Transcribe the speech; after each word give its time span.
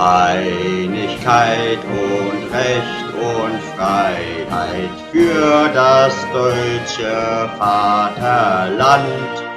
Einigkeit 0.00 1.78
und 1.84 2.50
Recht 2.54 3.14
und 3.14 3.60
Freiheit 3.76 4.90
für 5.12 5.68
das 5.74 6.14
deutsche 6.32 7.50
Vaterland. 7.58 9.49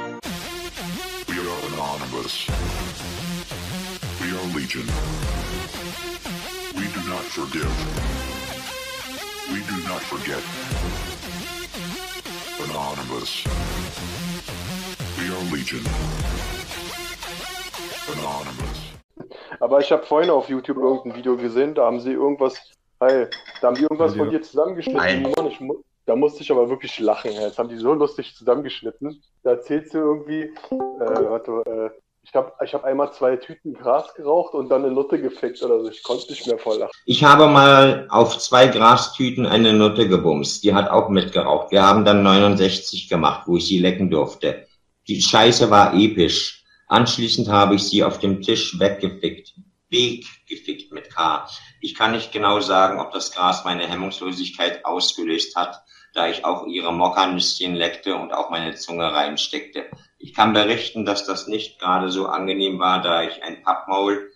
Habe 19.93 20.05
vorhin 20.05 20.29
auf 20.29 20.49
YouTube 20.49 20.77
irgendein 20.77 21.15
Video 21.15 21.37
gesehen, 21.37 21.73
da 21.75 21.85
haben 21.85 21.99
sie 21.99 22.11
irgendwas, 22.11 22.55
hey, 22.99 23.27
da 23.61 23.67
haben 23.67 23.75
die 23.75 23.83
irgendwas 23.83 24.13
Video. 24.13 24.25
von 24.25 24.33
dir 24.33 24.41
zusammengeschnitten. 24.41 25.25
Ich, 25.47 25.59
da 26.05 26.15
musste 26.15 26.43
ich 26.43 26.51
aber 26.51 26.69
wirklich 26.69 26.99
lachen. 26.99 27.31
Das 27.39 27.57
haben 27.57 27.69
die 27.69 27.77
so 27.77 27.93
lustig 27.93 28.35
zusammengeschnitten. 28.35 29.23
Da 29.43 29.51
erzählst 29.51 29.93
du 29.93 29.99
irgendwie, 29.99 30.41
äh, 30.41 31.29
warte, 31.29 31.63
äh, 31.65 32.03
ich 32.25 32.33
habe 32.33 32.53
ich 32.63 32.73
hab 32.73 32.83
einmal 32.85 33.11
zwei 33.11 33.35
Tüten 33.35 33.73
Gras 33.73 34.13
geraucht 34.15 34.53
und 34.53 34.69
dann 34.69 34.85
eine 34.85 34.93
Nutte 34.93 35.21
gefickt 35.21 35.61
oder 35.61 35.81
so. 35.81 35.89
Ich 35.89 36.03
konnte 36.03 36.29
nicht 36.29 36.47
mehr 36.47 36.57
voll 36.57 36.77
lachen. 36.77 36.91
Ich 37.05 37.23
habe 37.23 37.47
mal 37.47 38.07
auf 38.09 38.37
zwei 38.37 38.67
Grastüten 38.67 39.45
eine 39.45 39.73
Nutte 39.73 40.07
gebumst. 40.07 40.63
Die 40.63 40.73
hat 40.73 40.89
auch 40.89 41.09
mitgeraucht. 41.09 41.71
Wir 41.71 41.83
haben 41.83 42.05
dann 42.05 42.23
69 42.23 43.09
gemacht, 43.09 43.43
wo 43.45 43.57
ich 43.57 43.67
sie 43.67 43.79
lecken 43.79 44.09
durfte. 44.09 44.65
Die 45.07 45.21
Scheiße 45.21 45.69
war 45.69 45.93
episch. 45.93 46.63
Anschließend 46.87 47.49
habe 47.49 47.75
ich 47.75 47.83
sie 47.83 48.03
auf 48.03 48.19
dem 48.19 48.41
Tisch 48.41 48.79
weggefickt. 48.79 49.55
Weggefickt 49.93 50.91
mit 50.91 51.15
K. 51.15 51.47
Ich 51.79 51.95
kann 51.95 52.11
nicht 52.11 52.33
genau 52.33 52.59
sagen, 52.59 52.99
ob 52.99 53.13
das 53.13 53.31
Gras 53.31 53.63
meine 53.63 53.87
Hemmungslosigkeit 53.87 54.83
ausgelöst 54.83 55.55
hat, 55.55 55.83
da 56.13 56.27
ich 56.27 56.43
auch 56.43 56.67
ihre 56.67 56.91
Mockernüsschen 56.91 57.75
leckte 57.75 58.15
und 58.15 58.33
auch 58.33 58.49
meine 58.49 58.75
Zunge 58.75 59.13
reinsteckte. 59.13 59.85
Ich 60.17 60.33
kann 60.33 60.51
berichten, 60.51 61.05
dass 61.05 61.25
das 61.25 61.47
nicht 61.47 61.79
gerade 61.79 62.09
so 62.09 62.27
angenehm 62.27 62.79
war, 62.79 63.01
da 63.01 63.23
ich 63.23 63.41
ein 63.43 63.63
Pappmaul 63.63 64.29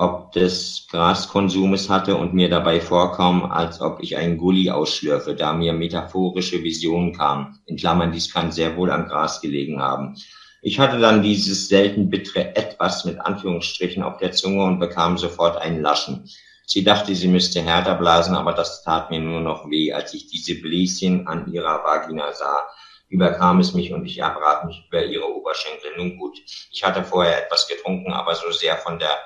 ob 0.00 0.32
des 0.32 0.86
Graskonsumes 0.90 1.90
hatte 1.90 2.16
und 2.16 2.32
mir 2.32 2.48
dabei 2.48 2.80
vorkam, 2.80 3.44
als 3.44 3.82
ob 3.82 4.02
ich 4.02 4.16
einen 4.16 4.38
Gully 4.38 4.70
ausschlürfe, 4.70 5.34
da 5.34 5.52
mir 5.52 5.74
metaphorische 5.74 6.62
Visionen 6.62 7.12
kamen. 7.12 7.58
In 7.66 7.76
Klammern, 7.76 8.10
dies 8.10 8.32
kann 8.32 8.50
sehr 8.50 8.78
wohl 8.78 8.90
am 8.90 9.08
Gras 9.08 9.42
gelegen 9.42 9.82
haben. 9.82 10.16
Ich 10.62 10.78
hatte 10.78 10.98
dann 10.98 11.22
dieses 11.22 11.68
selten 11.68 12.10
bittere 12.10 12.54
Etwas 12.54 13.06
mit 13.06 13.18
Anführungsstrichen 13.18 14.02
auf 14.02 14.18
der 14.18 14.32
Zunge 14.32 14.64
und 14.64 14.78
bekam 14.78 15.16
sofort 15.16 15.56
einen 15.56 15.80
Laschen. 15.80 16.28
Sie 16.66 16.84
dachte, 16.84 17.14
sie 17.14 17.28
müsste 17.28 17.62
härter 17.62 17.94
blasen, 17.94 18.36
aber 18.36 18.52
das 18.52 18.82
tat 18.82 19.10
mir 19.10 19.20
nur 19.20 19.40
noch 19.40 19.70
weh, 19.70 19.92
als 19.92 20.12
ich 20.12 20.26
diese 20.26 20.60
Bläschen 20.60 21.26
an 21.26 21.50
ihrer 21.50 21.82
Vagina 21.82 22.32
sah. 22.32 22.68
Überkam 23.08 23.58
es 23.58 23.74
mich 23.74 23.92
und 23.92 24.04
ich 24.04 24.18
erbrach 24.18 24.64
mich 24.64 24.84
über 24.86 25.04
ihre 25.04 25.34
Oberschenkel. 25.34 25.92
Nun 25.96 26.16
gut, 26.16 26.38
ich 26.70 26.84
hatte 26.84 27.02
vorher 27.02 27.44
etwas 27.44 27.66
getrunken, 27.66 28.12
aber 28.12 28.34
so 28.34 28.52
sehr 28.52 28.76
von 28.76 28.98
der 28.98 29.18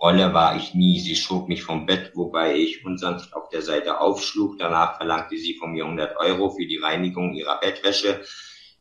Rolle 0.00 0.32
war 0.32 0.56
ich 0.56 0.74
nie. 0.74 1.00
Sie 1.00 1.16
schob 1.16 1.48
mich 1.48 1.62
vom 1.64 1.86
Bett, 1.86 2.12
wobei 2.14 2.54
ich 2.54 2.84
unsanft 2.86 3.34
auf 3.34 3.48
der 3.48 3.62
Seite 3.62 4.00
aufschlug. 4.00 4.58
Danach 4.58 4.96
verlangte 4.96 5.36
sie 5.36 5.56
von 5.58 5.72
mir 5.72 5.84
100 5.84 6.16
Euro 6.18 6.50
für 6.50 6.66
die 6.66 6.78
Reinigung 6.78 7.34
ihrer 7.34 7.58
Bettwäsche. 7.58 8.20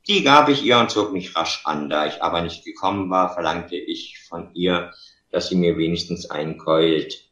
Die 0.08 0.24
gab 0.24 0.50
ich 0.50 0.64
ihr 0.64 0.78
und 0.78 0.90
zog 0.90 1.12
mich 1.12 1.36
rasch 1.36 1.62
an. 1.66 1.90
Da 1.90 2.08
ich 2.08 2.22
aber 2.22 2.42
nicht 2.42 2.64
gekommen 2.64 3.10
war, 3.10 3.34
verlangte 3.34 3.76
ich 3.76 4.20
von 4.28 4.54
ihr, 4.54 4.92
dass 5.32 5.50
sie 5.50 5.56
mir 5.56 5.78
wenigstens 5.78 6.30
einen 6.30 6.58
keult. 6.58 7.26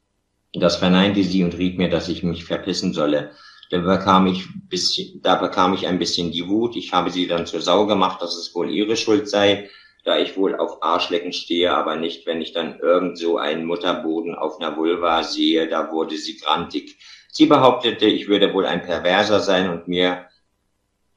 Das 0.54 0.78
verneinte 0.78 1.24
sie 1.24 1.44
und 1.44 1.58
riet 1.58 1.78
mir, 1.78 1.90
dass 1.90 2.10
ich 2.10 2.24
mich 2.24 2.46
verpissen 2.46 2.94
solle. 2.94 3.32
Da 3.72 3.80
bekam 3.80 4.28
ich 4.28 4.46
bisschen, 4.70 5.22
da 5.22 5.36
bekam 5.36 5.74
ich 5.74 5.88
ein 5.88 6.00
bisschen 6.00 6.32
die 6.32 6.48
Wut. 6.48 6.76
Ich 6.76 6.94
habe 6.94 7.10
sie 7.10 7.28
dann 7.28 7.46
zur 7.46 7.62
Sau 7.62 7.86
gemacht, 7.86 8.22
dass 8.22 8.36
es 8.36 8.54
wohl 8.54 8.70
ihre 8.70 8.96
Schuld 8.96 9.30
sei 9.30 9.70
da 10.06 10.20
ich 10.20 10.38
wohl 10.38 10.56
auf 10.56 10.84
Arschlecken 10.84 11.34
stehe, 11.34 11.76
aber 11.76 11.96
nicht, 11.96 12.28
wenn 12.28 12.40
ich 12.40 12.54
dann 12.54 12.80
irgend 12.80 13.18
so 13.18 13.38
einen 13.38 13.66
Mutterboden 13.66 14.36
auf 14.36 14.62
einer 14.62 14.78
Vulva 14.78 15.24
sehe, 15.24 15.68
da 15.68 15.92
wurde 15.92 16.16
sie 16.16 16.38
grantig. 16.38 16.98
Sie 17.32 17.48
behauptete, 17.48 18.06
ich 18.06 18.28
würde 18.28 18.54
wohl 18.54 18.68
ein 18.68 18.84
Perverser 18.84 19.40
sein 19.40 19.70
und 19.70 19.88
mir 19.88 20.28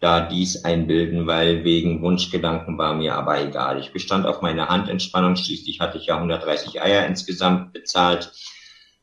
da 0.00 0.20
dies 0.20 0.64
einbilden, 0.64 1.26
weil 1.26 1.64
wegen 1.64 2.02
Wunschgedanken 2.02 2.78
war 2.78 2.94
mir 2.94 3.14
aber 3.14 3.42
egal. 3.42 3.80
Ich 3.80 3.92
bestand 3.92 4.26
auf 4.26 4.42
meine 4.42 4.68
Handentspannung, 4.68 5.36
schließlich 5.36 5.80
hatte 5.80 5.98
ich 5.98 6.06
ja 6.06 6.16
130 6.16 6.80
Eier 6.80 7.06
insgesamt 7.06 7.72
bezahlt. 7.72 8.32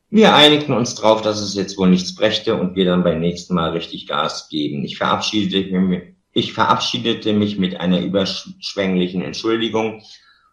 Wir 0.10 0.36
einigten 0.36 0.74
uns 0.74 0.96
drauf, 0.96 1.22
dass 1.22 1.42
es 1.42 1.56
jetzt 1.56 1.78
wohl 1.78 1.90
nichts 1.90 2.16
brächte 2.16 2.56
und 2.56 2.76
wir 2.76 2.86
dann 2.86 3.04
beim 3.04 3.20
nächsten 3.20 3.56
Mal 3.56 3.72
richtig 3.72 4.08
Gas 4.08 4.48
geben. 4.50 4.86
Ich 4.86 4.98
verabschiedete 4.98 6.14
ich 6.32 6.54
verabschiedete 6.54 7.34
mich 7.34 7.58
mit 7.58 7.80
einer 7.80 8.02
überschwänglichen 8.02 9.22
Entschuldigung 9.22 10.04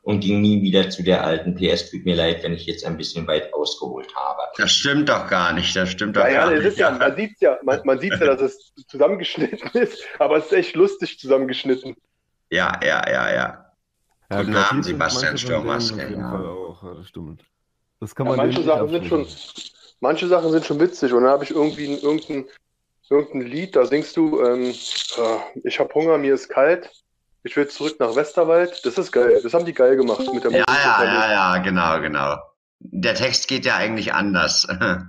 und 0.03 0.21
ging 0.21 0.41
nie 0.41 0.63
wieder 0.63 0.91
zu 0.91 1.03
der 1.03 1.25
alten 1.25 1.55
PS. 1.55 1.91
Tut 1.91 2.05
mir 2.05 2.17
leid, 2.17 2.43
wenn 2.43 2.53
ich 2.55 2.67
jetzt 2.67 2.85
ein 2.85 2.97
bisschen 2.97 3.27
weit 3.27 3.53
ausgeholt 3.55 4.15
habe. 4.15 4.43
Das 4.57 4.73
stimmt 4.73 5.09
doch 5.09 5.29
gar 5.29 5.53
nicht, 5.53 5.75
das 5.77 5.91
stimmt 5.91 6.17
doch 6.17 6.25
Ja, 6.25 6.29
ja, 6.29 6.41
gar 6.45 6.51
das 6.51 6.65
nicht. 6.65 6.67
ist 6.73 6.79
ja, 6.79 6.91
man 6.91 7.17
sieht 7.17 7.41
ja, 7.41 7.59
man, 7.63 7.81
man 7.85 8.01
sieht 8.01 8.19
ja, 8.19 8.27
dass 8.27 8.41
es 8.41 8.73
zusammengeschnitten 8.89 9.71
ist, 9.81 10.03
aber 10.19 10.39
es 10.39 10.47
ist 10.47 10.53
echt 10.53 10.77
lustig 10.77 11.19
zusammengeschnitten. 11.19 11.95
ja, 12.51 12.79
ja, 12.83 13.09
ja, 13.11 13.33
ja. 13.35 13.73
Ja, 14.31 14.43
Guten 14.43 14.53
kreativ 14.53 14.71
Abend, 14.71 14.85
Sebastian 14.85 15.39
manche 15.39 15.39
Stürmaske, 15.39 16.09
jeden 16.09 16.21
ja. 16.21 16.33
Ja, 16.83 16.95
das 16.95 17.09
stimmt. 17.09 17.45
Das 18.01 18.15
kann 18.15 18.27
Ja, 18.27 18.33
man 18.33 18.37
manche 18.37 18.63
denen 18.63 18.67
Sachen 18.67 18.91
nicht 18.91 18.93
sind 18.93 19.07
schon, 19.07 19.27
manche 20.01 20.29
Sachen 20.29 20.51
sind 20.53 20.65
schon 20.67 20.81
witzig 20.81 21.13
und 21.13 21.23
dann 21.23 21.33
habe 21.33 21.45
ich 21.45 21.51
irgendwie 21.51 21.87
ein, 21.95 21.99
irgendein, 22.01 22.47
irgendein 23.11 23.43
Lied, 23.43 23.77
da 23.77 23.87
singst 23.87 24.17
du, 24.17 24.41
ähm, 24.43 24.71
äh, 24.71 25.61
ich 25.65 25.79
habe 25.81 25.93
Hunger, 25.95 26.19
mir 26.19 26.35
ist 26.35 26.49
kalt, 26.49 26.91
ich 27.45 27.57
will 27.57 27.69
zurück 27.69 27.97
nach 27.99 28.15
Westerwald. 28.17 28.85
Das 28.85 28.99
ist 28.99 29.13
geil, 29.13 29.41
das 29.43 29.53
haben 29.55 29.65
die 29.65 29.75
geil 29.75 29.97
gemacht 29.97 30.21
mit 30.33 30.45
der 30.45 30.51
Ja, 30.53 30.65
Musik. 30.69 30.85
ja, 30.85 31.05
ja, 31.05 31.33
ja, 31.33 31.59
genau, 31.59 32.01
genau. 32.01 32.37
Der 32.81 33.15
Text 33.15 33.49
geht 33.49 33.65
ja 33.65 33.77
eigentlich 33.77 34.13
anders. 34.15 34.67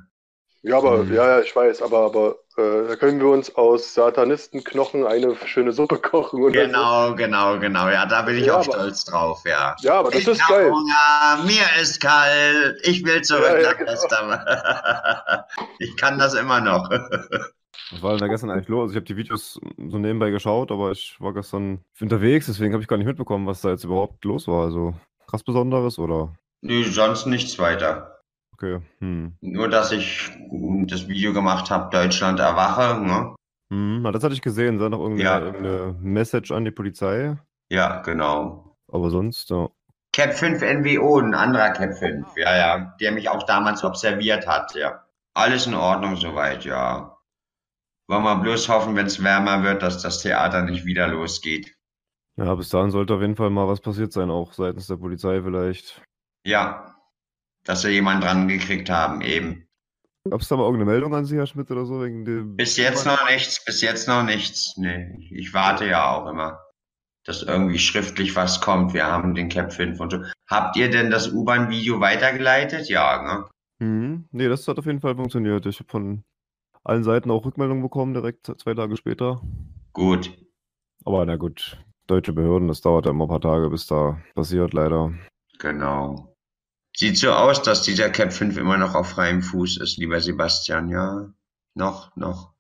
Ja, 0.66 0.78
aber, 0.78 1.00
Mhm. 1.04 1.14
ja, 1.14 1.28
ja, 1.28 1.40
ich 1.42 1.54
weiß, 1.54 1.82
aber, 1.82 2.06
aber 2.06 2.36
äh, 2.56 2.88
da 2.88 2.96
können 2.96 3.20
wir 3.20 3.28
uns 3.28 3.54
aus 3.56 3.94
Satanistenknochen 3.96 5.06
eine 5.06 5.36
schöne 5.46 5.74
Suppe 5.74 5.98
kochen. 6.00 6.42
Und 6.42 6.56
dann- 6.56 6.68
genau, 6.68 7.16
genau, 7.16 7.60
genau. 7.60 7.90
Ja, 7.90 8.06
da 8.06 8.22
bin 8.22 8.38
ich 8.38 8.46
Ja, 8.46 8.54
auch 8.54 8.66
aber- 8.66 8.72
stolz 8.72 9.04
drauf, 9.04 9.42
ja. 9.46 9.76
Ja, 9.82 9.96
aber 10.00 10.12
das 10.12 10.22
ich 10.22 10.28
ist 10.30 10.48
geil. 10.48 10.72
Hunger, 10.72 11.44
mir 11.46 11.66
ist 11.82 12.00
kalt, 12.00 12.80
ich 12.84 13.04
will 13.04 13.22
zurück 13.24 13.44
Ja, 13.46 13.58
ja, 13.58 13.72
nach 13.72 13.78
genau. 13.78 13.92
Westerwald. 13.92 15.44
Ich 15.80 15.98
kann 15.98 16.18
das 16.18 16.34
immer 16.34 16.62
noch. 16.62 16.90
Was 17.92 18.02
war 18.02 18.12
denn 18.12 18.20
da 18.20 18.28
gestern 18.28 18.50
eigentlich 18.52 18.68
los? 18.68 18.84
Also 18.84 18.92
Ich 18.94 18.96
habe 18.98 19.06
die 19.06 19.18
Videos 19.18 19.60
so 19.78 19.98
nebenbei 20.00 20.30
geschaut, 20.30 20.72
aber 20.72 20.92
ich 20.92 21.16
war 21.20 21.34
gestern 21.34 21.82
unterwegs, 22.00 22.46
deswegen 22.46 22.74
habe 22.74 22.82
ich 22.82 22.88
gar 22.88 22.98
nicht 22.98 23.08
mitbekommen, 23.08 23.48
was 23.48 23.62
da 23.62 23.70
jetzt 23.70 23.84
überhaupt 23.84 24.24
los 24.26 24.48
war. 24.48 24.64
Also 24.66 24.94
krass 25.28 25.44
Besonderes 25.44 26.00
oder? 26.00 26.34
Nö, 26.62 26.84
sonst 26.84 27.26
nichts 27.26 27.58
weiter. 27.60 28.22
Okay. 28.54 28.80
Hm. 29.00 29.36
Nur, 29.42 29.68
dass 29.70 29.92
ich 29.92 30.30
das 30.88 31.08
Video 31.08 31.34
gemacht 31.34 31.70
habe, 31.72 31.90
Deutschland 31.90 32.40
erwache. 32.40 33.00
Ne? 33.02 33.36
Hm, 33.72 34.02
na, 34.04 34.12
das 34.12 34.24
hatte 34.24 34.36
ich 34.36 34.42
gesehen. 34.42 34.78
Da 34.78 34.90
noch 34.90 35.00
irgendeine, 35.00 35.28
Ja. 35.28 35.40
irgendeine 35.54 35.96
Message 36.00 36.52
an 36.52 36.64
die 36.66 36.72
Polizei. 36.72 37.36
Ja, 37.70 38.02
genau. 38.02 38.76
Aber 38.92 39.10
sonst, 39.10 39.50
ja. 39.50 39.70
Cap 40.16 40.34
5 40.36 40.62
NWO, 40.62 41.18
ein 41.20 41.34
anderer 41.34 41.72
Cap 41.72 41.98
5, 41.98 42.28
ja, 42.38 42.56
ja, 42.56 42.96
der 43.02 43.12
mich 43.12 43.30
auch 43.30 43.44
damals 43.44 43.84
observiert 43.84 44.46
hat, 44.48 44.76
ja. 44.76 45.04
Alles 45.34 45.66
in 45.66 45.74
Ordnung 45.74 46.16
soweit, 46.16 46.64
ja. 46.66 47.18
Wollen 48.08 48.24
wir 48.24 48.36
bloß 48.38 48.68
hoffen, 48.70 48.96
wenn 48.96 49.06
es 49.06 49.24
wärmer 49.24 49.64
wird, 49.64 49.82
dass 49.82 50.02
das 50.02 50.22
Theater 50.22 50.64
nicht 50.64 50.86
wieder 50.86 51.08
losgeht. 51.08 51.74
Ja, 52.36 52.54
bis 52.56 52.70
dahin 52.70 52.92
sollte 52.92 53.14
auf 53.14 53.22
jeden 53.22 53.36
Fall 53.36 53.50
mal 53.50 53.68
was 53.68 53.80
passiert 53.80 54.12
sein, 54.12 54.30
auch 54.30 54.54
seitens 54.54 54.88
der 54.88 54.98
Polizei 54.98 55.42
vielleicht. 55.42 56.02
Ja, 56.46 56.96
dass 57.64 57.82
sie 57.82 57.90
jemanden 57.90 58.22
dran 58.22 58.48
gekriegt 58.48 58.90
haben, 58.90 59.22
eben. 59.22 59.68
Gab 60.30 60.42
es 60.42 60.48
da 60.48 60.56
mal 60.56 60.64
irgendeine 60.64 60.92
Meldung 60.92 61.14
an 61.16 61.26
Sie, 61.26 61.38
Herr 61.38 61.48
Schmidt, 61.48 61.70
oder 61.70 61.86
so? 61.86 62.02
Wegen 62.02 62.24
dem 62.24 62.56
Bis 62.56 62.78
jetzt 62.78 63.06
noch 63.06 63.30
nichts, 63.30 63.64
bis 63.64 63.82
jetzt 63.82 64.08
noch 64.08 64.24
nichts. 64.24 64.76
Nee, 64.78 65.18
ich 65.32 65.54
warte 65.54 65.86
ja 65.86 66.10
auch 66.10 66.28
immer, 66.30 66.60
dass 67.26 67.44
irgendwie 67.44 67.80
schriftlich 67.80 68.36
was 68.36 68.62
kommt. 68.62 68.94
Wir 68.94 69.06
haben 69.06 69.36
den 69.36 69.50
Cap 69.50 69.74
5 69.74 70.00
und 70.00 70.12
so. 70.12 70.24
Habt 70.50 70.76
ihr 70.78 70.90
denn 70.90 71.12
das 71.12 71.32
U-Bahn-Video 71.32 72.00
weitergeleitet? 72.00 72.90
Ja, 72.90 73.22
ne? 73.22 73.50
Mhm. 73.86 74.28
Nee, 74.32 74.48
das 74.48 74.68
hat 74.68 74.80
auf 74.80 74.86
jeden 74.86 75.02
Fall 75.02 75.16
funktioniert. 75.16 75.66
Ich 75.66 75.80
habe 75.80 75.90
von 75.90 76.24
allen 76.84 77.04
Seiten 77.04 77.32
auch 77.32 77.46
Rückmeldungen 77.46 77.84
bekommen, 77.84 78.14
direkt 78.14 78.52
zwei 78.60 78.74
Tage 78.74 78.98
später. 78.98 79.42
Gut. 79.94 80.38
Aber 81.06 81.26
na 81.26 81.36
gut, 81.36 81.78
deutsche 82.08 82.34
Behörden, 82.34 82.68
das 82.68 82.82
dauert 82.82 83.06
ja 83.06 83.12
immer 83.12 83.26
ein 83.26 83.30
paar 83.30 83.42
Tage, 83.42 83.70
bis 83.70 83.88
da 83.88 84.22
passiert, 84.36 84.74
leider. 84.74 85.14
Genau. 85.60 86.36
Sieht 86.96 87.18
so 87.18 87.32
aus, 87.32 87.62
dass 87.62 87.82
dieser 87.82 88.10
Cap 88.10 88.32
5 88.32 88.58
immer 88.58 88.78
noch 88.78 88.96
auf 88.96 89.10
freiem 89.10 89.42
Fuß 89.42 89.78
ist, 89.78 89.98
lieber 89.98 90.22
Sebastian, 90.22 90.90
ja? 90.90 91.34
Noch, 91.74 92.16
noch. 92.16 92.54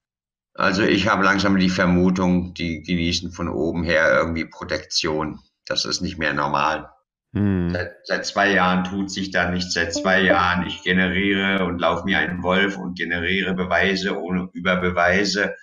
Also 0.55 0.83
ich 0.83 1.07
habe 1.07 1.23
langsam 1.23 1.57
die 1.57 1.69
Vermutung, 1.69 2.53
die 2.53 2.81
genießen 2.81 3.31
von 3.31 3.49
oben 3.49 3.83
her 3.83 4.17
irgendwie 4.17 4.45
Protektion. 4.45 5.39
Das 5.65 5.85
ist 5.85 6.01
nicht 6.01 6.17
mehr 6.17 6.33
normal. 6.33 6.92
Hm. 7.33 7.71
Seit, 7.71 7.95
seit 8.03 8.25
zwei 8.25 8.51
Jahren 8.53 8.83
tut 8.83 9.09
sich 9.09 9.31
da 9.31 9.49
nichts. 9.49 9.73
Seit 9.73 9.93
zwei 9.93 10.21
Jahren 10.21 10.67
ich 10.67 10.83
generiere 10.83 11.65
und 11.65 11.79
laufe 11.79 12.05
mir 12.05 12.19
einen 12.19 12.43
Wolf 12.43 12.77
und 12.77 12.97
generiere 12.97 13.53
Beweise 13.53 14.19
ohne 14.19 14.49
über 14.53 14.77
Beweise. 14.77 15.55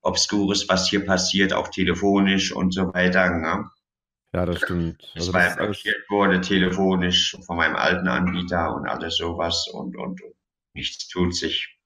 Obskures, 0.00 0.68
was 0.68 0.88
hier 0.88 1.04
passiert, 1.04 1.52
auch 1.52 1.68
telefonisch 1.68 2.52
und 2.52 2.72
so 2.72 2.94
weiter. 2.94 3.30
Ne? 3.30 3.68
Ja, 4.32 4.46
das 4.46 4.60
stimmt. 4.60 5.02
Das 5.14 5.28
Also 5.28 5.32
das 5.32 5.56
blockiert 5.56 6.08
wurde 6.08 6.40
telefonisch 6.40 7.36
von 7.44 7.56
meinem 7.56 7.74
alten 7.74 8.06
Anbieter 8.06 8.74
und 8.74 8.88
alles 8.88 9.16
sowas 9.16 9.66
und, 9.72 9.96
und, 9.96 10.22
und 10.22 10.34
nichts 10.74 11.08
tut 11.08 11.34
sich. 11.34 11.76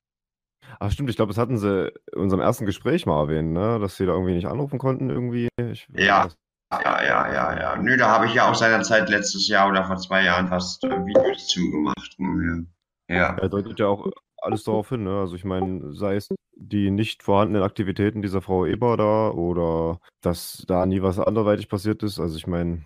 ach 0.78 0.92
stimmt, 0.92 1.08
ich 1.08 1.16
glaube, 1.16 1.30
das 1.30 1.38
hatten 1.38 1.56
sie 1.56 1.88
in 2.12 2.20
unserem 2.20 2.42
ersten 2.42 2.66
Gespräch 2.66 3.06
mal 3.06 3.22
erwähnt, 3.22 3.52
ne? 3.52 3.78
Dass 3.80 3.96
sie 3.96 4.04
da 4.04 4.12
irgendwie 4.12 4.34
nicht 4.34 4.46
anrufen 4.46 4.78
konnten 4.78 5.08
irgendwie. 5.08 5.48
Ich, 5.56 5.88
Ja. 5.96 6.28
Ja, 6.80 7.02
ja, 7.02 7.32
ja, 7.32 7.60
ja. 7.60 7.76
Nö, 7.76 7.96
da 7.96 8.08
habe 8.08 8.26
ich 8.26 8.34
ja 8.34 8.50
auch 8.50 8.54
seinerzeit 8.54 9.08
letztes 9.10 9.48
Jahr 9.48 9.68
oder 9.68 9.84
vor 9.84 9.96
zwei 9.96 10.24
Jahren 10.24 10.48
fast 10.48 10.82
äh, 10.84 11.04
Videos 11.04 11.46
zugemacht. 11.48 12.14
ne? 12.18 12.66
Ja. 13.08 13.36
Er 13.36 13.48
deutet 13.48 13.78
ja 13.78 13.88
auch 13.88 14.10
alles 14.38 14.64
darauf 14.64 14.88
hin, 14.88 15.04
ne? 15.04 15.20
Also 15.20 15.36
ich 15.36 15.44
meine, 15.44 15.92
sei 15.94 16.16
es 16.16 16.28
die 16.54 16.90
nicht 16.90 17.22
vorhandenen 17.22 17.62
Aktivitäten 17.62 18.22
dieser 18.22 18.40
Frau 18.40 18.66
Eber 18.66 18.96
da 18.96 19.30
oder 19.30 19.98
dass 20.22 20.64
da 20.66 20.86
nie 20.86 21.02
was 21.02 21.18
anderweitig 21.18 21.68
passiert 21.68 22.02
ist. 22.02 22.18
Also 22.18 22.36
ich 22.36 22.46
meine, 22.46 22.84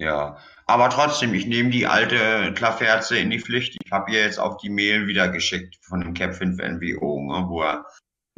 Ja, 0.00 0.38
aber 0.66 0.88
trotzdem, 0.90 1.34
ich 1.34 1.46
nehme 1.46 1.70
die 1.70 1.86
alte 1.86 2.52
Klafferze 2.54 3.18
in 3.18 3.30
die 3.30 3.40
Pflicht. 3.40 3.76
Ich 3.84 3.92
habe 3.92 4.12
ihr 4.12 4.22
jetzt 4.22 4.38
auch 4.38 4.56
die 4.58 4.70
Mail 4.70 5.06
wieder 5.06 5.28
geschickt 5.28 5.76
von 5.82 6.00
dem 6.00 6.14
Cap 6.14 6.34
5 6.34 6.58
NWO, 6.58 7.20
ne, 7.20 7.46
wo 7.48 7.62
er 7.62 7.84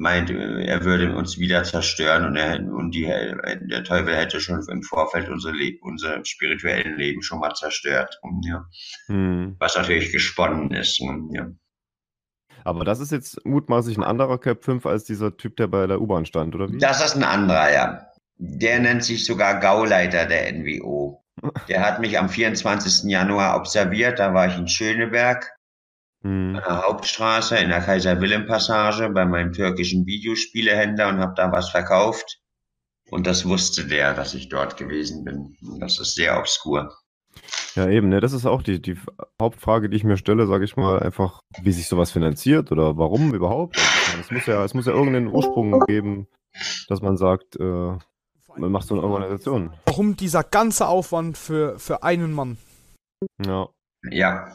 meint, 0.01 0.31
er 0.31 0.85
würde 0.85 1.15
uns 1.15 1.39
wieder 1.39 1.63
zerstören 1.63 2.25
und, 2.25 2.37
er, 2.37 2.59
und 2.61 2.93
die, 2.93 3.05
der 3.05 3.85
Teufel 3.85 4.17
hätte 4.17 4.41
schon 4.41 4.67
im 4.69 4.83
Vorfeld 4.83 5.29
unser, 5.29 5.53
Le 5.53 5.79
unser 5.83 6.25
spirituellen 6.25 6.97
Leben 6.97 7.23
schon 7.23 7.41
mal 7.41 7.55
zerstört. 7.55 8.19
Ja, 8.45 8.67
hm. 9.07 9.57
was 9.59 9.77
natürlich 9.77 10.11
gesponnen 10.11 10.71
ist. 10.73 11.01
Ja. 11.33 11.51
Aber 12.65 12.85
das 12.85 13.01
ist 13.01 13.13
jetzt 13.13 13.45
mutmaßlich 13.45 13.97
ein 13.97 14.05
anderer 14.05 14.39
Cap 14.39 14.65
5 14.65 14.87
als 14.87 15.05
dieser 15.05 15.37
Typ, 15.37 15.57
der 15.57 15.67
bei 15.67 15.87
der 15.87 16.01
U-Bahn 16.01 16.27
stand, 16.27 16.55
oder 16.55 16.71
wie? 16.71 16.79
Das 16.79 17.05
ist 17.05 17.17
ein 17.17 17.25
anderer, 17.25 17.73
ja. 17.73 18.07
Der 18.37 18.81
nennt 18.81 19.05
sich 19.05 19.25
sogar 19.25 19.61
Gauleiter 19.61 20.27
der 20.27 20.53
NWO. 20.53 21.23
Der 21.69 21.81
hat 21.81 22.01
mich 22.01 22.19
am 22.19 22.29
24. 22.29 23.11
Januar 23.11 23.57
observiert, 23.57 24.19
da 24.19 24.35
war 24.35 24.49
ich 24.49 24.59
in 24.59 24.69
Schöneberg. 24.69 25.51
Hm. 26.23 26.57
an 26.57 26.63
der 26.63 26.83
Hauptstraße 26.83 27.57
in 27.57 27.71
der 27.71 27.81
Kaiser-Wilhelm-Passage 27.81 29.09
bei 29.11 29.25
meinem 29.25 29.53
türkischen 29.53 30.05
Videospielehändler 30.05 31.09
und 31.09 31.21
habe 31.21 31.33
da 31.35 31.51
was 31.51 31.71
verkauft. 31.71 32.41
Und 33.11 33.27
das 33.27 33.47
wusste 33.47 33.87
der, 33.87 34.15
dass 34.15 34.35
ich 34.35 34.49
dort 34.49 34.77
gewesen 34.77 35.25
bin. 35.25 35.57
Und 35.63 35.81
das 35.81 35.99
ist 35.99 36.15
sehr 36.15 36.39
obskur. 36.39 36.93
Ja, 37.75 37.89
eben, 37.89 38.09
ne? 38.09 38.21
Das 38.21 38.33
ist 38.33 38.47
auch 38.47 38.63
die, 38.63 38.83
die 38.83 38.99
Hauptfrage, 39.41 39.89
die 39.89 39.97
ich 39.97 40.05
mir 40.05 40.17
stelle, 40.17 40.47
sage 40.47 40.65
ich 40.65 40.77
mal, 40.77 41.01
einfach, 41.01 41.41
wie 41.63 41.73
sich 41.73 41.89
sowas 41.89 42.11
finanziert 42.11 42.71
oder 42.71 42.97
warum 42.99 43.33
überhaupt. 43.33 43.79
Also, 43.79 44.21
es 44.21 44.31
muss 44.31 44.47
ja, 44.47 44.65
es 44.65 44.75
muss 44.75 44.87
ja 44.87 44.93
irgendeinen 44.93 45.29
Ursprung 45.29 45.81
geben, 45.87 46.29
dass 46.89 47.01
man 47.01 47.17
sagt, 47.17 47.57
äh, 47.57 47.63
man 48.57 48.73
macht 48.73 48.87
so 48.87 48.95
eine 48.95 49.05
Organisation. 49.05 49.73
Warum 49.87 50.17
dieser 50.17 50.45
ganze 50.45 50.87
Aufwand 50.87 51.39
für, 51.39 51.79
für 51.79 52.03
einen 52.03 52.33
Mann? 52.33 52.59
Ja. 53.45 53.69
Ja, 54.11 54.49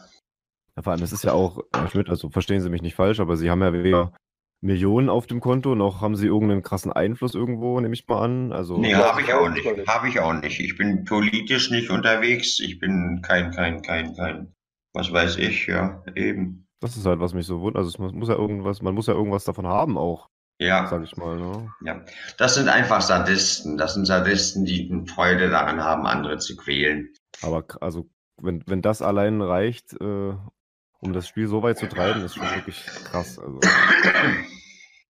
Ja, 0.76 0.84
vor 0.84 0.94
allem, 0.94 1.04
es 1.04 1.14
ist 1.14 1.24
ja 1.24 1.32
auch, 1.34 1.60
Herr 1.74 1.90
Schmidt, 1.90 2.10
also 2.10 2.30
verstehen 2.30 2.62
Sie 2.62 2.70
mich 2.70 2.82
nicht 2.82 2.96
falsch, 2.96 3.20
aber 3.20 3.38
Sie 3.38 3.50
haben 3.50 3.62
ja 3.62 3.72
weder 3.72 4.14
Millionen 4.62 5.10
auf 5.10 5.28
dem 5.28 5.40
Konto, 5.40 5.76
noch 5.76 6.02
haben 6.02 6.16
Sie 6.16 6.28
irgendeinen 6.28 6.64
krassen 6.64 6.92
Einfluss 6.92 7.36
irgendwo, 7.36 7.80
nehme 7.80 7.94
ich 7.94 8.08
mal 8.08 8.22
an. 8.24 8.52
Also, 8.52 8.78
nee, 8.78 8.92
Ja, 8.92 9.10
habe 9.12 9.22
ich 9.22 9.34
auch 9.34 9.50
nicht. 9.50 9.88
Habe 9.88 10.10
ich 10.10 10.20
auch 10.20 10.34
nicht. 10.34 10.60
Ich 10.60 10.78
bin 10.78 11.06
politisch 11.06 11.72
nicht 11.72 11.90
unterwegs. 11.90 12.60
Ich 12.60 12.80
bin 12.80 13.22
kein, 13.22 13.52
kein, 13.52 13.82
kein, 13.84 14.16
kein, 14.16 14.54
was 14.94 15.12
weiß 15.12 15.38
ich, 15.38 15.68
ja, 15.68 16.04
eben. 16.16 16.68
das 16.82 16.98
ist 16.98 17.06
halt, 17.06 17.20
was 17.20 17.34
mich 17.34 17.46
so 17.46 17.62
wundert. 17.62 17.78
Also, 17.84 17.90
es 17.90 18.14
muss, 18.14 18.28
ja 18.28 18.36
irgendwas, 18.36 18.82
man 18.82 18.96
muss 18.96 19.08
ja 19.08 19.14
irgendwas 19.14 19.44
davon 19.46 19.68
haben 19.68 19.98
auch, 19.98 20.30
Ja, 20.60 20.88
sage 20.88 21.06
ich 21.06 21.16
mal. 21.16 21.38
Ne? 21.38 21.72
ja. 21.86 22.02
Das 22.38 22.56
sind 22.56 22.68
einfach 22.68 23.02
Sadisten. 23.02 23.78
Das 23.78 23.94
sind 23.94 24.06
Sadisten, 24.06 24.66
die 24.66 25.06
Freude 25.08 25.50
daran 25.50 25.82
haben, 25.84 26.06
andere 26.06 26.38
zu 26.38 26.56
quälen. 26.58 27.14
Aber 27.42 27.66
also, 27.82 28.10
wenn, 28.42 28.64
wenn 28.68 28.82
das 28.82 29.02
allein 29.02 29.42
reicht, 29.42 29.94
äh, 30.02 30.34
um 31.06 31.14
das 31.14 31.28
Spiel 31.28 31.48
so 31.48 31.62
weit 31.62 31.78
zu 31.78 31.88
treiben, 31.88 32.24
ist 32.26 32.36
schon 32.36 32.50
wirklich 32.50 32.84
krass. 32.86 33.40
Also, 33.40 33.60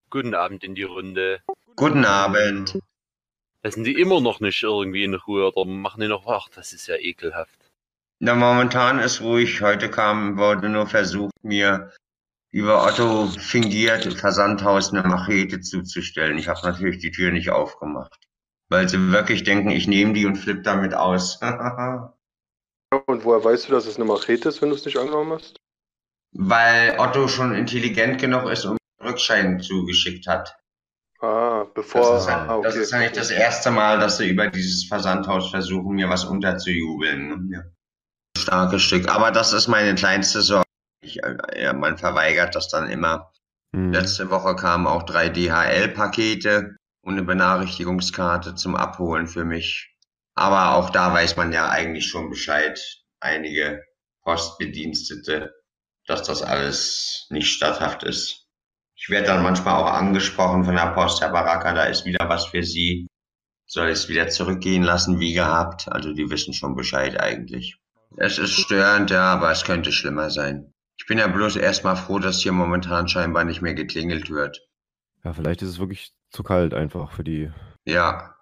Guten 0.09 0.35
Abend 0.35 0.63
in 0.63 0.75
die 0.75 0.83
Runde. 0.83 1.41
Guten 1.75 2.05
Abend. 2.05 2.77
Lassen 3.63 3.83
die 3.83 3.99
immer 3.99 4.21
noch 4.21 4.41
nicht 4.41 4.61
irgendwie 4.61 5.03
in 5.03 5.15
Ruhe 5.15 5.51
oder 5.51 5.65
machen 5.65 6.01
die 6.01 6.07
noch 6.07 6.25
wach? 6.25 6.49
Das 6.49 6.73
ist 6.73 6.87
ja 6.87 6.95
ekelhaft. 6.95 7.57
Na, 8.19 8.35
momentan 8.35 8.99
ist 8.99 9.21
ruhig. 9.21 9.61
Heute 9.61 9.89
kam, 9.89 10.37
wurde 10.37 10.69
nur 10.69 10.87
versucht, 10.87 11.33
mir 11.41 11.91
über 12.51 12.85
Otto 12.85 13.27
fingiert 13.27 14.13
Versandhaus 14.13 14.93
eine 14.93 15.03
Machete 15.03 15.59
zuzustellen. 15.61 16.37
Ich 16.37 16.47
habe 16.47 16.59
natürlich 16.63 16.99
die 16.99 17.11
Tür 17.11 17.31
nicht 17.31 17.49
aufgemacht. 17.49 18.19
Weil 18.69 18.87
sie 18.87 19.11
wirklich 19.11 19.43
denken, 19.43 19.69
ich 19.69 19.87
nehme 19.87 20.13
die 20.13 20.25
und 20.25 20.37
flippe 20.37 20.61
damit 20.61 20.93
aus. 20.93 21.39
Und 23.07 23.25
woher 23.25 23.43
weißt 23.43 23.67
du, 23.67 23.73
dass 23.73 23.87
es 23.87 23.97
eine 23.97 24.05
Machete 24.05 24.47
ist, 24.47 24.61
wenn 24.61 24.69
du 24.69 24.75
es 24.75 24.85
nicht 24.85 24.97
angenommen 24.97 25.33
hast? 25.33 25.59
Weil 26.31 26.99
Otto 26.99 27.27
schon 27.27 27.55
intelligent 27.55 28.19
genug 28.19 28.49
ist 28.49 28.65
und 28.65 28.77
mir 28.99 29.09
Rückschein 29.09 29.59
zugeschickt 29.61 30.27
hat. 30.27 30.55
Ah, 31.21 31.65
bevor. 31.73 32.01
Das 32.01 32.23
ist, 32.23 32.29
ja, 32.29 32.45
ah, 32.45 32.55
okay. 32.57 32.67
das 32.67 32.75
ist 32.75 32.91
ja 32.91 32.99
nicht 32.99 33.17
das 33.17 33.31
erste 33.31 33.71
Mal, 33.71 33.99
dass 33.99 34.17
sie 34.17 34.29
über 34.29 34.47
dieses 34.47 34.85
Versandhaus 34.85 35.49
versuchen, 35.49 35.95
mir 35.95 36.09
was 36.09 36.25
unterzujubeln. 36.25 37.49
Ja. 37.51 37.63
Starkes 38.37 38.81
Stück. 38.81 39.09
Aber 39.09 39.31
das 39.31 39.53
ist 39.53 39.67
meine 39.67 39.95
kleinste 39.95 40.41
Sorge. 40.41 40.65
Ich, 41.01 41.23
äh, 41.23 41.63
ja, 41.63 41.73
man 41.73 41.97
verweigert 41.97 42.55
das 42.55 42.67
dann 42.67 42.89
immer. 42.89 43.31
hm. 43.73 43.91
Letzte 43.91 44.29
Woche 44.29 44.55
kamen 44.55 44.87
auch 44.87 45.03
drei 45.03 45.29
DHL-Pakete 45.29 46.75
und 47.01 47.13
eine 47.13 47.23
Benachrichtigungskarte 47.23 48.55
zum 48.55 48.75
Abholen 48.75 49.27
für 49.27 49.45
mich. 49.45 49.95
Aber 50.35 50.75
auch 50.75 50.89
da 50.89 51.13
weiß 51.13 51.37
man 51.37 51.53
ja 51.53 51.69
eigentlich 51.69 52.07
schon 52.07 52.29
Bescheid, 52.29 52.79
einige 53.21 53.83
Postbedienstete, 54.23 55.53
dass 56.07 56.23
das 56.23 56.41
alles 56.41 57.27
nicht 57.29 57.51
statthaft 57.51 58.03
ist. 58.03 58.47
Ich 58.95 59.09
werde 59.09 59.27
dann 59.27 59.43
manchmal 59.43 59.75
auch 59.75 59.91
angesprochen 59.91 60.63
von 60.63 60.75
der 60.75 60.93
Post, 60.93 61.21
Herr 61.21 61.31
Baraka, 61.31 61.73
da 61.73 61.83
ist 61.83 62.05
wieder 62.05 62.29
was 62.29 62.45
für 62.45 62.63
Sie. 62.63 63.07
Soll 63.67 63.87
ich 63.87 63.95
es 63.95 64.09
wieder 64.09 64.29
zurückgehen 64.29 64.83
lassen, 64.83 65.19
wie 65.19 65.33
gehabt? 65.33 65.87
Also 65.91 66.13
die 66.13 66.29
wissen 66.29 66.53
schon 66.53 66.75
Bescheid 66.75 67.19
eigentlich. 67.19 67.77
Es 68.17 68.37
ist 68.37 68.53
störend, 68.53 69.09
ja, 69.11 69.33
aber 69.33 69.51
es 69.51 69.63
könnte 69.63 69.91
schlimmer 69.91 70.29
sein. 70.29 70.71
Ich 70.97 71.07
bin 71.07 71.17
ja 71.17 71.27
bloß 71.27 71.57
erstmal 71.57 71.97
froh, 71.97 72.19
dass 72.19 72.39
hier 72.39 72.53
momentan 72.53 73.07
scheinbar 73.07 73.43
nicht 73.43 73.61
mehr 73.61 73.73
geklingelt 73.73 74.29
wird. 74.29 74.61
Ja, 75.23 75.33
vielleicht 75.33 75.61
ist 75.61 75.69
es 75.69 75.79
wirklich 75.79 76.13
zu 76.29 76.43
kalt 76.43 76.73
einfach 76.73 77.11
für 77.11 77.23
die. 77.23 77.51
Ja, 77.83 78.34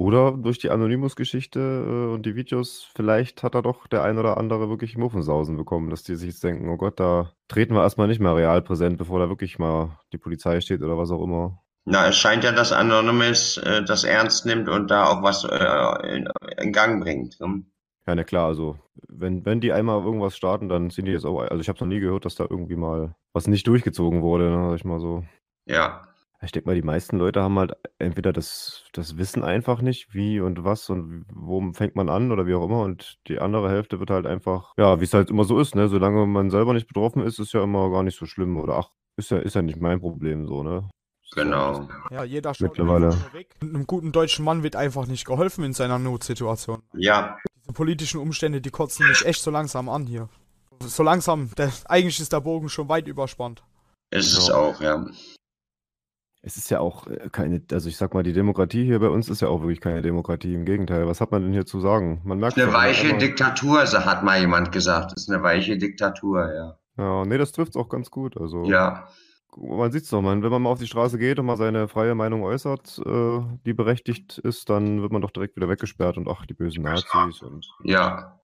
Oder 0.00 0.30
durch 0.30 0.58
die 0.58 0.70
Anonymous-Geschichte 0.70 1.58
äh, 1.58 2.14
und 2.14 2.24
die 2.24 2.36
Videos, 2.36 2.88
vielleicht 2.94 3.42
hat 3.42 3.56
er 3.56 3.62
doch 3.62 3.88
der 3.88 4.04
ein 4.04 4.16
oder 4.16 4.38
andere 4.38 4.68
wirklich 4.68 4.96
Muffensausen 4.96 5.56
bekommen, 5.56 5.90
dass 5.90 6.04
die 6.04 6.14
sich 6.14 6.28
jetzt 6.28 6.44
denken, 6.44 6.68
oh 6.68 6.76
Gott, 6.76 7.00
da 7.00 7.32
treten 7.48 7.74
wir 7.74 7.82
erstmal 7.82 8.06
nicht 8.06 8.20
mehr 8.20 8.36
real 8.36 8.62
präsent, 8.62 8.96
bevor 8.96 9.18
da 9.18 9.28
wirklich 9.28 9.58
mal 9.58 9.98
die 10.12 10.18
Polizei 10.18 10.60
steht 10.60 10.82
oder 10.82 10.96
was 10.96 11.10
auch 11.10 11.22
immer. 11.22 11.60
na, 11.84 12.06
es 12.06 12.16
scheint 12.16 12.44
ja, 12.44 12.52
dass 12.52 12.72
Anonymous 12.72 13.56
äh, 13.58 13.82
das 13.82 14.04
ernst 14.04 14.46
nimmt 14.46 14.68
und 14.68 14.88
da 14.90 15.06
auch 15.06 15.22
was 15.22 15.44
äh, 15.44 16.16
in, 16.16 16.28
in 16.58 16.72
Gang 16.72 17.02
bringt. 17.02 17.40
Ne? 17.40 17.64
Ja, 18.06 18.14
na 18.14 18.24
klar, 18.24 18.46
also 18.46 18.78
wenn, 19.08 19.44
wenn 19.44 19.60
die 19.60 19.72
einmal 19.72 20.02
irgendwas 20.02 20.36
starten, 20.36 20.68
dann 20.68 20.90
sind 20.90 21.06
die 21.06 21.12
jetzt 21.12 21.26
auch, 21.26 21.40
also 21.40 21.60
ich 21.60 21.68
habe 21.68 21.80
noch 21.80 21.88
nie 21.88 22.00
gehört, 22.00 22.24
dass 22.24 22.36
da 22.36 22.46
irgendwie 22.48 22.76
mal 22.76 23.16
was 23.32 23.48
nicht 23.48 23.66
durchgezogen 23.66 24.22
wurde, 24.22 24.48
ne, 24.50 24.68
sag 24.70 24.76
ich 24.76 24.84
mal 24.84 25.00
so. 25.00 25.24
Ja, 25.66 26.07
Ich 26.40 26.52
denke 26.52 26.68
mal, 26.68 26.74
die 26.76 26.82
meisten 26.82 27.18
Leute 27.18 27.42
haben 27.42 27.58
halt 27.58 27.72
entweder 27.98 28.32
das, 28.32 28.84
das 28.92 29.16
Wissen 29.18 29.42
einfach 29.42 29.80
nicht, 29.82 30.14
wie 30.14 30.38
und 30.40 30.62
was 30.64 30.88
und 30.88 31.24
wo 31.34 31.72
fängt 31.72 31.96
man 31.96 32.08
an 32.08 32.30
oder 32.30 32.46
wie 32.46 32.54
auch 32.54 32.64
immer. 32.64 32.82
Und 32.82 33.18
die 33.26 33.40
andere 33.40 33.68
Hälfte 33.70 33.98
wird 33.98 34.10
halt 34.10 34.24
einfach, 34.26 34.72
ja, 34.76 35.00
wie 35.00 35.04
es 35.04 35.14
halt 35.14 35.30
immer 35.30 35.42
so 35.44 35.58
ist, 35.58 35.74
ne? 35.74 35.88
Solange 35.88 36.26
man 36.26 36.50
selber 36.50 36.74
nicht 36.74 36.86
betroffen 36.86 37.22
ist, 37.22 37.40
ist 37.40 37.52
ja 37.54 37.62
immer 37.64 37.90
gar 37.90 38.04
nicht 38.04 38.16
so 38.16 38.24
schlimm. 38.26 38.56
Oder 38.56 38.78
ach, 38.78 38.90
ist 39.16 39.30
ja, 39.32 39.38
ist 39.38 39.54
ja 39.54 39.62
nicht 39.62 39.80
mein 39.80 40.00
Problem 40.00 40.46
so, 40.46 40.62
ne? 40.62 40.88
genau. 41.34 41.88
Ja, 42.10 42.24
jeder 42.24 42.54
schaut 42.54 42.68
Mittlerweile. 42.70 43.10
weg. 43.32 43.54
Und 43.60 43.74
einem 43.74 43.86
guten 43.86 44.12
deutschen 44.12 44.44
Mann 44.44 44.62
wird 44.62 44.76
einfach 44.76 45.06
nicht 45.06 45.26
geholfen 45.26 45.62
in 45.64 45.72
seiner 45.74 45.98
Notsituation. 45.98 46.82
Ja, 46.94 47.36
Diese 47.60 47.72
politischen 47.74 48.20
Umstände, 48.20 48.60
die 48.60 48.70
kotzen 48.70 49.06
mich 49.08 49.26
echt 49.26 49.42
so 49.42 49.50
langsam 49.50 49.88
an 49.88 50.06
hier. 50.06 50.28
So 50.80 51.02
langsam, 51.02 51.50
der, 51.58 51.70
eigentlich 51.86 52.18
ist 52.20 52.32
der 52.32 52.40
Bogen 52.40 52.68
schon 52.68 52.88
weit 52.88 53.08
überspannt. 53.08 53.62
ist 54.10 54.38
es 54.38 54.48
Ja. 54.48 54.54
auch, 54.54 54.80
ja. 54.80 55.04
Es 56.40 56.56
ist 56.56 56.70
ja 56.70 56.80
auch 56.80 57.06
äh, 57.08 57.28
keine, 57.32 57.60
also 57.72 57.88
ich 57.88 57.96
sag 57.96 58.14
mal, 58.14 58.22
die 58.22 58.32
Demokratie 58.32 58.84
hier 58.84 59.00
bei 59.00 59.08
uns 59.08 59.28
ist 59.28 59.42
ja 59.42 59.48
auch 59.48 59.60
wirklich 59.60 59.80
keine 59.80 60.02
Demokratie. 60.02 60.54
Im 60.54 60.64
Gegenteil, 60.64 61.06
was 61.06 61.20
hat 61.20 61.32
man 61.32 61.42
denn 61.42 61.52
hier 61.52 61.66
zu 61.66 61.80
sagen? 61.80 62.20
Man 62.24 62.38
merkt 62.38 62.58
Eine 62.58 62.72
weiche 62.72 63.06
einmal- 63.06 63.18
Diktatur, 63.20 63.86
so 63.86 64.04
hat 64.04 64.22
mal 64.22 64.38
jemand 64.40 64.70
gesagt. 64.72 65.12
Das 65.12 65.22
ist 65.24 65.30
eine 65.30 65.42
weiche 65.42 65.76
Diktatur, 65.76 66.52
ja. 66.54 66.78
Ja, 66.96 67.24
nee, 67.24 67.38
das 67.38 67.52
trifft 67.52 67.76
auch 67.76 67.88
ganz 67.88 68.10
gut. 68.10 68.36
Also. 68.40 68.64
Ja, 68.64 69.08
Man 69.56 69.90
sieht 69.92 70.04
es 70.04 70.10
doch, 70.10 70.20
man, 70.22 70.42
wenn 70.42 70.50
man 70.50 70.62
mal 70.62 70.70
auf 70.70 70.78
die 70.78 70.86
Straße 70.86 71.18
geht 71.18 71.38
und 71.40 71.46
mal 71.46 71.56
seine 71.56 71.88
freie 71.88 72.14
Meinung 72.14 72.42
äußert, 72.42 73.00
äh, 73.04 73.40
die 73.66 73.72
berechtigt 73.72 74.38
ist, 74.38 74.68
dann 74.70 75.02
wird 75.02 75.10
man 75.12 75.22
doch 75.22 75.30
direkt 75.32 75.56
wieder 75.56 75.68
weggesperrt 75.68 76.16
und 76.16 76.28
ach, 76.28 76.46
die 76.46 76.54
bösen 76.54 76.82
Nazis 76.84 77.42
und 77.42 77.66
ja. 77.82 78.38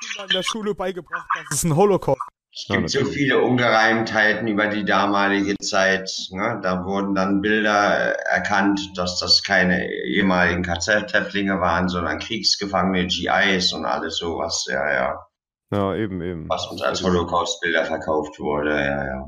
Kindern 0.00 0.26
in 0.28 0.34
der 0.34 0.42
Schule 0.42 0.74
beigebracht, 0.74 1.28
dass 1.48 1.58
es 1.58 1.64
ein 1.64 1.76
Holocaust 1.76 2.20
Es 2.56 2.68
Ja, 2.68 2.76
gibt 2.76 2.90
so 2.90 2.98
natürlich. 3.00 3.16
viele 3.18 3.42
Ungereimtheiten 3.42 4.48
über 4.48 4.68
die 4.68 4.86
damalige 4.86 5.56
Zeit. 5.58 6.10
Ne? 6.30 6.58
Da 6.62 6.84
wurden 6.86 7.14
dann 7.14 7.42
Bilder 7.42 8.14
äh, 8.14 8.34
erkannt, 8.34 8.80
dass 8.96 9.18
das 9.18 9.42
keine 9.42 9.86
ehemaligen 9.92 10.62
KZ-Häftlinge 10.62 11.60
waren, 11.60 11.88
sondern 11.90 12.18
Kriegsgefangene, 12.18 13.06
GIs 13.08 13.74
und 13.74 13.84
alles 13.84 14.16
sowas. 14.16 14.66
Ja, 14.70 14.90
ja. 14.92 15.26
Ja, 15.70 15.94
eben, 15.96 16.22
eben. 16.22 16.48
Was 16.48 16.66
uns 16.70 16.80
als 16.80 17.02
Holocaust-Bilder 17.02 17.84
verkauft 17.84 18.38
wurde. 18.40 18.70
Ja, 18.70 19.04
ja. 19.04 19.26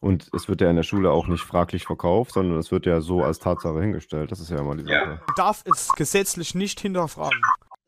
Und 0.00 0.28
es 0.34 0.48
wird 0.48 0.60
ja 0.60 0.68
in 0.68 0.76
der 0.76 0.82
Schule 0.82 1.10
auch 1.12 1.28
nicht 1.28 1.42
fraglich 1.44 1.84
verkauft, 1.84 2.32
sondern 2.32 2.58
es 2.58 2.70
wird 2.72 2.86
ja 2.86 3.00
so 3.00 3.22
als 3.22 3.38
Tatsache 3.38 3.80
hingestellt. 3.80 4.32
Das 4.32 4.40
ist 4.40 4.50
ja 4.50 4.58
immer 4.58 4.74
die 4.76 4.84
Ja. 4.84 4.98
Sache. 5.00 5.08
Man 5.26 5.34
darf 5.36 5.62
es 5.64 5.88
gesetzlich 5.92 6.54
nicht 6.54 6.80
hinterfragen. 6.80 7.40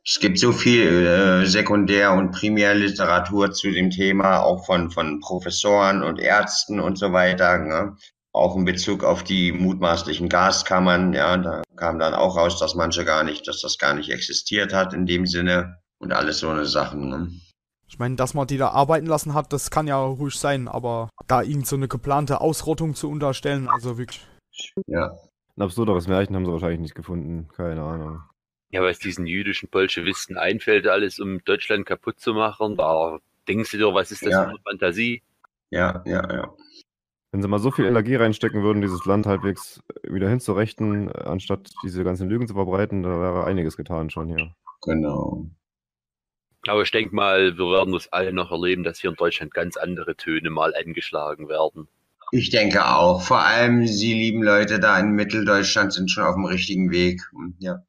Es 0.08 0.20
gibt 0.20 0.38
so 0.38 0.52
viel 0.52 1.04
äh, 1.04 1.46
Sekundär- 1.46 2.12
und 2.12 2.30
Primärliteratur 2.30 3.50
zu 3.50 3.72
dem 3.72 3.90
Thema, 3.90 4.40
auch 4.40 4.64
von, 4.64 4.92
von 4.92 5.18
Professoren 5.18 6.04
und 6.04 6.20
Ärzten 6.20 6.78
und 6.78 6.96
so 6.96 7.12
weiter. 7.12 7.58
Ne? 7.58 7.96
Auch 8.32 8.54
in 8.54 8.64
Bezug 8.64 9.02
auf 9.02 9.25
die 9.25 9.50
mutmaßlichen 9.50 10.28
Gaskammern. 10.28 11.12
Ja, 11.12 11.36
da 11.36 11.62
kam 11.75 11.98
dann 11.98 12.14
auch 12.14 12.36
raus, 12.36 12.60
dass 12.60 12.76
manche 12.76 13.04
gar 13.04 13.25
nicht, 13.25 13.48
dass 13.48 13.60
das 13.60 13.78
gar 13.78 13.94
nicht 13.94 14.10
existiert 14.10 14.72
hat 14.72 14.94
in 14.94 15.06
dem 15.06 15.26
Sinne 15.26 15.78
und 15.98 16.12
alles 16.12 16.38
so 16.38 16.50
eine 16.50 16.66
Sachen. 16.66 17.08
Ne? 17.08 17.30
Ich 17.88 17.98
meine, 17.98 18.14
dass 18.14 18.32
man 18.32 18.46
die 18.46 18.58
da 18.58 18.68
arbeiten 18.68 19.06
lassen 19.06 19.34
hat, 19.34 19.52
das 19.52 19.72
kann 19.72 19.88
ja 19.88 19.98
ruhig 19.98 20.36
sein, 20.36 20.68
aber 20.68 21.08
da 21.26 21.42
irgend 21.42 21.66
so 21.66 21.75
eine 21.75 21.88
geplante 21.88 22.40
Ausrottung 22.40 22.94
zu 22.94 23.10
unterstellen, 23.10 23.68
also 23.68 23.98
wirklich. 23.98 24.25
Ja. 24.86 25.16
Ein 25.56 25.62
absurderes 25.62 26.06
Märchen 26.06 26.36
haben 26.36 26.46
sie 26.46 26.52
wahrscheinlich 26.52 26.80
nicht 26.80 26.94
gefunden. 26.94 27.48
Keine 27.56 27.82
Ahnung. 27.82 28.20
Ja, 28.76 28.83
was 28.83 28.99
diesen 28.99 29.26
jüdischen 29.26 29.71
Bolschewisten 29.71 30.37
einfällt, 30.37 30.87
alles 30.87 31.18
um 31.18 31.42
Deutschland 31.47 31.87
kaputt 31.87 32.21
zu 32.21 32.35
machen, 32.35 32.76
da 32.76 33.21
denkst 33.49 33.71
du 33.71 33.78
dir, 33.78 33.95
was 33.95 34.12
ist 34.12 34.21
das 34.21 34.33
Ja. 34.33 34.42
für 34.42 34.50
eine 34.50 34.59
Fantasie? 34.59 35.23
Ja, 35.71 36.02
ja, 36.04 36.30
ja. 36.30 36.54
Wenn 37.33 37.40
sie 37.40 37.49
mal 37.49 37.59
so 37.59 37.71
viel 37.71 37.87
Energie 37.87 38.16
reinstecken 38.16 38.62
würden, 38.62 38.83
dieses 38.83 39.02
Land 39.06 39.25
halbwegs 39.25 39.80
wieder 40.02 40.28
hinzurichten, 40.28 41.09
äh, 41.09 41.23
anstatt 41.25 41.71
diese 41.83 42.04
ganzen 42.04 42.28
Lügen 42.28 42.47
zu 42.47 42.52
verbreiten, 42.52 43.02
da 43.02 43.09
wäre 43.18 43.45
einiges 43.45 43.78
getan 43.78 44.11
schon 44.11 44.28
hier. 44.28 44.54
Genau. 44.83 45.47
Aber 46.66 46.83
ich 46.83 46.90
denke 46.90 47.14
mal, 47.14 47.56
wir 47.56 47.71
werden 47.71 47.95
das 47.95 48.12
alle 48.12 48.35
noch 48.35 48.50
erleben, 48.52 48.85
dass 48.85 49.00
hier 49.00 49.09
in 49.09 49.16
Deutschland 49.16 49.54
ganz 49.54 49.78
andere 49.78 50.16
Töne 50.16 50.50
mal 50.50 50.75
angeschlagen 50.75 51.49
werden. 51.49 51.88
Ich 52.30 52.50
denke 52.50 52.85
auch. 52.85 53.23
Vor 53.23 53.42
allem 53.42 53.87
Sie 53.87 54.12
lieben 54.12 54.42
Leute 54.42 54.78
da 54.78 55.00
in 55.00 55.12
Mitteldeutschland 55.12 55.95
sind 55.95 56.11
schon 56.11 56.25
auf 56.25 56.35
dem 56.35 56.45
richtigen 56.45 56.90
Weg. 56.90 57.23
Und 57.33 57.54
ja. 57.59 57.83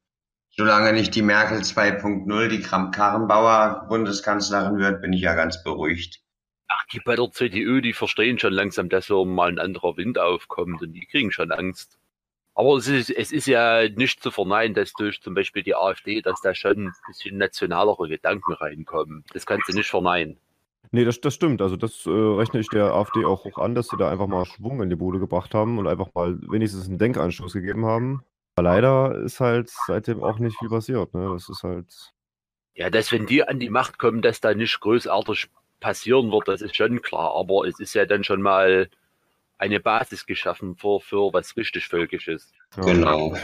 Solange 0.58 0.92
nicht 0.92 1.14
die 1.14 1.22
Merkel 1.22 1.58
2.0, 1.58 2.48
die 2.48 2.60
Kramp-Karrenbauer 2.60 3.86
Bundeskanzlerin 3.88 4.78
wird, 4.78 5.00
bin 5.00 5.12
ich 5.12 5.20
ja 5.20 5.36
ganz 5.36 5.62
beruhigt. 5.62 6.20
Ach, 6.66 6.84
die 6.92 6.98
bei 6.98 7.14
der 7.14 7.30
CDU, 7.30 7.80
die 7.80 7.92
verstehen 7.92 8.40
schon 8.40 8.52
langsam, 8.52 8.88
dass 8.88 9.06
hier 9.06 9.24
mal 9.24 9.50
ein 9.50 9.60
anderer 9.60 9.96
Wind 9.96 10.18
aufkommt 10.18 10.82
und 10.82 10.94
die 10.94 11.06
kriegen 11.06 11.30
schon 11.30 11.52
Angst. 11.52 12.00
Aber 12.56 12.74
es 12.76 12.88
ist, 12.88 13.08
es 13.08 13.30
ist 13.30 13.46
ja 13.46 13.88
nicht 13.88 14.20
zu 14.20 14.32
verneinen, 14.32 14.74
dass 14.74 14.92
durch 14.94 15.20
zum 15.20 15.34
Beispiel 15.34 15.62
die 15.62 15.76
AfD, 15.76 16.22
dass 16.22 16.40
da 16.40 16.56
schon 16.56 16.88
ein 16.88 16.92
bisschen 17.06 17.38
nationalere 17.38 18.08
Gedanken 18.08 18.52
reinkommen. 18.54 19.22
Das 19.32 19.46
kannst 19.46 19.68
du 19.68 19.74
nicht 19.74 19.88
verneinen. 19.88 20.38
Nee, 20.90 21.04
das, 21.04 21.20
das 21.20 21.34
stimmt. 21.34 21.62
Also 21.62 21.76
das 21.76 22.04
äh, 22.04 22.10
rechne 22.10 22.58
ich 22.58 22.68
der 22.68 22.94
AfD 22.94 23.24
auch 23.24 23.44
hoch 23.44 23.58
an, 23.58 23.76
dass 23.76 23.86
sie 23.86 23.96
da 23.96 24.10
einfach 24.10 24.26
mal 24.26 24.44
Schwung 24.44 24.82
in 24.82 24.90
die 24.90 24.96
Bude 24.96 25.20
gebracht 25.20 25.54
haben 25.54 25.78
und 25.78 25.86
einfach 25.86 26.08
mal 26.14 26.36
wenigstens 26.50 26.88
einen 26.88 26.98
Denkanstoß 26.98 27.52
gegeben 27.52 27.86
haben. 27.86 28.24
Aber 28.58 28.70
leider 28.70 29.14
ist 29.22 29.38
halt 29.38 29.70
seitdem 29.86 30.20
auch 30.20 30.40
nicht 30.40 30.58
viel 30.58 30.68
passiert. 30.68 31.14
Ne? 31.14 31.30
Das 31.32 31.48
ist 31.48 31.62
halt. 31.62 31.86
Ja, 32.74 32.90
dass 32.90 33.12
wenn 33.12 33.24
die 33.24 33.44
an 33.44 33.60
die 33.60 33.70
Macht 33.70 34.00
kommen, 34.00 34.20
dass 34.20 34.40
da 34.40 34.52
nicht 34.52 34.80
großartig 34.80 35.48
passieren 35.78 36.32
wird, 36.32 36.48
das 36.48 36.60
ist 36.60 36.74
schon 36.74 37.00
klar. 37.00 37.36
Aber 37.36 37.68
es 37.68 37.78
ist 37.78 37.94
ja 37.94 38.04
dann 38.04 38.24
schon 38.24 38.42
mal 38.42 38.88
eine 39.58 39.78
Basis 39.78 40.26
geschaffen 40.26 40.74
für, 40.74 40.98
für 40.98 41.32
was 41.32 41.56
richtig 41.56 41.86
Völkisches. 41.86 42.52
Ja, 42.76 42.82
Genau. 42.82 43.36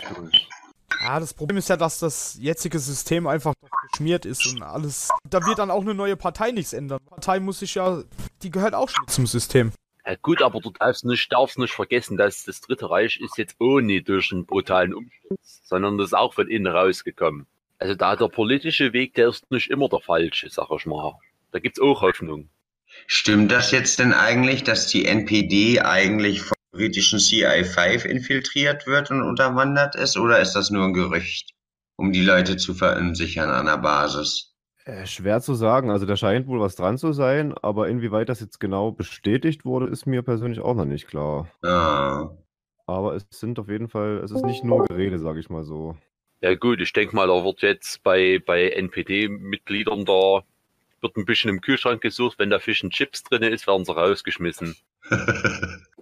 Ja, 1.00 1.20
das 1.20 1.32
Problem 1.32 1.58
ist 1.58 1.68
ja, 1.68 1.76
dass 1.76 2.00
das 2.00 2.36
jetzige 2.40 2.80
System 2.80 3.28
einfach 3.28 3.54
geschmiert 3.90 4.26
ist 4.26 4.44
und 4.48 4.62
alles. 4.62 5.10
Da 5.30 5.46
wird 5.46 5.58
dann 5.58 5.70
auch 5.70 5.82
eine 5.82 5.94
neue 5.94 6.16
Partei 6.16 6.50
nichts 6.50 6.72
ändern. 6.72 6.98
Die 7.04 7.10
Partei 7.10 7.38
muss 7.38 7.60
sich 7.60 7.76
ja, 7.76 8.02
die 8.42 8.50
gehört 8.50 8.74
auch 8.74 8.88
schon 8.88 9.06
zum 9.06 9.26
System. 9.28 9.70
Ja, 10.06 10.16
gut, 10.20 10.42
aber 10.42 10.60
du 10.60 10.70
darfst 10.70 11.04
nicht, 11.04 11.32
darfst 11.32 11.58
nicht 11.58 11.72
vergessen, 11.72 12.16
dass 12.16 12.44
das 12.44 12.60
Dritte 12.60 12.90
Reich 12.90 13.18
ist 13.20 13.38
jetzt 13.38 13.56
ohne 13.58 14.02
durch 14.02 14.32
einen 14.32 14.44
brutalen 14.44 14.94
Umsturz, 14.94 15.62
sondern 15.64 15.96
das 15.96 16.08
ist 16.08 16.14
auch 16.14 16.34
von 16.34 16.48
innen 16.48 16.66
rausgekommen. 16.66 17.46
Also 17.78 17.94
da 17.94 18.14
der 18.14 18.28
politische 18.28 18.92
Weg, 18.92 19.14
der 19.14 19.28
ist 19.28 19.50
nicht 19.50 19.70
immer 19.70 19.88
der 19.88 20.00
falsche, 20.00 20.48
sag 20.50 20.68
ich 20.76 20.86
mal. 20.86 21.14
Da 21.52 21.58
gibt's 21.58 21.80
auch 21.80 22.02
Hoffnung. 22.02 22.50
Stimmt 23.06 23.50
das 23.50 23.70
jetzt 23.70 23.98
denn 23.98 24.12
eigentlich, 24.12 24.62
dass 24.62 24.88
die 24.88 25.06
NPD 25.06 25.80
eigentlich 25.80 26.42
vom 26.42 26.54
britischen 26.72 27.18
CI5 27.18 28.04
infiltriert 28.04 28.86
wird 28.86 29.10
und 29.10 29.22
unterwandert 29.22 29.96
ist? 29.96 30.16
Oder 30.16 30.40
ist 30.40 30.52
das 30.52 30.70
nur 30.70 30.84
ein 30.84 30.92
Gerücht, 30.92 31.50
um 31.96 32.12
die 32.12 32.22
Leute 32.22 32.56
zu 32.56 32.74
verunsichern 32.74 33.50
an 33.50 33.66
der 33.66 33.78
Basis? 33.78 34.53
Äh, 34.84 35.06
schwer 35.06 35.40
zu 35.40 35.54
sagen. 35.54 35.90
Also 35.90 36.04
da 36.04 36.16
scheint 36.16 36.46
wohl 36.46 36.60
was 36.60 36.76
dran 36.76 36.98
zu 36.98 37.12
sein, 37.12 37.54
aber 37.62 37.88
inwieweit 37.88 38.28
das 38.28 38.40
jetzt 38.40 38.60
genau 38.60 38.92
bestätigt 38.92 39.64
wurde, 39.64 39.86
ist 39.86 40.06
mir 40.06 40.22
persönlich 40.22 40.60
auch 40.60 40.74
noch 40.74 40.84
nicht 40.84 41.06
klar. 41.06 41.48
Ah, 41.62 42.30
Aber 42.86 43.14
es 43.14 43.26
sind 43.30 43.58
auf 43.58 43.68
jeden 43.68 43.88
Fall, 43.88 44.18
es 44.18 44.30
ist 44.30 44.44
nicht 44.44 44.62
nur 44.62 44.84
Gerede, 44.84 45.18
sage 45.18 45.40
ich 45.40 45.48
mal 45.48 45.64
so. 45.64 45.96
Ja 46.42 46.54
gut, 46.54 46.82
ich 46.82 46.92
denke 46.92 47.16
mal, 47.16 47.28
da 47.28 47.42
wird 47.44 47.62
jetzt 47.62 48.02
bei, 48.02 48.42
bei 48.44 48.68
NPD-Mitgliedern 48.68 50.04
da 50.04 50.42
wird 51.00 51.16
ein 51.16 51.24
bisschen 51.24 51.50
im 51.50 51.60
Kühlschrank 51.60 52.00
gesucht, 52.00 52.38
wenn 52.38 52.50
da 52.50 52.58
Fisch 52.58 52.82
und 52.82 52.92
Chips 52.92 53.22
drin 53.22 53.42
ist, 53.42 53.66
werden 53.66 53.84
sie 53.84 53.94
rausgeschmissen. 53.94 54.76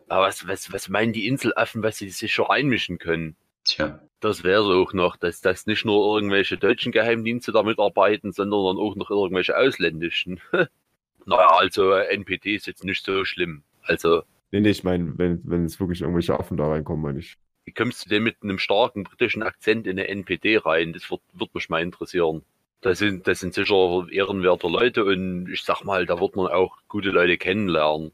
Aber 0.09 0.27
was, 0.27 0.47
was, 0.47 0.73
was 0.73 0.89
meinen 0.89 1.13
die 1.13 1.27
Inselaffen, 1.27 1.83
was 1.83 1.99
sie 1.99 2.09
sich 2.09 2.33
schon 2.33 2.47
reinmischen 2.47 2.99
können? 2.99 3.37
Tja. 3.65 4.01
Das 4.21 4.45
wäre 4.45 4.63
auch 4.63 4.93
noch, 4.93 5.17
dass 5.17 5.41
das 5.41 5.67
nicht 5.67 5.85
nur 5.85 6.15
irgendwelche 6.15 6.57
deutschen 6.57 6.93
Geheimdienste 6.93 7.51
da 7.51 7.63
mitarbeiten, 7.63 8.33
sondern 8.33 8.65
dann 8.65 8.77
auch 8.77 8.95
noch 8.95 9.11
irgendwelche 9.11 9.57
ausländischen. 9.57 10.41
naja, 11.27 11.49
also 11.57 11.93
äh, 11.93 12.15
NPD 12.15 12.55
ist 12.55 12.67
jetzt 12.67 12.85
nicht 12.85 13.05
so 13.05 13.25
schlimm. 13.25 13.65
Also, 13.83 14.23
Nee, 14.53 14.61
nee, 14.61 14.71
ich 14.71 14.85
meine, 14.85 15.17
wenn, 15.17 15.41
wenn 15.45 15.65
es 15.65 15.81
wirklich 15.81 16.03
irgendwelche 16.03 16.39
Affen 16.39 16.59
da 16.59 16.69
reinkommen, 16.69 17.03
meine 17.03 17.21
ich. 17.21 17.37
wie 17.65 17.73
kommst 17.73 18.05
du 18.05 18.11
denn 18.11 18.23
mit 18.23 18.37
einem 18.43 18.59
starken 18.59 19.03
britischen 19.03 19.43
Akzent 19.43 19.87
in 19.87 19.99
eine 19.99 20.09
NPD 20.09 20.59
rein? 20.59 20.93
Das 20.93 21.11
wird, 21.11 21.23
wird 21.33 21.55
mich 21.55 21.71
mal 21.71 21.83
interessieren. 21.83 22.43
Das 22.83 22.99
sind, 22.99 23.27
das 23.27 23.41
sind 23.41 23.55
sicher 23.55 24.07
ehrenwerte 24.11 24.69
Leute 24.69 25.05
und 25.05 25.49
ich 25.51 25.63
sag 25.63 25.85
mal, 25.85 26.05
da 26.05 26.21
wird 26.21 26.37
man 26.37 26.49
auch 26.49 26.79
gute 26.89 27.11
Leute 27.11 27.39
kennenlernen. 27.39 28.13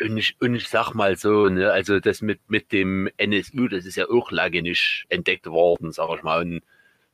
Und 0.00 0.16
ich, 0.16 0.36
und 0.40 0.54
ich 0.54 0.68
sag 0.68 0.94
mal 0.94 1.16
so, 1.16 1.48
ne, 1.48 1.70
also 1.70 2.00
das 2.00 2.22
mit, 2.22 2.40
mit 2.48 2.72
dem 2.72 3.08
NSU, 3.16 3.68
das 3.68 3.86
ist 3.86 3.96
ja 3.96 4.08
auch 4.08 4.30
lange 4.30 4.62
nicht 4.62 5.06
entdeckt 5.08 5.46
worden, 5.46 5.92
sag 5.92 6.08
ich 6.16 6.22
mal. 6.22 6.42
Und 6.42 6.62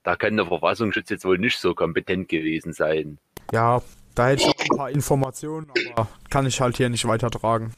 da 0.02 0.16
kann 0.16 0.36
der 0.36 0.46
Verfassungsschutz 0.46 1.10
jetzt 1.10 1.24
wohl 1.24 1.38
nicht 1.38 1.58
so 1.58 1.74
kompetent 1.74 2.28
gewesen 2.28 2.72
sein. 2.72 3.18
Ja, 3.52 3.82
da 4.14 4.28
hätte 4.28 4.42
ich 4.42 4.48
auch 4.48 4.70
ein 4.70 4.76
paar 4.76 4.90
Informationen, 4.90 5.70
aber 5.94 6.08
kann 6.30 6.46
ich 6.46 6.60
halt 6.60 6.76
hier 6.76 6.88
nicht 6.88 7.06
weitertragen. 7.06 7.72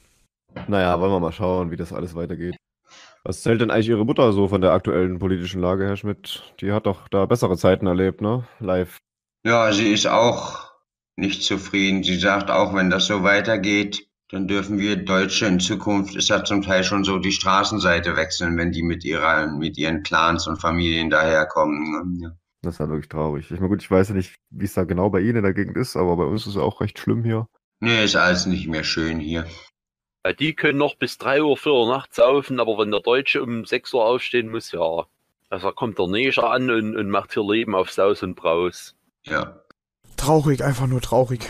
Naja, 0.67 0.99
wollen 0.99 1.11
wir 1.11 1.19
mal 1.19 1.31
schauen, 1.31 1.71
wie 1.71 1.75
das 1.75 1.93
alles 1.93 2.15
weitergeht. 2.15 2.55
Was 3.23 3.41
zählt 3.41 3.59
denn 3.59 3.71
eigentlich 3.71 3.89
Ihre 3.89 4.05
Mutter 4.05 4.31
so 4.33 4.47
von 4.47 4.61
der 4.61 4.71
aktuellen 4.71 5.19
politischen 5.19 5.59
Lage, 5.59 5.85
Herr 5.85 5.97
Schmidt? 5.97 6.43
Die 6.61 6.71
hat 6.71 6.85
doch 6.85 7.07
da 7.07 7.25
bessere 7.25 7.57
Zeiten 7.57 7.87
erlebt, 7.87 8.21
ne? 8.21 8.43
Live. 8.59 8.99
Ja, 9.43 9.71
sie 9.73 9.91
ist 9.91 10.07
auch 10.07 10.71
nicht 11.15 11.43
zufrieden. 11.43 12.03
Sie 12.03 12.17
sagt 12.17 12.51
auch, 12.51 12.73
wenn 12.73 12.89
das 12.89 13.07
so 13.07 13.23
weitergeht, 13.23 14.07
dann 14.31 14.47
dürfen 14.47 14.79
wir 14.79 14.95
Deutsche 14.95 15.45
in 15.45 15.59
Zukunft, 15.59 16.15
ist 16.15 16.29
ja 16.29 16.43
zum 16.43 16.61
Teil 16.61 16.83
schon 16.83 17.03
so, 17.03 17.19
die 17.19 17.31
Straßenseite 17.31 18.15
wechseln, 18.15 18.57
wenn 18.57 18.71
die 18.71 18.83
mit 18.83 19.05
ihrer, 19.05 19.47
mit 19.47 19.77
ihren 19.77 20.03
Clans 20.03 20.47
und 20.47 20.57
Familien 20.57 21.09
daherkommen. 21.09 22.19
ne? 22.19 22.27
Ja. 22.27 22.35
Das 22.65 22.75
ist 22.75 22.79
ja 22.79 22.89
wirklich 22.89 23.09
traurig. 23.09 23.45
Ich 23.51 23.59
meine, 23.59 23.69
gut, 23.69 23.83
ich 23.83 23.91
weiß 23.91 24.09
ja 24.09 24.15
nicht, 24.15 24.35
wie 24.49 24.65
es 24.65 24.73
da 24.73 24.85
genau 24.85 25.11
bei 25.11 25.19
Ihnen 25.19 25.37
in 25.37 25.43
der 25.43 25.53
Gegend 25.53 25.77
ist, 25.77 25.95
aber 25.95 26.17
bei 26.17 26.23
uns 26.23 26.41
ist 26.47 26.55
es 26.55 26.57
auch 26.57 26.81
recht 26.81 26.97
schlimm 26.97 27.23
hier. 27.23 27.47
Nee, 27.79 28.03
ist 28.03 28.15
alles 28.15 28.47
nicht 28.47 28.67
mehr 28.67 28.83
schön 28.83 29.19
hier. 29.19 29.45
Ja, 30.25 30.33
die 30.33 30.55
können 30.55 30.79
noch 30.79 30.95
bis 30.95 31.19
3 31.19 31.43
Uhr, 31.43 31.55
4 31.55 31.71
Uhr 31.71 31.87
nachts 31.87 32.15
saufen, 32.15 32.59
aber 32.59 32.79
wenn 32.79 32.89
der 32.89 33.01
Deutsche 33.01 33.43
um 33.43 33.65
6 33.65 33.93
Uhr 33.93 34.05
aufstehen 34.05 34.49
muss, 34.49 34.71
ja. 34.71 35.05
Also 35.49 35.67
da 35.67 35.71
kommt 35.71 35.99
der 35.99 36.07
Neger 36.07 36.49
an 36.49 36.71
und, 36.71 36.97
und 36.97 37.09
macht 37.11 37.33
hier 37.33 37.43
Leben 37.43 37.75
auf 37.75 37.91
Saus 37.91 38.23
und 38.23 38.33
Braus. 38.33 38.95
Ja. 39.25 39.61
Traurig, 40.17 40.63
einfach 40.63 40.87
nur 40.87 41.01
traurig. 41.01 41.49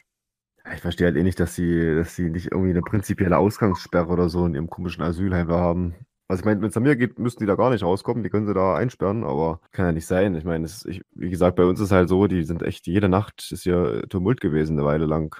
Ich 0.73 0.81
verstehe 0.81 1.07
halt 1.07 1.17
eh 1.17 1.23
nicht, 1.23 1.39
dass 1.39 1.55
sie, 1.55 1.95
dass 1.95 2.15
sie 2.15 2.29
nicht 2.29 2.51
irgendwie 2.51 2.71
eine 2.71 2.81
prinzipielle 2.81 3.37
Ausgangssperre 3.37 4.07
oder 4.07 4.29
so 4.29 4.45
in 4.45 4.55
ihrem 4.55 4.69
komischen 4.69 5.03
Asylheim 5.03 5.49
haben. 5.49 5.95
Also 6.27 6.41
ich 6.41 6.45
meine, 6.45 6.59
wenn 6.61 6.69
es 6.69 6.77
an 6.77 6.83
mir 6.83 6.95
geht, 6.95 7.19
müssten 7.19 7.43
die 7.43 7.47
da 7.47 7.55
gar 7.55 7.69
nicht 7.69 7.83
rauskommen, 7.83 8.23
die 8.23 8.29
können 8.29 8.47
sie 8.47 8.53
da 8.53 8.75
einsperren, 8.75 9.23
aber 9.23 9.61
kann 9.71 9.85
ja 9.85 9.91
nicht 9.91 10.07
sein. 10.07 10.33
Ich 10.35 10.43
meine, 10.43 10.67
wie 10.67 11.29
gesagt, 11.29 11.55
bei 11.55 11.65
uns 11.65 11.79
ist 11.79 11.91
halt 11.91 12.09
so, 12.09 12.25
die 12.25 12.43
sind 12.43 12.63
echt, 12.63 12.87
jede 12.87 13.09
Nacht 13.09 13.51
ist 13.51 13.61
hier 13.63 14.03
Tumult 14.09 14.41
gewesen, 14.41 14.77
eine 14.77 14.87
Weile 14.87 15.05
lang. 15.05 15.35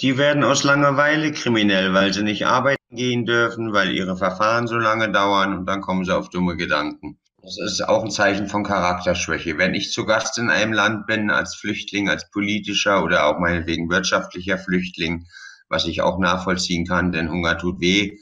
Die 0.00 0.18
werden 0.18 0.44
aus 0.44 0.64
Langeweile 0.64 1.32
kriminell, 1.32 1.94
weil 1.94 2.12
sie 2.12 2.22
nicht 2.22 2.46
arbeiten 2.46 2.78
gehen 2.90 3.24
dürfen, 3.24 3.72
weil 3.72 3.92
ihre 3.92 4.16
Verfahren 4.16 4.66
so 4.66 4.76
lange 4.76 5.10
dauern 5.10 5.56
und 5.56 5.66
dann 5.66 5.80
kommen 5.80 6.04
sie 6.04 6.14
auf 6.14 6.28
dumme 6.28 6.56
Gedanken. 6.56 7.18
Das 7.48 7.72
ist 7.72 7.88
auch 7.88 8.04
ein 8.04 8.10
Zeichen 8.10 8.46
von 8.46 8.62
Charakterschwäche. 8.62 9.56
Wenn 9.56 9.72
ich 9.72 9.90
zu 9.90 10.04
Gast 10.04 10.36
in 10.36 10.50
einem 10.50 10.74
Land 10.74 11.06
bin, 11.06 11.30
als 11.30 11.54
Flüchtling, 11.54 12.10
als 12.10 12.30
politischer 12.30 13.02
oder 13.02 13.26
auch 13.26 13.38
meinetwegen 13.38 13.88
wirtschaftlicher 13.88 14.58
Flüchtling, 14.58 15.26
was 15.70 15.86
ich 15.86 16.02
auch 16.02 16.18
nachvollziehen 16.18 16.86
kann, 16.86 17.10
denn 17.10 17.30
Hunger 17.30 17.56
tut 17.56 17.80
weh, 17.80 18.18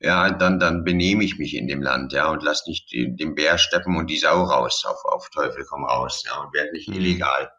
ja, 0.00 0.28
dann, 0.30 0.58
dann 0.58 0.82
benehme 0.82 1.22
ich 1.22 1.38
mich 1.38 1.54
in 1.54 1.68
dem 1.68 1.82
Land, 1.82 2.12
ja, 2.12 2.28
und 2.28 2.42
lass 2.42 2.66
nicht 2.66 2.90
den, 2.92 3.16
den 3.16 3.36
Bär 3.36 3.58
steppen 3.58 3.96
und 3.96 4.10
die 4.10 4.18
Sau 4.18 4.42
raus, 4.42 4.84
auf, 4.84 5.04
auf 5.04 5.30
Teufel 5.30 5.64
komm 5.68 5.84
raus, 5.84 6.24
ja, 6.26 6.36
und 6.42 6.52
werde 6.52 6.72
nicht 6.72 6.88
Mhm. 6.88 6.96
illegal. 6.96 7.52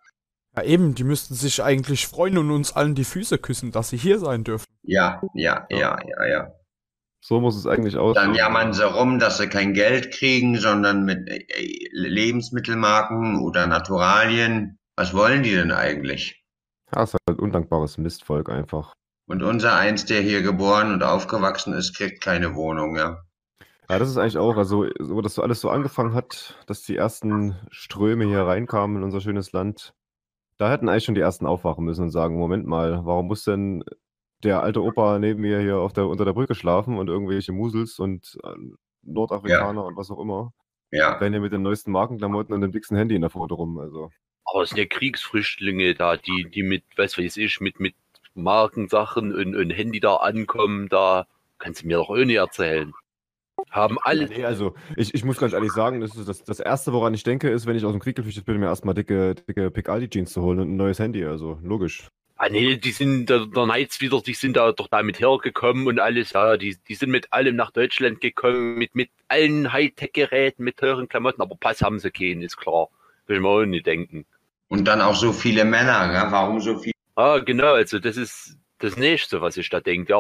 Ja, 0.58 0.64
eben, 0.64 0.96
die 0.96 1.06
müssten 1.06 1.34
sich 1.34 1.64
eigentlich 1.64 2.08
freuen 2.08 2.38
und 2.38 2.52
uns 2.52 2.74
allen 2.74 2.94
die 2.94 3.06
Füße 3.06 3.38
küssen, 3.38 3.72
dass 3.72 3.90
sie 3.90 3.98
hier 3.98 4.20
sein 4.20 4.44
dürfen. 4.44 4.66
Ja, 4.84 5.22
ja, 5.34 5.66
ja, 5.70 5.98
ja, 6.06 6.26
ja. 6.26 6.52
So 7.28 7.42
muss 7.42 7.58
es 7.58 7.66
eigentlich 7.66 7.98
aussehen. 7.98 8.24
Dann 8.24 8.36
jammern 8.36 8.72
sie 8.72 8.86
rum, 8.86 9.18
dass 9.18 9.40
sie 9.40 9.50
kein 9.50 9.74
Geld 9.74 10.12
kriegen, 10.12 10.60
sondern 10.60 11.06
mit 11.06 11.28
äh, 11.28 11.38
äh, 11.38 11.90
Lebensmittelmarken 11.92 13.42
oder 13.42 13.66
Naturalien. 13.66 14.78
Was 14.96 15.16
wollen 15.16 15.42
die 15.42 15.56
denn 15.56 15.72
eigentlich? 15.72 16.46
Ja, 16.94 17.02
ist 17.02 17.16
halt 17.28 17.40
undankbares 17.40 17.98
Mistvolk 17.98 18.48
einfach. 18.50 18.94
Und 19.28 19.42
unser 19.42 19.76
eins, 19.76 20.06
der 20.06 20.22
hier 20.22 20.44
geboren 20.44 20.94
und 20.94 21.02
aufgewachsen 21.02 21.74
ist, 21.74 21.98
kriegt 21.98 22.24
keine 22.24 22.54
Wohnung, 22.54 22.96
ja. 22.96 23.24
Ja, 23.90 23.98
das 23.98 24.12
ist 24.12 24.18
eigentlich 24.18 24.38
auch, 24.38 24.56
also, 24.56 24.86
so, 25.00 25.20
dass 25.22 25.34
so 25.34 25.42
alles 25.42 25.62
so 25.62 25.72
angefangen 25.72 26.14
hat, 26.14 26.64
dass 26.68 26.84
die 26.84 26.96
ersten 26.96 27.56
Ströme 27.72 28.26
hier 28.26 28.44
reinkamen 28.44 28.98
in 28.98 29.04
unser 29.04 29.20
schönes 29.20 29.52
Land. 29.52 29.96
Da 30.60 30.70
hätten 30.70 30.88
eigentlich 30.90 31.06
schon 31.06 31.16
die 31.16 31.22
ersten 31.22 31.48
aufwachen 31.48 31.86
müssen 31.86 32.04
und 32.04 32.12
sagen, 32.12 32.38
Moment 32.38 32.68
mal, 32.68 33.04
warum 33.04 33.26
muss 33.26 33.46
denn 33.46 33.84
der 34.44 34.62
alte 34.64 34.84
Opa 34.84 35.20
neben 35.20 35.42
mir 35.42 35.60
hier 35.60 35.78
auf 35.80 35.94
der, 35.94 36.08
unter 36.08 36.26
der 36.26 36.34
Brücke 36.34 36.56
schlafen 36.56 36.98
und 36.98 37.08
irgendwelche 37.08 37.52
Musels 37.52 38.00
und 38.00 38.38
äh, 38.44 38.50
Nordafrikaner 39.04 39.86
und 39.86 39.98
was 39.98 40.12
auch 40.12 40.20
immer. 40.20 40.54
Ja, 40.92 41.14
Rennen 41.14 41.34
hier 41.34 41.42
mit 41.42 41.52
den 41.52 41.62
neuesten 41.62 41.92
Markenklamotten 41.92 42.54
und 42.54 42.62
dem 42.62 42.72
dicksten 42.72 42.98
Handy 42.98 43.16
in 43.16 43.22
der 43.22 43.30
Foto 43.30 43.56
rum. 43.56 43.78
Also, 43.80 44.12
Aber 44.46 44.64
es 44.64 44.70
sind 44.70 44.78
ja 44.78 44.86
Kriegsflüchtlinge 44.86 45.96
da, 45.96 46.18
die, 46.18 46.48
die 46.50 46.64
mit, 46.64 46.84
was 46.96 47.18
weiß 47.18 47.38
ich, 47.38 47.60
mit, 47.60 47.80
mit 47.80 47.96
Markensachen 48.36 49.34
und, 49.34 49.56
und 49.56 49.70
Handy 49.72 50.00
da 50.00 50.18
ankommen, 50.18 50.90
da 50.90 51.26
kannst 51.58 51.84
du 51.84 51.88
mir 51.88 51.98
doch 51.98 52.10
ohne 52.10 52.36
erzählen. 52.36 52.94
Haben 53.72 53.98
alle, 54.02 54.28
nee, 54.28 54.44
also 54.44 54.76
ich, 54.96 55.14
ich 55.14 55.24
muss 55.24 55.38
ganz 55.38 55.54
ehrlich 55.54 55.72
sagen, 55.72 56.02
das, 56.02 56.16
ist 56.16 56.28
das, 56.28 56.44
das 56.44 56.60
Erste, 56.60 56.94
woran 56.94 57.14
ich 57.14 57.24
denke, 57.24 57.50
ist, 57.50 57.66
wenn 57.66 57.76
ich 57.76 57.86
aus 57.86 57.94
dem 57.94 58.02
Krieg 58.02 58.16
geflüchtet 58.16 58.46
bin, 58.46 58.60
mir 58.60 58.68
erstmal 58.68 58.94
dicke, 58.94 59.36
dicke 59.36 59.72
Piccaldi-Jeans 59.72 60.32
zu 60.32 60.42
holen 60.42 60.60
und 60.60 60.72
ein 60.72 60.76
neues 60.76 61.00
Handy. 61.00 61.26
Also 61.26 61.58
logisch. 61.64 62.10
Ah 62.38 62.50
nee, 62.50 62.76
die 62.78 62.92
sind, 62.92 63.30
der, 63.30 63.46
der 63.46 63.64
Knights 63.64 64.02
wieder, 64.02 64.22
die 64.22 64.34
sind 64.34 64.58
da 64.58 64.72
doch 64.72 64.88
damit 64.88 65.20
hergekommen 65.20 65.88
und 65.88 66.00
alles, 66.00 66.34
ja, 66.34 66.58
die, 66.58 66.78
die 66.88 66.96
sind 66.96 67.10
mit 67.10 67.32
allem 67.32 67.56
nach 67.56 67.72
Deutschland 67.72 68.22
gekommen, 68.22 68.76
mit, 68.76 68.96
mit 68.96 69.10
allen 69.28 69.72
Hightech-Geräten, 69.72 70.64
mit 70.64 70.78
teuren 70.78 71.08
Klamotten, 71.08 71.42
aber 71.42 71.56
Pass 71.56 71.82
haben 71.82 72.00
sie 72.00 72.12
keinen, 72.12 72.42
ist 72.42 72.58
klar. 72.58 72.90
Will 73.28 73.40
mir 73.40 73.48
auch 73.50 73.66
nicht 73.66 73.86
denken. 73.86 74.26
und 74.68 74.86
dann 74.86 75.02
auch 75.02 75.16
so 75.16 75.34
viele 75.34 75.66
Männer, 75.66 76.12
ja. 76.14 76.32
Warum 76.32 76.60
so 76.60 76.78
viele? 76.78 76.94
Ah, 77.16 77.40
genau, 77.40 77.74
also 77.74 78.00
das 78.00 78.18
ist 78.18 78.58
das 78.80 78.98
Nächste, 78.98 79.42
was 79.42 79.58
ich 79.58 79.70
da 79.70 79.80
denke. 79.80 80.12
Ja, 80.12 80.20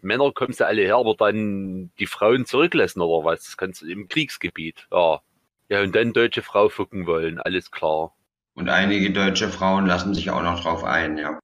Männer 0.00 0.32
kommen 0.32 0.52
sie 0.52 0.66
alle 0.66 0.82
her, 0.82 0.96
aber 0.96 1.14
dann 1.14 1.90
die 1.98 2.06
Frauen 2.06 2.46
zurücklassen 2.46 3.00
oder 3.02 3.24
was? 3.24 3.44
Das 3.44 3.56
kannst 3.56 3.82
du 3.82 3.86
im 3.86 4.08
Kriegsgebiet, 4.08 4.86
ja. 4.90 5.20
Ja, 5.68 5.82
und 5.82 5.94
dann 5.94 6.12
deutsche 6.12 6.42
Frau 6.42 6.68
fucken 6.68 7.06
wollen, 7.06 7.38
alles 7.38 7.70
klar. 7.70 8.12
Und 8.54 8.68
einige 8.68 9.12
deutsche 9.12 9.48
Frauen 9.48 9.86
lassen 9.86 10.14
sich 10.14 10.30
auch 10.30 10.42
noch 10.42 10.62
drauf 10.62 10.82
ein, 10.82 11.16
ja. 11.16 11.38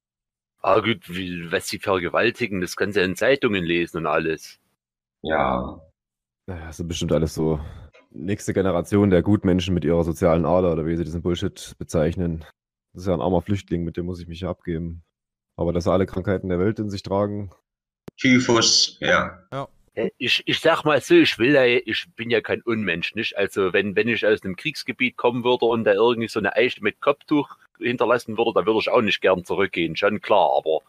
Ah 0.61 0.79
gut, 0.79 1.07
wie, 1.07 1.51
was 1.51 1.67
sie 1.67 1.79
vergewaltigen, 1.79 2.61
das 2.61 2.75
kannst 2.75 2.95
du 2.95 3.01
ja 3.01 3.05
in 3.05 3.15
Zeitungen 3.15 3.63
lesen 3.63 3.97
und 3.97 4.05
alles. 4.07 4.59
Ja, 5.21 5.81
Naja, 6.47 6.67
das 6.67 6.77
sind 6.77 6.87
bestimmt 6.87 7.11
alles 7.11 7.33
so 7.33 7.59
nächste 8.11 8.53
Generation 8.53 9.09
der 9.09 9.21
Gutmenschen 9.21 9.73
mit 9.73 9.85
ihrer 9.85 10.03
sozialen 10.03 10.45
Ader 10.45 10.73
oder 10.73 10.85
wie 10.85 10.95
sie 10.95 11.03
diesen 11.03 11.21
Bullshit 11.21 11.75
bezeichnen. 11.77 12.45
Das 12.93 13.03
ist 13.03 13.07
ja 13.07 13.13
ein 13.13 13.21
armer 13.21 13.41
Flüchtling, 13.41 13.83
mit 13.83 13.97
dem 13.97 14.05
muss 14.05 14.19
ich 14.19 14.27
mich 14.27 14.41
ja 14.41 14.49
abgeben. 14.49 15.03
Aber 15.55 15.73
dass 15.73 15.85
sie 15.85 15.91
alle 15.91 16.05
Krankheiten 16.05 16.49
der 16.49 16.59
Welt 16.59 16.79
in 16.79 16.89
sich 16.89 17.03
tragen, 17.03 17.51
Typhus, 18.17 18.97
ja. 18.99 19.43
Äh, 19.51 19.65
Ich, 20.17 20.43
ich 20.45 20.59
sag 20.59 20.83
mal 20.83 21.01
so, 21.01 21.15
ich 21.15 21.39
will 21.39 21.53
ja, 21.55 21.63
ich 21.63 22.05
bin 22.15 22.29
ja 22.29 22.39
kein 22.41 22.61
Unmensch, 22.61 23.15
nicht? 23.15 23.35
Also 23.35 23.73
wenn, 23.73 23.95
wenn 23.95 24.07
ich 24.07 24.25
aus 24.25 24.43
einem 24.43 24.55
Kriegsgebiet 24.55 25.17
kommen 25.17 25.43
würde 25.43 25.65
und 25.65 25.85
da 25.85 25.93
irgendwie 25.93 26.27
so 26.27 26.39
eine 26.39 26.55
Eiche 26.55 26.83
mit 26.83 27.01
Kopftuch 27.01 27.55
hinterlassen 27.79 28.37
würde, 28.37 28.51
da 28.53 28.65
würde 28.65 28.79
ich 28.79 28.89
auch 28.89 29.01
nicht 29.01 29.21
gern 29.21 29.43
zurückgehen, 29.43 29.95
schon 29.95 30.21
klar, 30.21 30.51
aber 30.57 30.81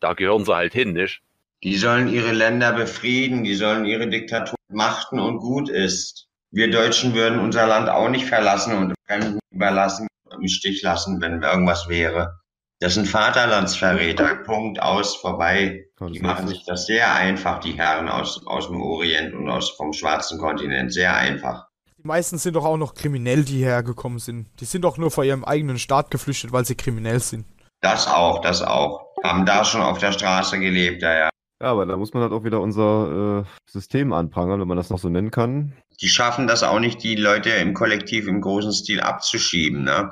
da 0.00 0.14
gehören 0.14 0.44
sie 0.46 0.54
halt 0.54 0.72
hin, 0.72 0.94
nicht? 0.94 1.20
Die 1.62 1.76
sollen 1.76 2.08
ihre 2.08 2.32
Länder 2.32 2.72
befrieden, 2.72 3.44
die 3.44 3.54
sollen 3.54 3.84
ihre 3.84 4.08
Diktatur 4.08 4.56
machten 4.68 5.18
und 5.18 5.38
gut 5.38 5.68
ist. 5.68 6.28
Wir 6.50 6.70
Deutschen 6.70 7.14
würden 7.14 7.40
unser 7.40 7.66
Land 7.66 7.88
auch 7.88 8.08
nicht 8.08 8.26
verlassen 8.26 8.76
und 8.76 8.94
Fremden 9.06 9.40
überlassen, 9.50 10.06
im 10.30 10.48
Stich 10.48 10.82
lassen, 10.82 11.20
wenn 11.20 11.42
irgendwas 11.42 11.88
wäre. 11.88 12.38
Das 12.84 12.92
sind 12.92 13.08
Vaterlandsverräter. 13.08 14.34
Punkt 14.44 14.82
aus, 14.82 15.16
vorbei. 15.16 15.86
Ja, 15.98 16.06
Die 16.08 16.20
machen 16.20 16.46
sich 16.48 16.66
das 16.66 16.84
sehr 16.84 17.14
einfach, 17.14 17.58
die 17.60 17.72
Herren 17.72 18.10
aus, 18.10 18.46
aus 18.46 18.66
dem 18.66 18.82
Orient 18.82 19.32
und 19.32 19.48
aus, 19.48 19.70
vom 19.70 19.94
schwarzen 19.94 20.38
Kontinent. 20.38 20.92
Sehr 20.92 21.16
einfach. 21.16 21.68
Die 21.96 22.06
meisten 22.06 22.36
sind 22.36 22.56
doch 22.56 22.66
auch 22.66 22.76
noch 22.76 22.92
kriminell, 22.92 23.42
die 23.42 23.56
hierher 23.56 23.82
gekommen 23.82 24.18
sind. 24.18 24.48
Die 24.60 24.66
sind 24.66 24.82
doch 24.82 24.98
nur 24.98 25.10
vor 25.10 25.24
ihrem 25.24 25.44
eigenen 25.44 25.78
Staat 25.78 26.10
geflüchtet, 26.10 26.52
weil 26.52 26.66
sie 26.66 26.74
kriminell 26.74 27.20
sind. 27.20 27.46
Das 27.80 28.06
auch, 28.06 28.42
das 28.42 28.60
auch. 28.60 29.14
Haben 29.22 29.46
da 29.46 29.64
schon 29.64 29.80
auf 29.80 29.96
der 29.96 30.12
Straße 30.12 30.58
gelebt, 30.58 31.00
ja, 31.00 31.14
ja. 31.14 31.30
ja, 31.62 31.68
aber 31.68 31.86
da 31.86 31.96
muss 31.96 32.12
man 32.12 32.22
halt 32.22 32.32
auch 32.32 32.44
wieder 32.44 32.60
unser 32.60 33.46
äh, 33.46 33.70
System 33.70 34.12
anprangern, 34.12 34.60
wenn 34.60 34.68
man 34.68 34.76
das 34.76 34.90
noch 34.90 34.98
so 34.98 35.08
nennen 35.08 35.30
kann. 35.30 35.72
Die 36.02 36.08
schaffen 36.08 36.46
das 36.46 36.62
auch 36.62 36.80
nicht, 36.80 37.02
die 37.02 37.16
Leute 37.16 37.48
im 37.48 37.72
Kollektiv 37.72 38.28
im 38.28 38.42
großen 38.42 38.72
Stil 38.72 39.00
abzuschieben, 39.00 39.84
ne? 39.84 40.10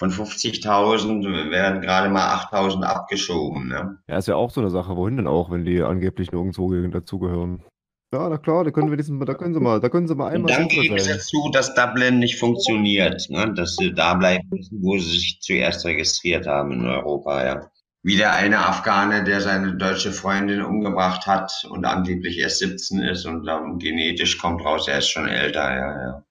Von 0.00 0.10
50.000 0.10 1.50
werden 1.50 1.82
gerade 1.82 2.08
mal 2.08 2.34
8.000 2.34 2.84
abgeschoben, 2.84 3.68
ne? 3.68 3.98
Ja, 4.08 4.16
ist 4.16 4.28
ja 4.28 4.34
auch 4.34 4.50
so 4.50 4.62
eine 4.62 4.70
Sache, 4.70 4.96
wohin 4.96 5.18
denn 5.18 5.26
auch, 5.26 5.50
wenn 5.50 5.66
die 5.66 5.82
angeblich 5.82 6.32
nirgendwo 6.32 6.72
dazugehören. 6.88 7.62
Ja, 8.10 8.26
na 8.30 8.38
klar, 8.38 8.64
da 8.64 8.70
können 8.70 8.88
wir 8.88 8.96
diesen, 8.96 9.20
da 9.20 9.34
können 9.34 9.52
sie 9.52 9.60
mal, 9.60 9.78
da 9.78 9.90
können 9.90 10.08
sie 10.08 10.14
mal 10.14 10.28
Und 10.28 10.36
einmal 10.36 10.54
dann 10.56 10.70
sicher 10.70 10.82
geben 10.84 10.98
sein. 10.98 11.18
sie 11.18 11.26
zu, 11.26 11.50
dass 11.52 11.74
Dublin 11.74 12.18
nicht 12.18 12.38
funktioniert, 12.38 13.28
ne? 13.28 13.52
dass 13.54 13.76
sie 13.76 13.92
da 13.92 14.14
bleiben 14.14 14.48
müssen, 14.50 14.82
wo 14.82 14.96
sie 14.96 15.10
sich 15.10 15.38
zuerst 15.42 15.84
registriert 15.84 16.46
haben 16.46 16.72
in 16.72 16.86
Europa, 16.86 17.44
ja. 17.44 17.70
Wieder 18.02 18.32
eine 18.32 18.66
Afghane, 18.66 19.24
der 19.24 19.42
seine 19.42 19.76
deutsche 19.76 20.12
Freundin 20.12 20.62
umgebracht 20.62 21.26
hat 21.26 21.52
und 21.68 21.84
angeblich 21.84 22.38
erst 22.38 22.60
17 22.60 23.02
ist 23.02 23.26
und 23.26 23.44
dann 23.44 23.78
genetisch 23.78 24.38
kommt 24.38 24.64
raus, 24.64 24.88
er 24.88 24.96
ist 24.96 25.10
schon 25.10 25.28
älter, 25.28 25.70
ja, 25.70 26.02
ja. 26.02 26.24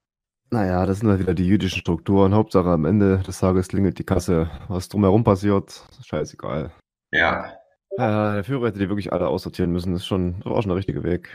Naja, 0.51 0.85
das 0.85 0.99
sind 0.99 1.09
halt 1.09 1.19
wieder 1.19 1.35
die 1.35 1.45
jüdischen 1.45 1.79
Strukturen. 1.79 2.33
Hauptsache 2.33 2.69
am 2.69 2.85
Ende 2.85 3.19
des 3.19 3.39
Tages 3.39 3.67
klingelt 3.67 3.99
die 3.99 4.03
Kasse. 4.03 4.49
Was 4.67 4.89
drumherum 4.89 5.23
passiert, 5.23 5.83
scheißegal. 6.03 6.71
Ja, 7.11 7.53
Ja, 7.97 8.33
der 8.35 8.43
Führer 8.43 8.67
hätte 8.67 8.79
die 8.79 8.89
wirklich 8.89 9.11
alle 9.11 9.27
aussortieren 9.27 9.71
müssen. 9.71 9.93
Das 9.93 10.01
ist 10.01 10.07
schon, 10.07 10.39
das 10.39 10.45
war 10.45 10.61
schon 10.61 10.69
der 10.69 10.77
richtige 10.77 11.03
Weg. 11.03 11.29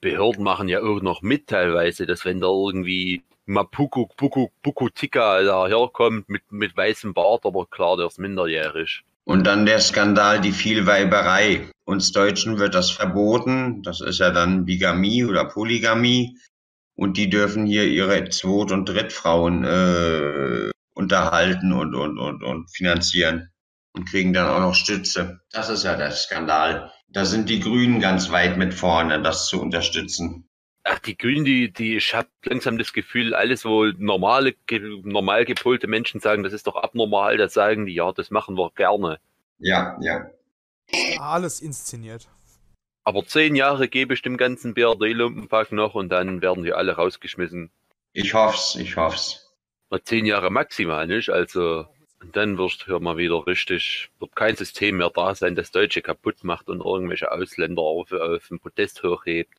Behörden 0.00 0.44
machen 0.44 0.68
ja 0.68 0.80
auch 0.80 1.00
noch 1.02 1.22
mit 1.22 1.48
teilweise, 1.48 2.06
dass 2.06 2.24
wenn 2.24 2.40
da 2.40 2.46
irgendwie 2.46 3.24
Mapuku, 3.46 4.06
Puku, 4.16 4.48
Pukutika 4.62 5.42
da 5.42 5.66
herkommt 5.66 6.28
mit, 6.28 6.52
mit 6.52 6.76
weißem 6.76 7.14
Bart, 7.14 7.44
aber 7.44 7.66
klar, 7.66 7.96
der 7.96 8.06
ist 8.06 8.18
minderjährig. 8.18 9.02
Und 9.24 9.46
dann 9.46 9.66
der 9.66 9.80
Skandal, 9.80 10.40
die 10.40 10.52
Vielweiberei. 10.52 11.68
Uns 11.84 12.12
Deutschen 12.12 12.58
wird 12.58 12.74
das 12.74 12.90
verboten. 12.90 13.82
Das 13.82 14.00
ist 14.00 14.20
ja 14.20 14.30
dann 14.30 14.64
Bigamie 14.64 15.24
oder 15.24 15.46
Polygamie. 15.46 16.38
Und 16.98 17.16
die 17.16 17.30
dürfen 17.30 17.64
hier 17.64 17.84
ihre 17.84 18.28
Zweit- 18.28 18.72
und 18.72 18.88
Drittfrauen 18.88 19.62
äh, 19.62 20.72
unterhalten 20.94 21.72
und, 21.72 21.94
und, 21.94 22.18
und, 22.18 22.42
und 22.42 22.68
finanzieren. 22.72 23.50
Und 23.92 24.08
kriegen 24.10 24.32
dann 24.32 24.48
auch 24.48 24.58
noch 24.58 24.74
Stütze. 24.74 25.40
Das 25.52 25.70
ist 25.70 25.84
ja 25.84 25.94
der 25.94 26.10
Skandal. 26.10 26.90
Da 27.06 27.24
sind 27.24 27.48
die 27.48 27.60
Grünen 27.60 28.00
ganz 28.00 28.32
weit 28.32 28.58
mit 28.58 28.74
vorne, 28.74 29.22
das 29.22 29.46
zu 29.46 29.62
unterstützen. 29.62 30.48
Ach, 30.82 30.98
die 30.98 31.16
Grünen, 31.16 31.44
die, 31.44 31.72
die, 31.72 31.98
ich 31.98 32.14
habe 32.16 32.28
langsam 32.42 32.78
das 32.78 32.92
Gefühl, 32.92 33.32
alles, 33.32 33.64
wo 33.64 33.84
normale, 33.96 34.54
ge, 34.66 34.80
normal 35.04 35.44
gepolte 35.44 35.86
Menschen 35.86 36.18
sagen, 36.18 36.42
das 36.42 36.52
ist 36.52 36.66
doch 36.66 36.74
abnormal, 36.74 37.36
da 37.36 37.48
sagen 37.48 37.86
die, 37.86 37.94
ja, 37.94 38.10
das 38.10 38.32
machen 38.32 38.56
wir 38.56 38.72
gerne. 38.74 39.20
Ja, 39.60 39.96
ja. 40.00 40.26
Alles 41.20 41.60
inszeniert. 41.60 42.28
Aber 43.08 43.24
zehn 43.24 43.56
Jahre 43.56 43.88
gebe 43.88 44.12
ich 44.12 44.20
dem 44.20 44.36
ganzen 44.36 44.74
BRD-Lumpenpack 44.74 45.72
noch 45.72 45.94
und 45.94 46.10
dann 46.10 46.42
werden 46.42 46.62
die 46.62 46.74
alle 46.74 46.92
rausgeschmissen. 46.92 47.70
Ich 48.12 48.34
hoff's, 48.34 48.76
ich 48.76 48.98
hoff's. 48.98 49.50
Zehn 50.04 50.26
Jahre 50.26 50.50
maximal, 50.50 51.06
nicht? 51.06 51.30
Also, 51.30 51.86
dann 52.34 52.58
wirst 52.58 52.86
du 52.86 53.00
mal 53.00 53.16
wieder 53.16 53.46
richtig, 53.46 54.10
wird 54.18 54.36
kein 54.36 54.56
System 54.56 54.98
mehr 54.98 55.08
da 55.08 55.34
sein, 55.34 55.54
das 55.54 55.70
Deutsche 55.70 56.02
kaputt 56.02 56.44
macht 56.44 56.68
und 56.68 56.84
irgendwelche 56.84 57.32
Ausländer 57.32 57.80
auf, 57.80 58.12
auf 58.12 58.46
den 58.48 58.60
Podest 58.60 59.02
hochhebt. 59.02 59.54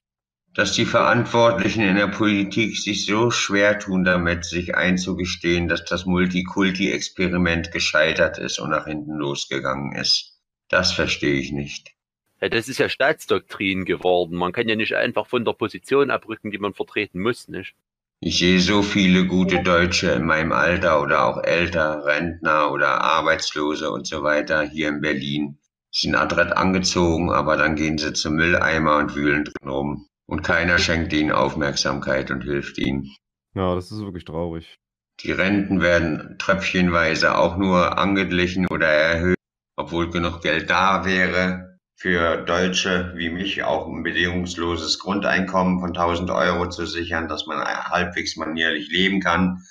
dass 0.54 0.74
die 0.74 0.86
Verantwortlichen 0.86 1.82
in 1.82 1.96
der 1.96 2.10
Politik 2.10 2.78
sich 2.78 3.08
so 3.08 3.32
schwer 3.32 3.80
tun 3.80 4.04
damit, 4.04 4.46
sich 4.46 4.76
einzugestehen, 4.76 5.68
dass 5.68 5.86
das 5.86 6.06
Multikulti-Experiment 6.06 7.72
gescheitert 7.72 8.38
ist 8.38 8.60
und 8.60 8.70
nach 8.70 8.86
hinten 8.86 9.16
losgegangen 9.16 9.96
ist. 9.96 10.40
Das 10.68 10.94
verstehe 10.94 11.40
ich 11.40 11.52
nicht. 11.52 11.96
Ja, 12.42 12.48
das 12.48 12.70
ist 12.70 12.78
ja 12.78 12.88
Staatsdoktrin 12.88 13.84
geworden. 13.84 14.38
Man 14.38 14.54
kann 14.54 14.70
ja 14.70 14.76
nicht 14.76 14.96
einfach 14.96 15.28
von 15.28 15.44
der 15.44 15.54
Position 15.54 16.10
abrücken, 16.10 16.52
die 16.52 16.58
man 16.58 16.74
vertreten 16.74 17.22
muss, 17.22 17.48
nicht? 17.50 17.76
Ich 18.22 18.40
sehe 18.40 18.60
so 18.60 18.82
viele 18.82 19.26
gute 19.28 19.64
Deutsche 19.64 20.12
in 20.12 20.26
meinem 20.26 20.52
Alter 20.52 21.02
oder 21.02 21.26
auch 21.26 21.42
älter, 21.44 22.06
Rentner 22.06 22.72
oder 22.72 23.02
Arbeitslose 23.02 23.92
und 23.92 24.08
so 24.08 24.24
weiter 24.24 24.64
hier 24.64 24.90
in 24.90 25.02
Berlin. 25.02 25.58
Sind 25.92 26.16
adrett 26.16 26.52
angezogen, 26.52 27.32
aber 27.32 27.58
dann 27.58 27.76
gehen 27.76 27.98
sie 27.98 28.14
zum 28.14 28.36
Mülleimer 28.36 28.98
und 28.98 29.16
wühlen 29.16 29.46
drin 29.46 29.70
rum. 29.70 30.08
Und 30.26 30.44
keiner 30.44 30.78
schenkt 30.78 31.14
ihnen 31.14 31.32
Aufmerksamkeit 31.32 32.30
und 32.30 32.44
hilft 32.44 32.78
ihnen. 32.78 33.10
Ja, 33.56 33.74
das 33.74 33.92
ist 33.92 34.02
wirklich 34.02 34.26
traurig. 34.26 34.78
Die 35.22 35.32
Renten 35.32 35.82
werden 35.82 36.36
tröpfchenweise 36.40 37.38
auch 37.38 37.58
nur 37.58 37.98
angeglichen 37.98 38.68
oder 38.68 38.88
erhöht, 38.88 39.38
obwohl 39.76 40.10
genug 40.10 40.42
Geld 40.42 40.70
da 40.70 41.06
wäre 41.06 41.69
für 42.00 42.38
Deutsche 42.38 43.12
wie 43.16 43.30
mich 43.30 43.64
auch 43.64 43.88
ein 43.88 44.04
bedingungsloses 44.04 45.00
Grundeinkommen 45.00 45.82
von 45.82 45.90
1000 45.90 46.32
Euro 46.32 46.70
zu 46.70 46.86
sichern, 46.86 47.28
dass 47.28 47.46
man 47.46 47.62
halbwegs 47.62 48.38
manierlich 48.38 48.90
leben 48.90 49.20
kann 49.20 49.62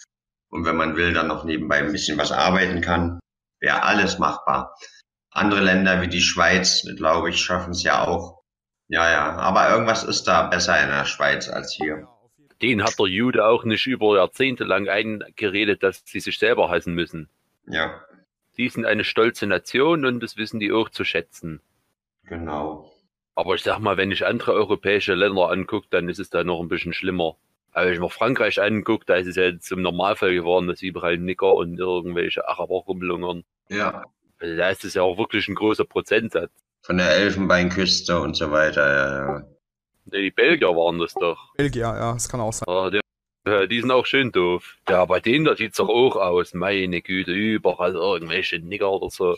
und 0.51 0.65
wenn 0.65 0.77
man 0.77 0.97
will, 0.97 1.13
dann 1.13 1.29
noch 1.29 1.45
nebenbei 1.45 1.79
ein 1.79 1.93
bisschen 1.93 2.19
was 2.19 2.33
arbeiten 2.33 2.81
kann. 2.81 3.21
Wäre 3.61 3.83
alles 3.83 4.19
machbar. 4.19 4.75
Andere 5.31 5.61
Länder 5.61 6.01
wie 6.01 6.09
die 6.09 6.21
Schweiz, 6.21 6.87
glaube 6.97 7.31
ich, 7.31 7.41
schaffen 7.41 7.71
es 7.71 7.83
ja 7.83 8.07
auch. 8.07 8.43
Ja, 8.89 9.11
ja, 9.11 9.37
aber 9.37 9.69
irgendwas 9.71 10.05
ist 10.05 10.25
da 10.25 10.47
besser 10.47 10.81
in 10.83 10.89
der 10.89 11.05
Schweiz 11.05 11.49
als 11.49 11.73
hier. 11.73 12.09
Den 12.63 12.83
hat 12.83 12.99
der 12.99 13.07
Jude 13.07 13.45
auch 13.47 13.65
nicht 13.65 13.87
über 13.87 14.17
Jahrzehnte 14.17 14.65
lang 14.65 14.89
eingeredet, 14.89 15.83
dass 15.83 16.03
sie 16.07 16.21
sich 16.21 16.39
selber 16.39 16.71
hassen 16.71 16.95
müssen. 16.95 17.29
Ja, 17.67 18.03
Die 18.57 18.69
sind 18.69 18.87
eine 18.87 19.05
stolze 19.05 19.47
Nation 19.47 20.05
und 20.05 20.21
das 20.21 20.37
wissen 20.37 20.59
die 20.59 20.73
auch 20.73 20.89
zu 20.89 21.05
schätzen. 21.05 21.61
Genau. 22.29 22.91
Aber 23.35 23.55
ich 23.55 23.63
sag 23.63 23.79
mal, 23.79 23.97
wenn 23.97 24.11
ich 24.11 24.27
andere 24.27 24.53
europäische 24.53 25.15
Länder 25.15 25.51
angucke, 25.51 25.87
dann 25.91 26.09
ist 26.09 26.19
es 26.19 26.31
da 26.31 26.43
noch 26.45 26.61
ein 26.61 26.69
bisschen 26.69 26.93
schlimmer. 26.93 27.37
Aber 27.73 27.87
wenn 27.87 27.95
ich 27.95 28.01
mir 28.01 28.11
Frankreich 28.11 28.61
angucke, 28.61 29.05
da 29.07 29.15
ist 29.17 29.29
es 29.29 29.37
ja 29.37 29.57
zum 29.61 29.83
Normalfall 29.83 30.35
geworden, 30.35 30.67
dass 30.67 30.83
überall 30.83 31.19
Nicker 31.19 31.55
und 31.55 31.79
irgendwelche 31.79 32.49
Araber 32.49 32.77
rumlungern. 32.87 33.45
Ja, 33.69 34.05
Also 34.41 34.57
da 34.57 34.71
ist 34.71 34.85
es 34.85 34.95
ja 34.95 35.03
auch 35.03 35.19
wirklich 35.19 35.47
ein 35.49 35.55
großer 35.55 35.85
Prozentsatz. 35.85 36.51
von 36.83 36.97
der 36.97 37.11
Elfenbeinküste 37.11 38.19
und 38.21 38.35
so 38.37 38.51
weiter. 38.51 38.87
Ja, 38.89 39.27
ja. 39.35 39.39
Ne, 40.07 40.23
die 40.23 40.31
Belgier 40.31 40.69
waren 40.69 40.99
das 40.99 41.15
doch. 41.15 41.55
Belgier, 41.55 41.83
ja, 41.83 42.13
das 42.15 42.29
kann 42.29 42.41
auch 42.41 42.53
sein. 42.53 42.65
Ja, 42.69 42.91
die, 42.91 43.01
ja, 43.47 43.67
die 43.67 43.81
sind 43.81 43.91
auch 43.91 44.07
schön 44.07 44.33
doof. 44.33 44.79
Ja, 44.89 45.05
bei 45.05 45.21
denen, 45.21 45.45
da 45.45 45.55
sieht's 45.55 45.77
doch 45.77 45.89
auch 45.89 46.17
aus. 46.17 46.55
Meine 46.55 47.03
Güte, 47.03 47.33
überall 47.33 47.95
irgendwelche 47.95 48.59
Nigger 48.59 48.91
oder 48.91 49.11
so. 49.11 49.37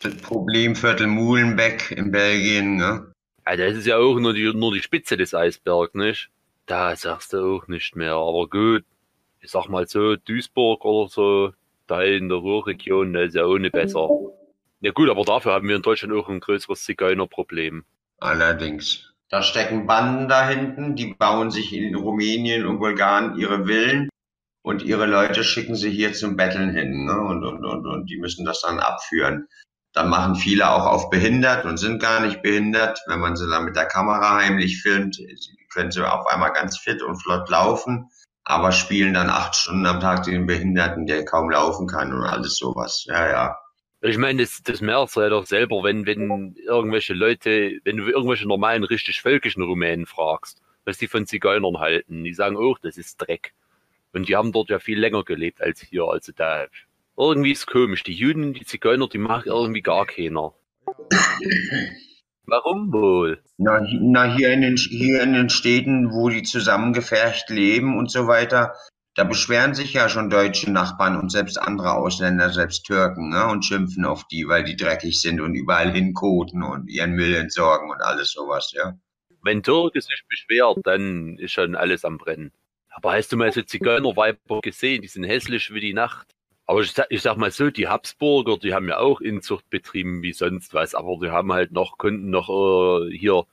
Das 0.00 0.16
Problemviertel 0.16 1.06
Muhlenbeck 1.06 1.90
in 1.90 2.12
Belgien, 2.12 2.76
ne? 2.76 3.12
Also 3.44 3.64
das 3.64 3.76
ist 3.78 3.86
ja 3.86 3.96
auch 3.96 4.18
nur 4.18 4.32
die, 4.32 4.52
nur 4.52 4.72
die 4.72 4.82
Spitze 4.82 5.16
des 5.16 5.34
Eisbergs, 5.34 5.94
nicht? 5.94 6.30
Da 6.66 6.94
sagst 6.94 7.32
du 7.32 7.56
auch 7.56 7.66
nicht 7.66 7.96
mehr. 7.96 8.14
Aber 8.14 8.46
gut, 8.48 8.84
ich 9.40 9.50
sag 9.50 9.68
mal 9.68 9.88
so, 9.88 10.16
Duisburg 10.16 10.84
oder 10.84 11.08
so, 11.08 11.52
da 11.86 12.02
in 12.02 12.28
der 12.28 12.38
Ruhrregion, 12.38 13.12
da 13.12 13.22
ist 13.22 13.34
ja 13.34 13.44
ohne 13.44 13.70
besser. 13.70 14.08
Ja 14.80 14.92
gut, 14.92 15.08
aber 15.08 15.24
dafür 15.24 15.52
haben 15.52 15.66
wir 15.66 15.76
in 15.76 15.82
Deutschland 15.82 16.14
auch 16.14 16.28
ein 16.28 16.40
größeres 16.40 16.84
Zigeunerproblem. 16.84 17.84
Allerdings. 18.18 19.12
Da 19.30 19.42
stecken 19.42 19.86
Banden 19.86 20.28
da 20.28 20.48
hinten, 20.48 20.94
die 20.94 21.14
bauen 21.14 21.50
sich 21.50 21.72
in 21.74 21.94
Rumänien 21.94 22.66
und 22.66 22.78
Bulgarien 22.78 23.36
ihre 23.36 23.66
Villen 23.66 24.08
und 24.62 24.82
ihre 24.82 25.06
Leute 25.06 25.44
schicken 25.44 25.74
sie 25.74 25.90
hier 25.90 26.12
zum 26.12 26.36
Betteln 26.36 26.70
hin, 26.70 27.04
ne? 27.04 27.18
Und, 27.18 27.44
und, 27.44 27.64
und, 27.64 27.86
und 27.86 28.06
die 28.10 28.18
müssen 28.18 28.44
das 28.44 28.62
dann 28.62 28.78
abführen. 28.78 29.48
Dann 29.98 30.10
machen 30.10 30.36
viele 30.36 30.70
auch 30.70 30.86
auf 30.86 31.10
behindert 31.10 31.64
und 31.64 31.76
sind 31.76 32.00
gar 32.00 32.20
nicht 32.20 32.40
behindert. 32.40 33.02
Wenn 33.08 33.18
man 33.18 33.34
sie 33.34 33.50
dann 33.50 33.64
mit 33.64 33.74
der 33.74 33.86
Kamera 33.86 34.36
heimlich 34.36 34.80
filmt, 34.80 35.18
können 35.72 35.90
sie 35.90 36.08
auf 36.08 36.24
einmal 36.28 36.52
ganz 36.52 36.78
fit 36.78 37.02
und 37.02 37.20
flott 37.20 37.48
laufen, 37.48 38.08
aber 38.44 38.70
spielen 38.70 39.14
dann 39.14 39.28
acht 39.28 39.56
Stunden 39.56 39.86
am 39.86 39.98
Tag 39.98 40.22
den 40.22 40.46
Behinderten, 40.46 41.08
der 41.08 41.24
kaum 41.24 41.50
laufen 41.50 41.88
kann 41.88 42.12
und 42.12 42.22
alles 42.22 42.58
sowas. 42.58 43.06
Ja, 43.08 43.28
ja. 43.28 43.58
Ich 44.00 44.18
meine, 44.18 44.42
das, 44.42 44.62
das 44.62 44.80
merkst 44.80 45.16
du 45.16 45.20
ja 45.22 45.30
doch 45.30 45.46
selber, 45.46 45.82
wenn, 45.82 46.06
wenn 46.06 46.54
irgendwelche 46.64 47.14
Leute, 47.14 47.80
wenn 47.82 47.96
du 47.96 48.06
irgendwelche 48.06 48.46
normalen, 48.46 48.84
richtig 48.84 49.20
völkischen 49.20 49.64
Rumänen 49.64 50.06
fragst, 50.06 50.62
was 50.84 50.98
die 50.98 51.08
von 51.08 51.26
Zigeunern 51.26 51.80
halten, 51.80 52.22
die 52.22 52.34
sagen 52.34 52.56
auch, 52.56 52.78
das 52.78 52.98
ist 52.98 53.16
Dreck. 53.16 53.52
Und 54.12 54.28
die 54.28 54.36
haben 54.36 54.52
dort 54.52 54.70
ja 54.70 54.78
viel 54.78 55.00
länger 55.00 55.24
gelebt 55.24 55.60
als 55.60 55.80
hier. 55.80 56.04
Also 56.04 56.30
da, 56.30 56.66
irgendwie 57.18 57.52
ist 57.52 57.66
komisch. 57.66 58.04
Die 58.04 58.12
Juden, 58.12 58.54
die 58.54 58.64
Zigeuner, 58.64 59.08
die 59.08 59.18
mag 59.18 59.46
irgendwie 59.46 59.82
gar 59.82 60.06
keiner. 60.06 60.54
Warum 62.46 62.92
wohl? 62.92 63.42
Na, 63.58 63.86
na 64.00 64.36
hier, 64.36 64.52
in 64.52 64.62
den, 64.62 64.76
hier 64.76 65.22
in 65.22 65.34
den 65.34 65.50
Städten, 65.50 66.12
wo 66.12 66.30
die 66.30 66.42
zusammengefercht 66.42 67.50
leben 67.50 67.98
und 67.98 68.10
so 68.10 68.26
weiter, 68.26 68.72
da 69.16 69.24
beschweren 69.24 69.74
sich 69.74 69.92
ja 69.92 70.08
schon 70.08 70.30
deutsche 70.30 70.70
Nachbarn 70.70 71.18
und 71.18 71.30
selbst 71.30 71.60
andere 71.60 71.92
Ausländer, 71.94 72.50
selbst 72.50 72.86
Türken, 72.86 73.30
ne, 73.30 73.46
und 73.48 73.64
schimpfen 73.64 74.04
auf 74.04 74.24
die, 74.28 74.46
weil 74.46 74.64
die 74.64 74.76
dreckig 74.76 75.20
sind 75.20 75.40
und 75.40 75.54
überall 75.54 75.92
hinkoten 75.92 76.62
und 76.62 76.88
ihren 76.88 77.12
Müll 77.12 77.34
entsorgen 77.34 77.90
und 77.90 78.00
alles 78.00 78.30
sowas, 78.30 78.72
ja. 78.74 78.96
Wenn 79.42 79.62
Türke 79.62 80.00
sich 80.00 80.22
beschwert, 80.28 80.78
dann 80.84 81.36
ist 81.38 81.52
schon 81.52 81.74
alles 81.74 82.04
am 82.04 82.16
Brennen. 82.16 82.52
Aber 82.90 83.12
hast 83.12 83.32
du 83.32 83.36
mal 83.36 83.52
so 83.52 83.62
Zigeunerweiber 83.62 84.60
gesehen? 84.60 85.02
Die 85.02 85.08
sind 85.08 85.24
hässlich 85.24 85.72
wie 85.72 85.80
die 85.80 85.94
Nacht. 85.94 86.34
Aber 86.68 86.82
ich 86.82 86.92
ich 87.08 87.22
sag 87.22 87.38
mal 87.38 87.50
so, 87.50 87.70
die 87.70 87.88
Habsburger, 87.88 88.58
die 88.58 88.74
haben 88.74 88.90
ja 88.90 88.98
auch 88.98 89.22
Inzucht 89.22 89.70
betrieben 89.70 90.22
wie 90.22 90.34
sonst 90.34 90.74
was, 90.74 90.94
aber 90.94 91.16
die 91.22 91.30
haben 91.30 91.50
halt 91.50 91.72
noch, 91.72 91.96
konnten 91.96 92.28
noch 92.28 92.50
äh, 92.50 93.10
hier 93.10 93.44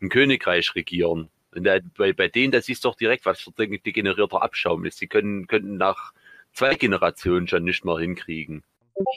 ein 0.00 0.08
Königreich 0.08 0.74
regieren. 0.74 1.28
Und 1.54 1.64
da, 1.64 1.76
bei, 1.98 2.14
bei 2.14 2.28
denen, 2.28 2.50
das 2.50 2.70
ist 2.70 2.86
doch 2.86 2.94
direkt, 2.94 3.26
was 3.26 3.42
für 3.42 3.52
ein 3.58 3.78
degenerierter 3.84 4.40
Abschaum 4.40 4.86
ist. 4.86 5.02
Die 5.02 5.06
können, 5.06 5.46
könnten 5.48 5.76
nach 5.76 6.14
zwei 6.54 6.74
Generationen 6.74 7.46
schon 7.46 7.64
nicht 7.64 7.84
mehr 7.84 7.98
hinkriegen. 7.98 8.62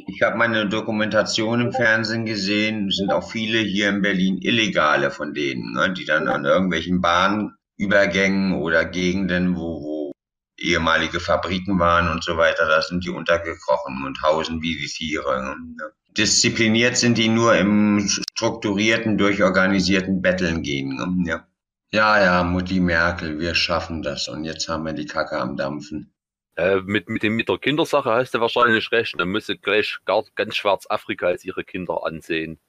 Ich 0.08 0.22
habe 0.22 0.36
meine 0.36 0.68
Dokumentation 0.68 1.62
im 1.62 1.72
Fernsehen 1.72 2.26
gesehen, 2.26 2.90
es 2.90 2.98
sind 2.98 3.14
auch 3.14 3.32
viele 3.32 3.60
hier 3.60 3.88
in 3.88 4.02
Berlin 4.02 4.38
Illegale 4.42 5.12
von 5.12 5.34
denen, 5.34 5.72
ne, 5.72 5.94
die 5.94 6.04
dann 6.04 6.28
an 6.28 6.44
irgendwelchen 6.44 7.00
Bahnübergängen 7.00 8.56
oder 8.56 8.84
Gegenden, 8.84 9.56
wo, 9.56 9.82
wo 9.82 9.95
ehemalige 10.58 11.20
Fabriken 11.20 11.80
waren 11.80 12.10
und 12.10 12.24
so 12.24 12.38
weiter, 12.38 12.68
da 12.68 12.82
sind 12.82 13.04
die 13.04 13.10
untergekrochen 13.10 14.04
und 14.06 14.22
hausen 14.22 14.62
wie 14.62 14.78
die 14.78 14.88
Tiere. 14.88 15.56
Ne. 15.58 15.92
Diszipliniert 16.18 16.98
sind 16.98 17.18
die 17.18 17.28
nur 17.28 17.56
im 17.56 18.08
strukturierten, 18.36 19.18
durchorganisierten 19.18 20.22
Betteln 20.22 20.64
gehen. 20.64 20.96
Ne, 20.96 21.30
ja. 21.30 21.48
ja, 21.92 22.24
ja, 22.24 22.44
Mutti 22.44 22.80
Merkel, 22.80 23.40
wir 23.40 23.54
schaffen 23.56 24.02
das 24.02 24.28
und 24.28 24.46
jetzt 24.46 24.70
haben 24.70 24.86
wir 24.86 24.94
die 24.94 25.06
Kacke 25.06 25.38
am 25.38 25.58
Dampfen. 25.58 26.14
Äh, 26.56 26.82
mit, 26.86 27.10
mit, 27.10 27.22
dem, 27.24 27.36
mit 27.36 27.50
der 27.50 27.58
Kindersache 27.58 28.10
hast 28.12 28.34
du 28.34 28.40
wahrscheinlich 28.40 28.90
recht. 28.92 29.16
Dann 29.18 29.30
musst 29.30 29.50
du 29.50 29.58
gleich 29.58 29.98
gar, 30.06 30.24
ganz 30.36 30.56
schwarz 30.56 30.86
Afrika 30.90 31.28
als 31.28 31.44
ihre 31.44 31.66
Kinder 31.66 32.06
ansehen. 32.06 32.60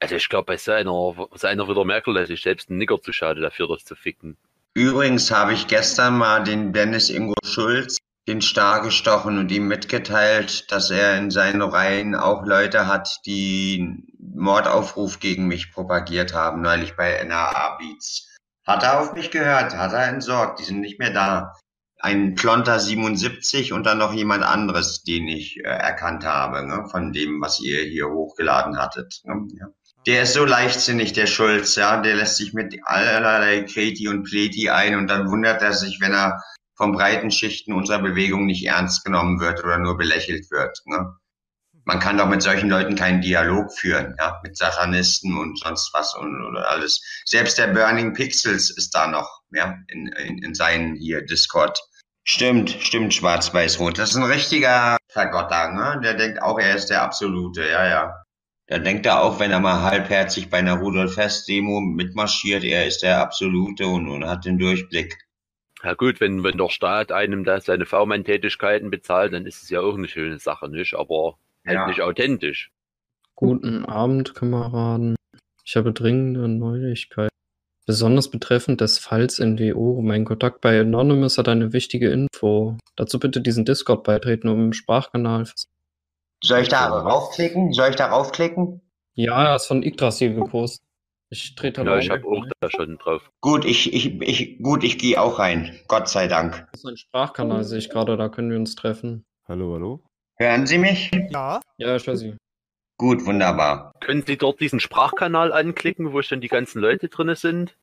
Also 0.00 0.16
ich 0.16 0.28
glaube, 0.28 0.46
bei 0.46 0.56
seiner, 0.56 1.28
seiner 1.34 1.68
wieder 1.68 1.84
Merkel, 1.84 2.14
dass 2.14 2.30
ich 2.30 2.42
selbst 2.42 2.70
ein 2.70 2.78
Nigger 2.78 3.00
zu 3.00 3.12
schade 3.12 3.40
dafür, 3.40 3.68
das 3.68 3.84
zu 3.84 3.94
ficken. 3.94 4.36
Übrigens 4.78 5.32
habe 5.32 5.54
ich 5.54 5.66
gestern 5.66 6.16
mal 6.16 6.44
den 6.44 6.72
Dennis 6.72 7.10
Ingo 7.10 7.34
Schulz 7.42 7.96
den 8.28 8.40
Star 8.40 8.80
gestochen 8.80 9.36
und 9.36 9.50
ihm 9.50 9.66
mitgeteilt, 9.66 10.70
dass 10.70 10.92
er 10.92 11.18
in 11.18 11.32
seinen 11.32 11.62
Reihen 11.62 12.14
auch 12.14 12.46
Leute 12.46 12.86
hat, 12.86 13.18
die 13.26 14.04
Mordaufruf 14.20 15.18
gegen 15.18 15.48
mich 15.48 15.72
propagiert 15.72 16.32
haben, 16.32 16.62
neulich 16.62 16.94
bei 16.94 17.20
NRA 17.24 17.76
Beats. 17.78 18.28
Hat 18.68 18.84
er 18.84 19.00
auf 19.00 19.14
mich 19.14 19.32
gehört, 19.32 19.74
hat 19.74 19.94
er 19.94 20.06
entsorgt, 20.06 20.60
die 20.60 20.64
sind 20.64 20.78
nicht 20.78 21.00
mehr 21.00 21.12
da. 21.12 21.56
Ein 21.98 22.36
Klonter 22.36 22.78
77 22.78 23.72
und 23.72 23.84
dann 23.84 23.98
noch 23.98 24.12
jemand 24.12 24.44
anderes, 24.44 25.02
den 25.02 25.26
ich 25.26 25.56
äh, 25.56 25.62
erkannt 25.62 26.24
habe, 26.24 26.64
ne, 26.64 26.86
von 26.88 27.12
dem, 27.12 27.40
was 27.40 27.58
ihr 27.58 27.82
hier 27.82 28.08
hochgeladen 28.10 28.78
hattet. 28.78 29.22
Ne, 29.24 29.48
ja. 29.58 29.66
Der 30.08 30.22
ist 30.22 30.32
so 30.32 30.46
leichtsinnig, 30.46 31.12
der 31.12 31.26
Schulz, 31.26 31.76
ja, 31.76 32.00
der 32.00 32.16
lässt 32.16 32.38
sich 32.38 32.54
mit 32.54 32.80
allerlei 32.84 33.64
Kreti 33.64 34.08
und 34.08 34.22
Pleti 34.22 34.70
ein 34.70 34.94
und 34.96 35.06
dann 35.06 35.28
wundert 35.28 35.60
er 35.60 35.74
sich, 35.74 36.00
wenn 36.00 36.14
er 36.14 36.42
von 36.76 36.92
breiten 36.92 37.30
Schichten 37.30 37.74
unserer 37.74 37.98
Bewegung 37.98 38.46
nicht 38.46 38.64
ernst 38.64 39.04
genommen 39.04 39.38
wird 39.38 39.62
oder 39.62 39.76
nur 39.76 39.98
belächelt 39.98 40.50
wird. 40.50 40.80
Ne? 40.86 41.14
Man 41.84 42.00
kann 42.00 42.16
doch 42.16 42.26
mit 42.26 42.40
solchen 42.40 42.70
Leuten 42.70 42.94
keinen 42.94 43.20
Dialog 43.20 43.70
führen, 43.70 44.16
ja, 44.18 44.40
mit 44.42 44.56
Satanisten 44.56 45.36
und 45.36 45.58
sonst 45.58 45.92
was 45.92 46.14
und 46.14 46.42
oder 46.42 46.70
alles. 46.70 47.02
Selbst 47.26 47.58
der 47.58 47.66
Burning 47.66 48.14
Pixels 48.14 48.70
ist 48.70 48.94
da 48.94 49.08
noch, 49.08 49.42
ja, 49.50 49.76
in, 49.88 50.06
in, 50.06 50.38
in 50.38 50.54
seinen 50.54 50.96
hier 50.96 51.20
Discord. 51.20 51.78
Stimmt, 52.24 52.70
stimmt, 52.80 53.12
schwarz-weiß-rot. 53.12 53.98
Das 53.98 54.12
ist 54.12 54.16
ein 54.16 54.22
richtiger 54.22 54.96
Vergotter, 55.10 55.70
ne? 55.70 56.00
Der 56.02 56.14
denkt 56.14 56.40
auch, 56.40 56.58
er 56.58 56.76
ist 56.76 56.86
der 56.86 57.02
Absolute, 57.02 57.68
ja, 57.68 57.86
ja. 57.86 58.24
Da 58.68 58.78
denkt 58.78 59.06
er 59.06 59.22
auch, 59.22 59.40
wenn 59.40 59.50
er 59.50 59.60
mal 59.60 59.82
halbherzig 59.82 60.50
bei 60.50 60.58
einer 60.58 60.74
Rudolf 60.78 61.16
Hess-Demo 61.16 61.80
mitmarschiert, 61.80 62.64
er 62.64 62.86
ist 62.86 63.02
der 63.02 63.20
Absolute 63.20 63.86
und, 63.86 64.08
und 64.08 64.26
hat 64.26 64.44
den 64.44 64.58
Durchblick. 64.58 65.16
Ja 65.82 65.94
gut, 65.94 66.20
wenn, 66.20 66.44
wenn 66.44 66.58
der 66.58 66.68
Staat 66.68 67.10
einem 67.10 67.44
da 67.44 67.60
seine 67.60 67.86
V-Mann-Tätigkeiten 67.86 68.90
bezahlt, 68.90 69.32
dann 69.32 69.46
ist 69.46 69.62
es 69.62 69.70
ja 69.70 69.80
auch 69.80 69.96
eine 69.96 70.08
schöne 70.08 70.38
Sache, 70.38 70.68
nicht? 70.68 70.94
Aber 70.94 71.38
halt 71.66 71.74
Ja. 71.76 71.86
nicht 71.86 72.02
authentisch. 72.02 72.70
Guten 73.36 73.86
Abend, 73.86 74.34
Kameraden. 74.34 75.16
Ich 75.64 75.76
habe 75.76 75.92
dringende 75.92 76.46
Neuigkeiten. 76.48 77.28
Besonders 77.86 78.30
betreffend 78.30 78.82
des 78.82 78.98
Falls 78.98 79.38
NWO. 79.38 80.02
Mein 80.02 80.26
Kontakt 80.26 80.60
bei 80.60 80.78
Anonymous 80.80 81.38
hat 81.38 81.48
eine 81.48 81.72
wichtige 81.72 82.10
Info. 82.10 82.76
Dazu 82.96 83.18
bitte 83.18 83.40
diesen 83.40 83.64
Discord 83.64 84.04
beitreten, 84.04 84.48
um 84.48 84.66
im 84.66 84.72
Sprachkanal. 84.74 85.48
Soll 86.42 86.60
ich 86.60 86.68
da 86.68 86.86
raufklicken? 86.88 87.72
Soll 87.72 87.90
ich 87.90 87.96
da 87.96 88.06
raufklicken? 88.06 88.80
Ja, 89.14 89.44
er 89.50 89.56
ist 89.56 89.66
von 89.66 89.82
Yggdrasil 89.82 90.34
gepostet. 90.34 90.84
Ich 91.30 91.54
trete 91.56 91.82
da 91.84 91.90
Ja, 91.90 91.92
rein. 91.94 92.00
ich 92.02 92.10
habe 92.10 92.26
auch 92.26 92.44
da 92.60 92.70
schon 92.70 92.96
drauf. 92.98 93.22
Gut, 93.40 93.64
ich, 93.64 93.92
ich, 93.92 94.20
ich, 94.22 94.62
gut, 94.62 94.82
ich 94.84 94.98
gehe 94.98 95.20
auch 95.20 95.38
rein. 95.38 95.78
Gott 95.88 96.08
sei 96.08 96.26
Dank. 96.28 96.66
Das 96.72 96.80
ist 96.80 96.86
ein 96.86 96.96
Sprachkanal, 96.96 97.64
sehe 97.64 97.78
ich 97.78 97.90
gerade, 97.90 98.16
da 98.16 98.28
können 98.28 98.50
wir 98.50 98.56
uns 98.56 98.74
treffen. 98.76 99.24
Hallo, 99.46 99.74
hallo? 99.74 100.04
Hören 100.36 100.66
Sie 100.66 100.78
mich? 100.78 101.10
Ja, 101.30 101.60
Ja, 101.76 101.96
ich 101.96 102.06
höre 102.06 102.16
Sie. 102.16 102.36
Gut, 102.96 103.26
wunderbar. 103.26 103.92
Können 104.00 104.24
Sie 104.26 104.36
dort 104.38 104.60
diesen 104.60 104.80
Sprachkanal 104.80 105.52
anklicken, 105.52 106.12
wo 106.12 106.22
schon 106.22 106.40
die 106.40 106.48
ganzen 106.48 106.80
Leute 106.80 107.08
drin 107.08 107.34
sind? 107.34 107.76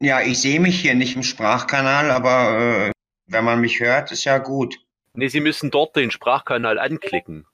Ja, 0.00 0.20
ich 0.20 0.40
sehe 0.40 0.60
mich 0.60 0.80
hier 0.80 0.94
nicht 0.94 1.16
im 1.16 1.22
Sprachkanal, 1.22 2.10
aber 2.10 2.88
äh, 2.88 2.92
wenn 3.26 3.44
man 3.44 3.60
mich 3.60 3.80
hört, 3.80 4.12
ist 4.12 4.24
ja 4.24 4.38
gut. 4.38 4.76
Ne, 5.14 5.28
Sie 5.28 5.40
müssen 5.40 5.70
dort 5.70 5.96
den 5.96 6.10
Sprachkanal 6.10 6.78
anklicken. 6.78 7.46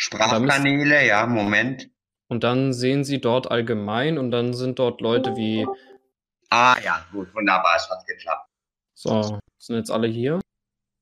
Sprachkanäle, 0.00 1.04
ja, 1.04 1.26
Moment. 1.26 1.90
Und 2.28 2.44
dann 2.44 2.72
sehen 2.72 3.02
Sie 3.02 3.20
dort 3.20 3.50
allgemein 3.50 4.16
und 4.16 4.30
dann 4.30 4.54
sind 4.54 4.78
dort 4.78 5.00
Leute 5.00 5.34
wie, 5.34 5.66
Ah 6.50 6.76
ja, 6.82 7.04
gut, 7.10 7.34
wunderbar, 7.34 7.74
es 7.76 7.90
hat 7.90 8.06
geklappt. 8.06 8.48
so, 8.94 9.40
sind 9.58 9.76
jetzt 9.76 9.90
alle 9.90 10.06
hier. 10.06 10.40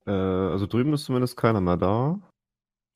Äh, 0.07 0.11
also 0.11 0.67
drüben 0.67 0.95
ist 0.95 1.05
zumindest 1.05 1.37
keiner 1.37 1.61
mehr 1.61 1.77
da. 1.77 2.19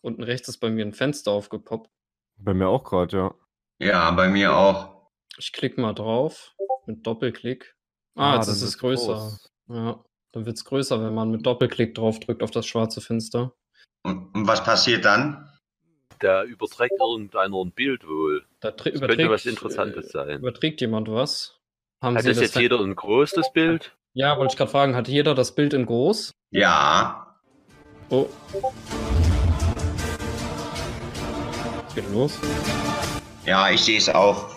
Unten 0.03 0.23
rechts 0.23 0.49
ist 0.49 0.59
bei 0.59 0.71
mir 0.71 0.87
ein 0.87 0.95
Fenster 0.95 1.33
aufgepoppt. 1.33 1.91
Bei 2.39 2.55
mir 2.55 2.69
auch 2.69 2.85
gerade, 2.85 3.17
ja. 3.17 3.35
Ja, 3.79 4.11
bei 4.13 4.29
mir 4.29 4.57
auch. 4.57 5.11
Ich 5.37 5.53
klicke 5.53 5.81
mal 5.81 5.93
drauf 5.93 6.55
mit 6.87 7.07
Doppelklick. 7.07 7.77
Ah, 8.17 8.37
jetzt 8.37 8.47
dann 8.47 8.55
ist 8.55 8.63
es 8.63 8.79
größer. 8.79 9.15
groß. 9.15 9.51
Ja, 9.69 10.05
dann 10.33 10.47
wird 10.47 10.57
es 10.57 10.65
größer, 10.65 11.05
wenn 11.05 11.15
man 11.15 11.31
mit 11.31 11.45
Doppelklick 11.45 11.95
drauf 11.95 12.21
drückt 12.21 12.43
auf 12.43 12.51
das 12.51 12.67
schwarze 12.67 13.03
Fenster. 13.03 13.53
Und, 14.03 14.35
und 14.35 14.47
was 14.47 14.65
passiert 14.65 15.05
dann? 15.05 15.50
Da 16.21 16.45
überträgt 16.45 16.93
irgendeiner 17.01 17.57
ein 17.65 17.73
Bild 17.73 18.07
wohl. 18.07 18.45
Da 18.61 18.71
Das 18.73 18.87
überträgt, 18.87 19.19
könnte 19.21 19.31
was 19.31 19.47
Interessantes 19.47 20.07
äh, 20.09 20.11
sein. 20.11 20.39
Überträgt 20.41 20.81
jemand 20.83 21.09
was? 21.11 21.59
Haben 22.03 22.15
Hat 22.17 22.23
Sie 22.25 22.29
das 22.29 22.41
jetzt 22.41 22.53
Fen- 22.53 22.63
jeder 22.63 22.79
ein 22.81 22.95
großes 22.95 23.53
Bild? 23.55 23.97
Ja, 24.13 24.37
wollte 24.37 24.53
ich 24.53 24.59
gerade 24.59 24.71
fragen, 24.71 24.95
hat 24.95 25.09
jeder 25.09 25.35
das 25.35 25.55
Bild 25.55 25.73
in 25.73 25.87
groß? 25.87 26.33
Ja, 26.51 27.27
Oh. 28.13 28.29
Was 31.85 31.95
geht 31.95 32.11
los? 32.13 32.39
ja, 33.47 33.71
ich 33.71 33.81
sehe 33.81 33.99
es 33.99 34.09
auch. 34.09 34.51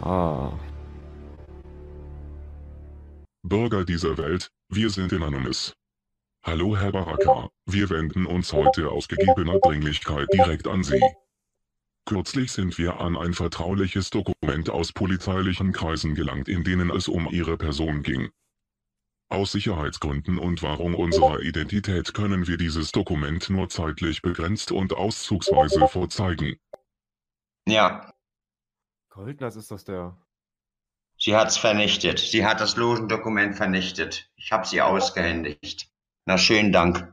Ah. 0.00 0.52
Bürger 3.44 3.84
dieser 3.84 4.16
Welt, 4.18 4.48
wir 4.68 4.90
sind 4.90 5.12
Anonymous. 5.12 5.72
Hallo 6.44 6.76
Herr 6.76 6.90
Baraka, 6.90 7.50
wir 7.66 7.88
wenden 7.88 8.26
uns 8.26 8.52
heute 8.52 8.90
aus 8.90 9.06
gegebener 9.06 9.60
Dringlichkeit 9.60 10.26
direkt 10.32 10.66
an 10.66 10.82
Sie. 10.82 11.00
Kürzlich 12.04 12.50
sind 12.50 12.78
wir 12.78 13.00
an 13.00 13.16
ein 13.16 13.32
vertrauliches 13.32 14.10
Dokument 14.10 14.68
aus 14.68 14.92
polizeilichen 14.92 15.72
Kreisen 15.72 16.16
gelangt, 16.16 16.48
in 16.48 16.64
denen 16.64 16.90
es 16.90 17.06
um 17.06 17.28
Ihre 17.30 17.56
Person 17.56 18.02
ging. 18.02 18.30
Aus 19.28 19.52
Sicherheitsgründen 19.52 20.36
und 20.38 20.62
Wahrung 20.62 20.94
unserer 20.94 21.40
Identität 21.40 22.12
können 22.12 22.48
wir 22.48 22.56
dieses 22.56 22.90
Dokument 22.90 23.48
nur 23.48 23.68
zeitlich 23.68 24.20
begrenzt 24.20 24.72
und 24.72 24.94
auszugsweise 24.94 25.86
vorzeigen. 25.86 26.56
Ja, 27.68 28.12
Goldners 29.10 29.54
ist 29.54 29.70
das 29.70 29.84
der. 29.84 30.18
sie 31.18 31.36
hat's 31.36 31.56
vernichtet. 31.56 32.18
Sie 32.18 32.44
hat 32.44 32.60
das 32.60 32.76
Logendokument 32.76 33.54
vernichtet. 33.56 34.30
Ich 34.34 34.50
habe 34.50 34.66
sie 34.66 34.82
ausgehändigt. 34.82 35.91
Na, 36.26 36.38
schönen 36.38 36.72
Dank. 36.72 37.12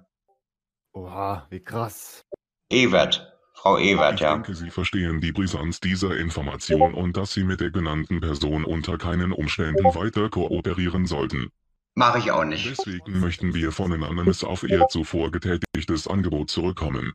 Oha, 0.93 1.47
wie 1.49 1.59
krass. 1.59 2.25
Ewert, 2.69 3.27
Frau 3.53 3.77
Ewert, 3.77 4.15
Ich 4.15 4.21
ja. 4.21 4.33
denke, 4.33 4.53
Sie 4.53 4.69
verstehen 4.69 5.19
die 5.19 5.31
Brisanz 5.31 5.79
dieser 5.79 6.15
Information 6.17 6.93
und 6.93 7.17
dass 7.17 7.33
Sie 7.33 7.43
mit 7.43 7.59
der 7.59 7.71
genannten 7.71 8.21
Person 8.21 8.63
unter 8.63 8.97
keinen 8.97 9.31
Umständen 9.31 9.83
weiter 9.95 10.29
kooperieren 10.29 11.07
sollten. 11.07 11.49
Mache 11.95 12.19
ich 12.19 12.31
auch 12.31 12.45
nicht. 12.45 12.69
Deswegen 12.69 13.19
möchten 13.19 13.53
wir 13.53 13.71
von 13.71 13.91
Anonymous 13.91 14.43
auf 14.43 14.63
Ihr 14.63 14.87
zuvor 14.89 15.31
getätigtes 15.31 16.07
Angebot 16.07 16.51
zurückkommen. 16.51 17.13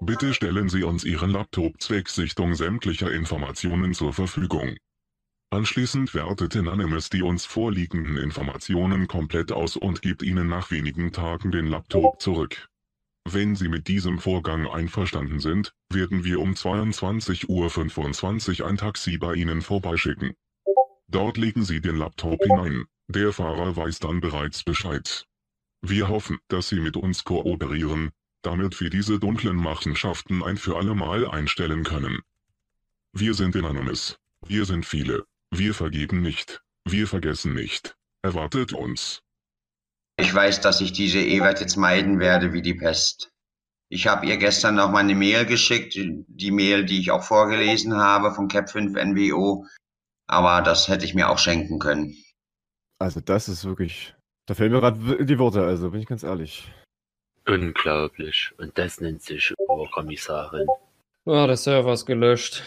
Bitte 0.00 0.34
stellen 0.34 0.68
Sie 0.68 0.84
uns 0.84 1.04
Ihren 1.04 1.30
Laptop 1.30 1.80
zwecks 1.80 2.14
Sichtung 2.14 2.54
sämtlicher 2.54 3.10
Informationen 3.10 3.94
zur 3.94 4.12
Verfügung. 4.12 4.76
Anschließend 5.50 6.12
wertet 6.12 6.56
Anonymous 6.56 7.08
die 7.08 7.22
uns 7.22 7.46
vorliegenden 7.46 8.18
Informationen 8.18 9.08
komplett 9.08 9.50
aus 9.50 9.76
und 9.76 10.02
gibt 10.02 10.22
Ihnen 10.22 10.46
nach 10.46 10.70
wenigen 10.70 11.10
Tagen 11.10 11.50
den 11.50 11.66
Laptop 11.66 12.20
zurück. 12.20 12.68
Wenn 13.24 13.56
Sie 13.56 13.68
mit 13.68 13.88
diesem 13.88 14.18
Vorgang 14.18 14.66
einverstanden 14.66 15.40
sind, 15.40 15.72
werden 15.90 16.22
wir 16.22 16.40
um 16.40 16.52
22.25 16.52 18.60
Uhr 18.60 18.68
ein 18.68 18.76
Taxi 18.76 19.16
bei 19.16 19.34
Ihnen 19.34 19.62
vorbeischicken. 19.62 20.34
Dort 21.08 21.38
legen 21.38 21.64
Sie 21.64 21.80
den 21.80 21.96
Laptop 21.96 22.42
hinein. 22.42 22.84
Der 23.08 23.32
Fahrer 23.32 23.74
weiß 23.74 24.00
dann 24.00 24.20
bereits 24.20 24.64
Bescheid. 24.64 25.24
Wir 25.80 26.08
hoffen, 26.08 26.38
dass 26.48 26.68
Sie 26.68 26.80
mit 26.80 26.98
uns 26.98 27.24
kooperieren, 27.24 28.10
damit 28.42 28.78
wir 28.82 28.90
diese 28.90 29.18
dunklen 29.18 29.56
Machenschaften 29.56 30.42
ein 30.42 30.58
für 30.58 30.76
alle 30.76 30.94
Mal 30.94 31.26
einstellen 31.26 31.84
können. 31.84 32.20
Wir 33.14 33.32
sind 33.32 33.56
Anonymous. 33.56 34.18
Wir 34.46 34.66
sind 34.66 34.84
viele. 34.84 35.24
Wir 35.50 35.74
vergeben 35.74 36.20
nicht. 36.22 36.62
Wir 36.84 37.06
vergessen 37.06 37.54
nicht. 37.54 37.96
Erwartet 38.22 38.72
uns. 38.72 39.22
Ich 40.18 40.34
weiß, 40.34 40.60
dass 40.60 40.80
ich 40.80 40.92
diese 40.92 41.20
Ewert 41.20 41.60
jetzt 41.60 41.76
meiden 41.76 42.18
werde 42.18 42.52
wie 42.52 42.62
die 42.62 42.74
Pest. 42.74 43.30
Ich 43.90 44.06
habe 44.06 44.26
ihr 44.26 44.36
gestern 44.36 44.74
noch 44.74 44.90
mal 44.90 44.98
eine 44.98 45.14
Mail 45.14 45.46
geschickt, 45.46 45.94
die 45.96 46.50
Mail, 46.50 46.84
die 46.84 47.00
ich 47.00 47.10
auch 47.10 47.22
vorgelesen 47.22 47.96
habe 47.96 48.34
von 48.34 48.48
Cap5 48.48 49.02
NWO, 49.02 49.64
aber 50.26 50.60
das 50.62 50.88
hätte 50.88 51.06
ich 51.06 51.14
mir 51.14 51.30
auch 51.30 51.38
schenken 51.38 51.78
können. 51.78 52.16
Also 52.98 53.20
das 53.20 53.48
ist 53.48 53.64
wirklich. 53.64 54.14
Da 54.46 54.54
fehlen 54.54 54.72
mir 54.72 54.80
gerade 54.80 55.24
die 55.24 55.38
Worte, 55.38 55.62
also 55.62 55.90
bin 55.90 56.00
ich 56.00 56.06
ganz 56.06 56.22
ehrlich. 56.22 56.70
Unglaublich. 57.46 58.52
Und 58.58 58.76
das 58.76 59.00
nennt 59.00 59.22
sich 59.22 59.54
Oberkommissarin. 59.58 60.66
Ah, 61.24 61.46
der 61.46 61.56
Server 61.56 61.92
ist 61.92 62.06
gelöscht. 62.06 62.62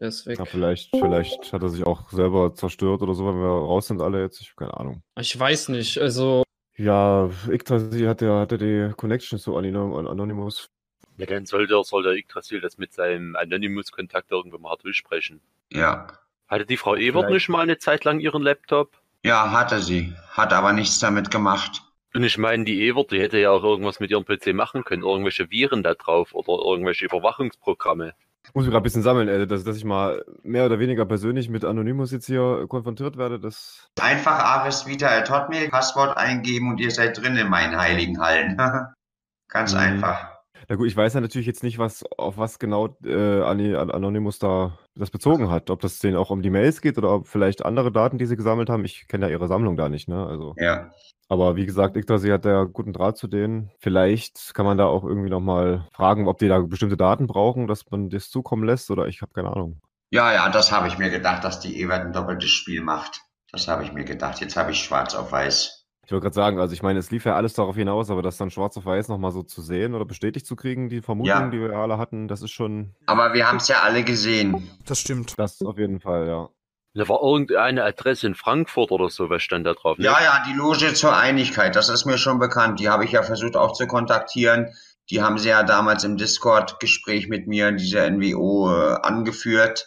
Der 0.00 0.08
ist 0.08 0.26
weg. 0.26 0.38
Ja, 0.38 0.44
vielleicht, 0.44 0.90
vielleicht 0.96 1.52
hat 1.52 1.62
er 1.62 1.68
sich 1.68 1.84
auch 1.86 2.08
selber 2.10 2.54
zerstört 2.54 3.02
oder 3.02 3.14
so, 3.14 3.26
wenn 3.26 3.36
wir 3.40 3.46
raus 3.48 3.86
sind 3.88 4.00
alle 4.00 4.20
jetzt. 4.22 4.40
Ich 4.40 4.48
habe 4.56 4.66
keine 4.66 4.80
Ahnung. 4.80 5.02
Ich 5.18 5.38
weiß 5.38 5.68
nicht, 5.70 5.98
also 5.98 6.42
Ja, 6.76 7.28
Yggdrasil 7.48 8.08
hat 8.08 8.22
ja, 8.22 8.40
hatte 8.40 8.56
die 8.58 8.92
Connection 8.96 9.38
zu 9.38 9.56
An- 9.56 9.66
Anonymous. 9.76 10.70
Ja, 11.18 11.26
dann 11.26 11.44
soll 11.44 11.66
der, 11.66 11.84
soll 11.84 12.02
der 12.02 12.14
Yggdrasil 12.14 12.60
das 12.62 12.78
mit 12.78 12.94
seinem 12.94 13.36
Anonymous-Kontakt 13.36 14.30
irgendwann 14.30 14.62
mal 14.62 14.76
durchsprechen. 14.82 15.40
Ja. 15.70 16.06
Hatte 16.48 16.64
die 16.66 16.76
Frau 16.78 16.96
Ebert 16.96 17.24
Vielleicht- 17.26 17.34
nicht 17.34 17.48
mal 17.50 17.60
eine 17.60 17.76
Zeit 17.78 18.04
lang 18.04 18.20
ihren 18.20 18.42
Laptop? 18.42 18.96
Ja, 19.22 19.50
hatte 19.52 19.80
sie. 19.80 20.14
Hat 20.30 20.52
aber 20.54 20.72
nichts 20.72 20.98
damit 20.98 21.30
gemacht. 21.30 21.82
Und 22.14 22.24
ich 22.24 22.38
meine, 22.38 22.64
die 22.64 22.88
Evert, 22.88 23.12
die 23.12 23.20
hätte 23.20 23.38
ja 23.38 23.50
auch 23.50 23.62
irgendwas 23.62 24.00
mit 24.00 24.10
ihrem 24.10 24.24
PC 24.24 24.54
machen 24.54 24.82
können. 24.82 25.02
Irgendwelche 25.02 25.50
Viren 25.50 25.82
da 25.82 25.94
drauf 25.94 26.32
oder 26.34 26.54
irgendwelche 26.64 27.04
Überwachungsprogramme. 27.04 28.14
Muss 28.54 28.64
mich 28.64 28.72
gerade 28.72 28.78
ein 28.78 28.82
bisschen 28.82 29.02
sammeln, 29.02 29.28
ey, 29.28 29.46
dass, 29.46 29.64
dass 29.64 29.76
ich 29.76 29.84
mal 29.84 30.24
mehr 30.42 30.66
oder 30.66 30.78
weniger 30.78 31.06
persönlich 31.06 31.48
mit 31.48 31.64
Anonymous 31.64 32.10
jetzt 32.10 32.26
hier 32.26 32.66
konfrontiert 32.68 33.16
werde. 33.16 33.38
Das. 33.38 33.88
Einfach 34.00 34.38
Ares 34.38 34.86
Vita 34.86 35.08
at 35.08 35.30
Hotmail, 35.30 35.68
Passwort 35.68 36.16
eingeben 36.16 36.70
und 36.70 36.80
ihr 36.80 36.90
seid 36.90 37.16
drin 37.18 37.36
in 37.36 37.48
meinen 37.48 37.76
heiligen 37.78 38.20
Hallen. 38.20 38.56
Ganz 39.48 39.72
Mhm. 39.72 39.78
einfach. 39.78 40.29
Na 40.68 40.76
gut, 40.76 40.86
ich 40.86 40.96
weiß 40.96 41.14
ja 41.14 41.20
natürlich 41.20 41.46
jetzt 41.46 41.62
nicht, 41.62 41.78
was, 41.78 42.04
auf 42.16 42.38
was 42.38 42.58
genau 42.58 42.96
äh, 43.04 43.42
Anonymous 43.42 44.38
da 44.38 44.78
das 44.94 45.10
bezogen 45.10 45.50
hat. 45.50 45.70
Ob 45.70 45.80
das 45.80 45.98
denen 45.98 46.16
auch 46.16 46.30
um 46.30 46.42
die 46.42 46.50
Mails 46.50 46.80
geht 46.80 46.98
oder 46.98 47.14
ob 47.14 47.28
vielleicht 47.28 47.64
andere 47.64 47.92
Daten, 47.92 48.18
die 48.18 48.26
sie 48.26 48.36
gesammelt 48.36 48.70
haben. 48.70 48.84
Ich 48.84 49.08
kenne 49.08 49.26
ja 49.26 49.32
ihre 49.32 49.48
Sammlung 49.48 49.76
da 49.76 49.88
nicht, 49.88 50.08
ne? 50.08 50.26
Also. 50.26 50.54
Ja. 50.58 50.90
Aber 51.28 51.54
wie 51.54 51.64
gesagt, 51.64 51.96
Yggdrasil 51.96 52.32
hat 52.32 52.44
ja 52.44 52.64
guten 52.64 52.92
Draht 52.92 53.16
zu 53.16 53.28
denen. 53.28 53.70
Vielleicht 53.78 54.52
kann 54.52 54.66
man 54.66 54.78
da 54.78 54.86
auch 54.86 55.04
irgendwie 55.04 55.30
nochmal 55.30 55.86
fragen, 55.92 56.26
ob 56.26 56.38
die 56.38 56.48
da 56.48 56.58
bestimmte 56.58 56.96
Daten 56.96 57.28
brauchen, 57.28 57.68
dass 57.68 57.88
man 57.90 58.10
das 58.10 58.30
zukommen 58.30 58.64
lässt 58.64 58.90
oder 58.90 59.06
ich 59.06 59.22
habe 59.22 59.32
keine 59.32 59.50
Ahnung. 59.50 59.80
Ja, 60.10 60.32
ja, 60.32 60.48
das 60.48 60.72
habe 60.72 60.88
ich 60.88 60.98
mir 60.98 61.08
gedacht, 61.08 61.44
dass 61.44 61.60
die 61.60 61.80
Ewert 61.80 62.04
ein 62.04 62.12
doppeltes 62.12 62.50
Spiel 62.50 62.82
macht. 62.82 63.22
Das 63.52 63.68
habe 63.68 63.84
ich 63.84 63.92
mir 63.92 64.04
gedacht. 64.04 64.40
Jetzt 64.40 64.56
habe 64.56 64.72
ich 64.72 64.82
schwarz 64.82 65.14
auf 65.14 65.30
weiß. 65.30 65.79
Ich 66.06 66.12
wollte 66.12 66.24
gerade 66.24 66.34
sagen, 66.34 66.58
also 66.58 66.72
ich 66.72 66.82
meine, 66.82 66.98
es 66.98 67.10
lief 67.10 67.24
ja 67.24 67.36
alles 67.36 67.54
darauf 67.54 67.76
hinaus, 67.76 68.10
aber 68.10 68.22
das 68.22 68.36
dann 68.36 68.50
schwarz 68.50 68.76
auf 68.76 68.84
weiß 68.84 69.08
nochmal 69.08 69.30
so 69.30 69.42
zu 69.42 69.62
sehen 69.62 69.94
oder 69.94 70.04
bestätigt 70.04 70.46
zu 70.46 70.56
kriegen, 70.56 70.88
die 70.88 71.02
Vermutungen, 71.02 71.44
Ja. 71.44 71.50
die 71.50 71.60
wir 71.60 71.72
alle 71.76 71.98
hatten, 71.98 72.26
das 72.26 72.42
ist 72.42 72.50
schon 72.50 72.94
Aber 73.06 73.32
wir 73.32 73.46
haben 73.46 73.58
es 73.58 73.68
ja 73.68 73.80
alle 73.82 74.02
gesehen. 74.02 74.70
das 74.86 74.98
stimmt. 75.00 75.38
das 75.38 75.62
auf 75.62 75.78
jeden 75.78 76.00
Fall, 76.00 76.26
ja. 76.26 76.48
Da 76.94 77.08
war 77.08 77.22
irgendeine 77.22 77.84
Adresse 77.84 78.26
in 78.26 78.34
Frankfurt 78.34 78.90
oder 78.90 79.08
so, 79.10 79.30
was 79.30 79.42
stand 79.42 79.64
da 79.66 79.74
drauf? 79.74 79.98
ne? 79.98 80.04
Ja, 80.06 80.18
ja, 80.20 80.42
die 80.48 80.54
Loge 80.54 80.92
zur 80.94 81.16
Einigkeit, 81.16 81.76
das 81.76 81.88
ist 81.88 82.04
mir 82.04 82.18
schon 82.18 82.40
bekannt. 82.40 82.80
Die 82.80 82.88
habe 82.88 83.04
ich 83.04 83.12
ja 83.12 83.22
versucht 83.22 83.56
auch 83.56 83.74
zu 83.74 83.86
kontaktieren. 83.86 84.66
Die 85.10 85.22
haben 85.22 85.38
sie 85.38 85.50
ja 85.50 85.62
damals 85.62 86.02
im 86.02 86.16
Discord-Gespräch 86.16 87.28
mit 87.28 87.46
mir, 87.46 87.70
diese 87.70 88.00
NWO, 88.10 88.72
äh, 88.72 88.94
angeführt 89.02 89.86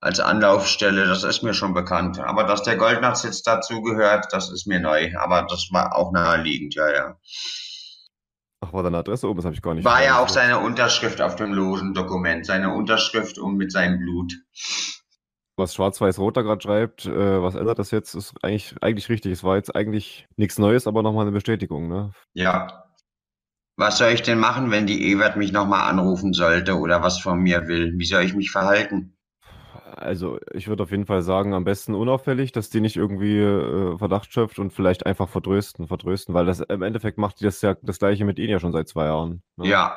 als 0.00 0.20
Anlaufstelle. 0.20 1.06
Das 1.06 1.24
ist 1.24 1.42
mir 1.42 1.54
schon 1.54 1.74
bekannt. 1.74 2.18
Aber 2.18 2.44
dass 2.44 2.62
der 2.62 2.76
Goldnacht 2.76 3.24
jetzt 3.24 3.46
dazu 3.46 3.82
gehört, 3.82 4.26
das 4.32 4.50
ist 4.50 4.66
mir 4.66 4.80
neu. 4.80 5.10
Aber 5.18 5.46
das 5.48 5.68
war 5.72 5.96
auch 5.96 6.12
naheliegend, 6.12 6.74
ja, 6.74 6.92
ja. 6.92 7.16
Ach, 8.60 8.72
war 8.72 8.82
da 8.82 8.88
eine 8.88 8.98
Adresse 8.98 9.28
oben? 9.28 9.36
Das 9.38 9.44
habe 9.44 9.54
ich 9.54 9.62
gar 9.62 9.74
nicht 9.74 9.84
War 9.84 10.02
ja 10.02 10.18
auch 10.18 10.28
seine 10.28 10.58
Unterschrift 10.60 11.20
auf 11.20 11.36
dem 11.36 11.52
losen 11.52 11.94
Dokument. 11.94 12.46
Seine 12.46 12.74
Unterschrift 12.74 13.38
und 13.38 13.56
mit 13.56 13.70
seinem 13.72 13.98
Blut. 13.98 14.32
Was 15.58 15.74
Schwarz-Weiß-Rot 15.74 16.36
da 16.36 16.42
gerade 16.42 16.60
schreibt, 16.60 17.06
äh, 17.06 17.42
was 17.42 17.54
ändert 17.54 17.78
das 17.78 17.90
jetzt, 17.90 18.14
ist 18.14 18.34
eigentlich, 18.42 18.74
eigentlich 18.82 19.08
richtig. 19.08 19.32
Es 19.32 19.42
war 19.42 19.56
jetzt 19.56 19.74
eigentlich 19.74 20.26
nichts 20.36 20.58
Neues, 20.58 20.86
aber 20.86 21.02
nochmal 21.02 21.22
eine 21.22 21.32
Bestätigung, 21.32 21.88
ne? 21.88 22.12
Ja. 22.34 22.84
Was 23.78 23.98
soll 23.98 24.10
ich 24.10 24.22
denn 24.22 24.38
machen, 24.38 24.70
wenn 24.70 24.86
die 24.86 25.10
Ewert 25.10 25.36
mich 25.36 25.52
nochmal 25.52 25.88
anrufen 25.88 26.34
sollte 26.34 26.78
oder 26.78 27.02
was 27.02 27.20
von 27.20 27.40
mir 27.40 27.68
will? 27.68 27.94
Wie 27.96 28.04
soll 28.04 28.22
ich 28.22 28.34
mich 28.34 28.50
verhalten? 28.50 29.15
Also, 29.96 30.38
ich 30.52 30.68
würde 30.68 30.82
auf 30.82 30.90
jeden 30.90 31.06
Fall 31.06 31.22
sagen, 31.22 31.54
am 31.54 31.64
besten 31.64 31.94
unauffällig, 31.94 32.52
dass 32.52 32.68
die 32.68 32.80
nicht 32.80 32.96
irgendwie 32.96 33.38
äh, 33.38 33.96
Verdacht 33.96 34.30
schöpft 34.32 34.58
und 34.58 34.72
vielleicht 34.72 35.06
einfach 35.06 35.28
vertrösten, 35.28 35.88
vertrösten, 35.88 36.34
weil 36.34 36.44
das 36.44 36.60
im 36.60 36.82
Endeffekt 36.82 37.16
macht 37.16 37.40
die 37.40 37.44
das 37.44 37.62
ja 37.62 37.74
das 37.82 37.98
gleiche 37.98 38.26
mit 38.26 38.38
ihnen 38.38 38.50
ja 38.50 38.60
schon 38.60 38.72
seit 38.72 38.88
zwei 38.88 39.06
Jahren. 39.06 39.42
Ne? 39.56 39.68
Ja, 39.68 39.96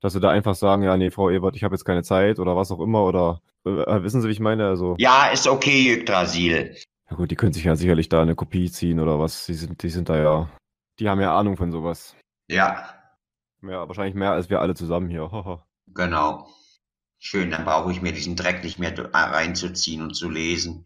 Dass 0.00 0.12
sie 0.12 0.20
da 0.20 0.30
einfach 0.30 0.56
sagen, 0.56 0.82
ja, 0.82 0.96
nee, 0.96 1.10
Frau 1.12 1.30
Ebert, 1.30 1.54
ich 1.54 1.62
habe 1.62 1.74
jetzt 1.74 1.84
keine 1.84 2.02
Zeit 2.02 2.40
oder 2.40 2.56
was 2.56 2.72
auch 2.72 2.80
immer 2.80 3.04
oder 3.04 3.40
äh, 3.64 4.02
wissen 4.02 4.20
Sie, 4.20 4.28
wie 4.28 4.32
ich 4.32 4.40
meine? 4.40 4.66
Also, 4.66 4.96
ja, 4.98 5.28
ist 5.28 5.46
okay, 5.46 5.94
Yggdrasil. 5.94 6.76
ja 7.08 7.16
gut, 7.16 7.30
die 7.30 7.36
können 7.36 7.52
sich 7.52 7.64
ja 7.64 7.76
sicherlich 7.76 8.08
da 8.08 8.20
eine 8.22 8.34
Kopie 8.34 8.70
ziehen 8.70 8.98
oder 8.98 9.20
was. 9.20 9.46
Die 9.46 9.54
sind, 9.54 9.82
die 9.82 9.88
sind 9.90 10.08
da 10.08 10.16
ja, 10.16 10.48
die 10.98 11.08
haben 11.08 11.20
ja 11.20 11.36
Ahnung 11.38 11.56
von 11.56 11.70
sowas. 11.70 12.16
Ja, 12.50 12.88
Ja, 13.62 13.86
wahrscheinlich 13.86 14.14
mehr 14.14 14.32
als 14.32 14.50
wir 14.50 14.60
alle 14.60 14.74
zusammen 14.74 15.08
hier. 15.08 15.30
Genau. 15.94 16.46
Schön, 17.18 17.50
dann 17.50 17.64
brauche 17.64 17.90
ich 17.90 18.00
mir 18.00 18.12
diesen 18.12 18.36
Dreck 18.36 18.62
nicht 18.62 18.78
mehr 18.78 18.94
reinzuziehen 19.12 20.02
und 20.02 20.14
zu 20.14 20.30
lesen. 20.30 20.84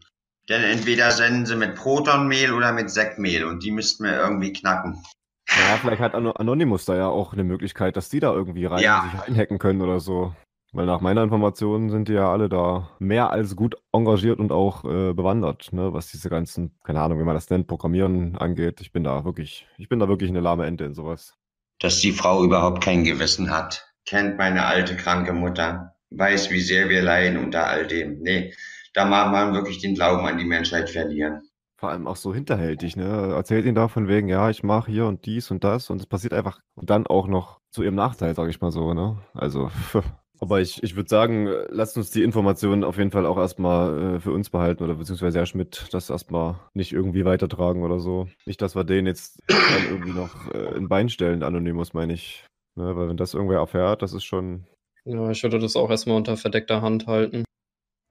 Denn 0.49 0.63
entweder 0.63 1.11
senden 1.11 1.45
sie 1.45 1.55
mit 1.55 1.75
Protonmehl 1.75 2.51
oder 2.53 2.73
mit 2.73 2.89
Sektmehl 2.89 3.45
und 3.45 3.63
die 3.63 3.71
müssten 3.71 4.03
wir 4.03 4.17
irgendwie 4.17 4.51
knacken. 4.51 5.01
Ja, 5.49 5.77
vielleicht 5.79 6.01
hat 6.01 6.15
Ano- 6.15 6.31
Anonymous 6.33 6.85
da 6.85 6.97
ja 6.97 7.07
auch 7.07 7.33
eine 7.33 7.43
Möglichkeit, 7.43 7.95
dass 7.95 8.09
die 8.09 8.19
da 8.19 8.33
irgendwie 8.33 8.65
rein 8.65 8.81
Ja. 8.81 9.09
sich 9.11 9.21
einhacken 9.27 9.59
können 9.59 9.81
oder 9.81 9.99
so. 9.99 10.33
Weil 10.75 10.87
nach 10.87 11.01
meiner 11.01 11.21
Information 11.21 11.91
sind 11.91 12.07
die 12.07 12.13
ja 12.13 12.31
alle 12.31 12.49
da 12.49 12.89
mehr 12.97 13.29
als 13.29 13.55
gut 13.55 13.75
engagiert 13.91 14.39
und 14.39 14.51
auch 14.51 14.83
äh, 14.85 15.13
bewandert, 15.13 15.71
ne, 15.71 15.93
was 15.93 16.07
diese 16.07 16.29
ganzen, 16.31 16.75
keine 16.83 16.99
Ahnung, 16.99 17.19
wie 17.19 17.23
man 17.23 17.35
das 17.35 17.49
nennt, 17.51 17.67
Programmieren 17.67 18.35
angeht. 18.37 18.81
Ich 18.81 18.91
bin 18.91 19.03
da 19.03 19.23
wirklich, 19.23 19.67
ich 19.77 19.87
bin 19.87 19.99
da 19.99 20.07
wirklich 20.07 20.31
eine 20.31 20.39
lahme 20.39 20.65
Ente 20.65 20.83
in 20.85 20.95
sowas. 20.95 21.35
Dass 21.79 21.99
die 21.99 22.11
Frau 22.11 22.43
überhaupt 22.43 22.83
kein 22.83 23.03
Gewissen 23.03 23.51
hat. 23.51 23.87
Kennt 24.05 24.39
meine 24.39 24.65
alte 24.65 24.97
kranke 24.97 25.31
Mutter. 25.31 25.92
Weiß, 26.15 26.51
wie 26.51 26.61
sehr 26.61 26.89
wir 26.89 27.01
leiden 27.01 27.43
unter 27.43 27.67
all 27.67 27.87
dem. 27.87 28.19
Nee, 28.19 28.53
da 28.93 29.05
mag 29.05 29.31
man 29.31 29.53
wirklich 29.53 29.79
den 29.79 29.95
Glauben 29.95 30.25
an 30.25 30.37
die 30.37 30.45
Menschheit 30.45 30.89
verlieren. 30.89 31.41
Vor 31.77 31.89
allem 31.89 32.07
auch 32.07 32.15
so 32.15 32.33
hinterhältig, 32.33 32.95
ne? 32.95 33.33
Erzählt 33.35 33.65
ihnen 33.65 33.75
da 33.75 33.87
von 33.87 34.07
wegen, 34.07 34.29
ja, 34.29 34.49
ich 34.49 34.63
mache 34.63 34.89
hier 34.89 35.05
und 35.05 35.25
dies 35.25 35.51
und 35.51 35.63
das 35.63 35.89
und 35.89 35.99
es 35.99 36.07
passiert 36.07 36.33
einfach 36.33 36.61
und 36.75 36.89
dann 36.89 37.07
auch 37.07 37.27
noch 37.27 37.59
zu 37.71 37.83
ihrem 37.83 37.95
Nachteil, 37.95 38.35
sage 38.35 38.51
ich 38.51 38.61
mal 38.61 38.71
so, 38.71 38.93
ne? 38.93 39.17
Also, 39.33 39.69
aber 40.39 40.61
ich, 40.61 40.81
ich 40.81 40.95
würde 40.95 41.09
sagen, 41.09 41.49
lasst 41.69 41.97
uns 41.97 42.11
die 42.11 42.23
Informationen 42.23 42.83
auf 42.83 42.97
jeden 42.97 43.11
Fall 43.11 43.25
auch 43.25 43.37
erstmal 43.37 44.15
äh, 44.15 44.19
für 44.21 44.31
uns 44.31 44.49
behalten 44.49 44.83
oder 44.83 44.95
beziehungsweise 44.95 45.39
Herr 45.39 45.45
Schmidt 45.45 45.87
das 45.91 46.09
erstmal 46.09 46.59
nicht 46.73 46.93
irgendwie 46.93 47.25
weitertragen 47.25 47.83
oder 47.83 47.99
so. 47.99 48.29
Nicht, 48.45 48.61
dass 48.61 48.75
wir 48.75 48.83
den 48.83 49.05
jetzt 49.05 49.41
dann 49.47 49.89
irgendwie 49.89 50.13
noch 50.13 50.53
äh, 50.53 50.77
ein 50.77 50.87
Bein 50.87 51.09
stellen, 51.09 51.43
Anonymous, 51.43 51.93
meine 51.93 52.13
ich. 52.13 52.45
Ne? 52.75 52.95
Weil 52.95 53.09
wenn 53.09 53.17
das 53.17 53.33
irgendwer 53.33 53.59
erfährt, 53.59 54.01
das 54.01 54.13
ist 54.13 54.23
schon. 54.23 54.67
Ja, 55.05 55.29
ich 55.29 55.43
würde 55.43 55.59
das 55.59 55.75
auch 55.75 55.89
erstmal 55.89 56.17
unter 56.17 56.37
verdeckter 56.37 56.81
Hand 56.81 57.07
halten. 57.07 57.43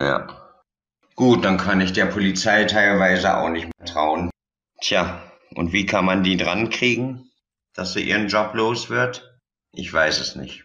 Ja. 0.01 0.27
Gut, 1.15 1.45
dann 1.45 1.59
kann 1.59 1.81
ich 1.81 1.93
der 1.93 2.07
Polizei 2.07 2.65
teilweise 2.65 3.37
auch 3.37 3.49
nicht 3.49 3.67
mehr 3.67 3.87
trauen. 3.87 4.31
Tja, 4.81 5.23
und 5.55 5.73
wie 5.73 5.87
kann 5.87 6.05
man 6.05 6.23
die 6.23 6.37
dran 6.37 6.71
kriegen, 6.71 7.31
dass 7.75 7.93
sie 7.93 8.03
ihren 8.03 8.29
Job 8.29 8.55
los 8.55 8.91
wird? 8.91 9.39
Ich 9.73 9.93
weiß 9.93 10.21
es 10.21 10.37
nicht. 10.37 10.65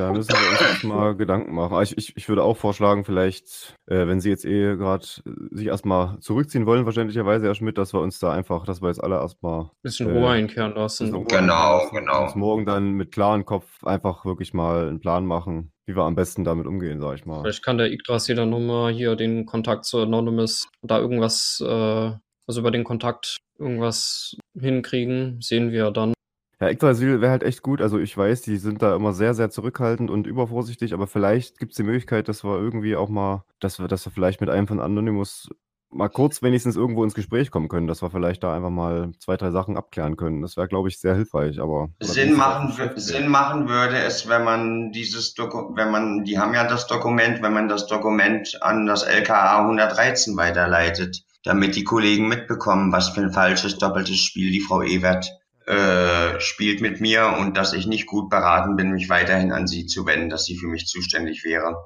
Da 0.00 0.12
müssen 0.12 0.30
wir 0.30 0.50
uns 0.50 0.60
jetzt 0.60 0.84
mal 0.84 1.14
Gedanken 1.14 1.54
machen. 1.54 1.82
Ich, 1.82 1.96
ich, 1.98 2.16
ich 2.16 2.28
würde 2.28 2.42
auch 2.42 2.56
vorschlagen, 2.56 3.04
vielleicht, 3.04 3.74
äh, 3.86 4.06
wenn 4.06 4.20
Sie 4.20 4.30
jetzt 4.30 4.44
eh 4.44 4.76
gerade 4.76 5.04
sich 5.50 5.66
erstmal 5.66 6.18
zurückziehen 6.20 6.66
wollen, 6.66 6.84
verständlicherweise, 6.84 7.46
Herr 7.46 7.54
Schmidt, 7.54 7.78
dass 7.78 7.92
wir 7.92 8.00
uns 8.00 8.18
da 8.18 8.32
einfach, 8.32 8.64
dass 8.64 8.80
wir 8.82 8.88
jetzt 8.88 9.02
alle 9.02 9.16
erstmal 9.16 9.70
Bisschen 9.82 10.08
Äh, 10.08 10.18
Ruhe 10.18 10.30
einkehren 10.30 10.74
lassen. 10.74 11.14
Ruhe 11.14 11.24
Genau, 11.26 11.78
lassen 11.78 11.96
und 11.96 12.00
genau. 12.00 12.22
uns 12.24 12.34
morgen 12.34 12.66
dann 12.66 12.92
mit 12.92 13.12
klarem 13.12 13.44
Kopf 13.44 13.84
einfach 13.84 14.24
wirklich 14.24 14.54
mal 14.54 14.88
einen 14.88 15.00
Plan 15.00 15.26
machen, 15.26 15.72
wie 15.86 15.94
wir 15.96 16.02
am 16.04 16.14
besten 16.14 16.44
damit 16.44 16.66
umgehen, 16.66 17.00
sag 17.00 17.16
ich 17.16 17.26
mal. 17.26 17.42
Vielleicht 17.42 17.64
kann 17.64 17.78
der 17.78 17.92
Yggdrasil 17.92 18.36
dann 18.36 18.50
nochmal 18.50 18.92
hier 18.92 19.16
den 19.16 19.46
Kontakt 19.46 19.84
zu 19.84 19.98
Anonymous, 19.98 20.68
da 20.82 20.98
irgendwas, 20.98 21.62
äh, 21.66 22.12
also 22.46 22.60
über 22.60 22.70
den 22.70 22.84
Kontakt 22.84 23.36
irgendwas 23.58 24.36
hinkriegen, 24.58 25.38
sehen 25.40 25.70
wir 25.72 25.90
dann. 25.90 26.14
Ja, 26.60 26.68
Yggdrasil 26.68 27.22
wäre 27.22 27.32
halt 27.32 27.42
echt 27.42 27.62
gut. 27.62 27.80
Also 27.80 27.98
ich 27.98 28.14
weiß, 28.14 28.42
die 28.42 28.58
sind 28.58 28.82
da 28.82 28.94
immer 28.94 29.14
sehr, 29.14 29.32
sehr 29.32 29.50
zurückhaltend 29.50 30.10
und 30.10 30.26
übervorsichtig, 30.26 30.92
aber 30.92 31.06
vielleicht 31.06 31.58
gibt 31.58 31.72
es 31.72 31.76
die 31.76 31.82
Möglichkeit, 31.82 32.28
dass 32.28 32.44
wir 32.44 32.58
irgendwie 32.58 32.96
auch 32.96 33.08
mal, 33.08 33.44
dass 33.60 33.78
wir, 33.78 33.88
dass 33.88 34.04
wir 34.04 34.12
vielleicht 34.12 34.42
mit 34.42 34.50
einem 34.50 34.66
von 34.66 34.78
Anonymous 34.78 35.48
mal 35.92 36.08
kurz 36.08 36.42
wenigstens 36.42 36.76
irgendwo 36.76 37.02
ins 37.02 37.14
Gespräch 37.14 37.50
kommen 37.50 37.68
können, 37.68 37.86
dass 37.86 38.02
wir 38.02 38.10
vielleicht 38.10 38.42
da 38.42 38.54
einfach 38.54 38.70
mal 38.70 39.10
zwei, 39.18 39.36
drei 39.36 39.50
Sachen 39.50 39.76
abklären 39.76 40.16
können. 40.16 40.42
Das 40.42 40.56
wäre, 40.58 40.68
glaube 40.68 40.88
ich, 40.88 41.00
sehr 41.00 41.14
hilfreich, 41.14 41.60
aber. 41.60 41.88
Sinn 42.00 42.34
machen, 42.34 42.72
Sinn 42.96 43.28
machen 43.28 43.68
würde 43.68 43.96
es, 43.96 44.28
wenn 44.28 44.44
man 44.44 44.92
dieses 44.92 45.34
Dokument, 45.34 45.76
wenn 45.76 45.90
man, 45.90 46.24
die 46.24 46.38
haben 46.38 46.54
ja 46.54 46.68
das 46.68 46.86
Dokument, 46.86 47.42
wenn 47.42 47.54
man 47.54 47.68
das 47.68 47.86
Dokument 47.86 48.58
an 48.62 48.86
das 48.86 49.02
LKA 49.02 49.62
113 49.62 50.36
weiterleitet, 50.36 51.24
damit 51.42 51.74
die 51.74 51.84
Kollegen 51.84 52.28
mitbekommen, 52.28 52.92
was 52.92 53.08
für 53.08 53.22
ein 53.22 53.32
falsches 53.32 53.78
doppeltes 53.78 54.18
Spiel 54.18 54.52
die 54.52 54.60
Frau 54.60 54.82
Ewert 54.82 55.39
äh, 55.70 56.40
spielt 56.40 56.80
mit 56.80 57.00
mir 57.00 57.36
und 57.38 57.56
dass 57.56 57.72
ich 57.72 57.86
nicht 57.86 58.06
gut 58.06 58.28
beraten 58.28 58.74
bin, 58.74 58.90
mich 58.90 59.08
weiterhin 59.08 59.52
an 59.52 59.68
sie 59.68 59.86
zu 59.86 60.04
wenden, 60.04 60.28
dass 60.28 60.44
sie 60.44 60.56
für 60.56 60.66
mich 60.66 60.86
zuständig 60.86 61.44
wäre. 61.44 61.76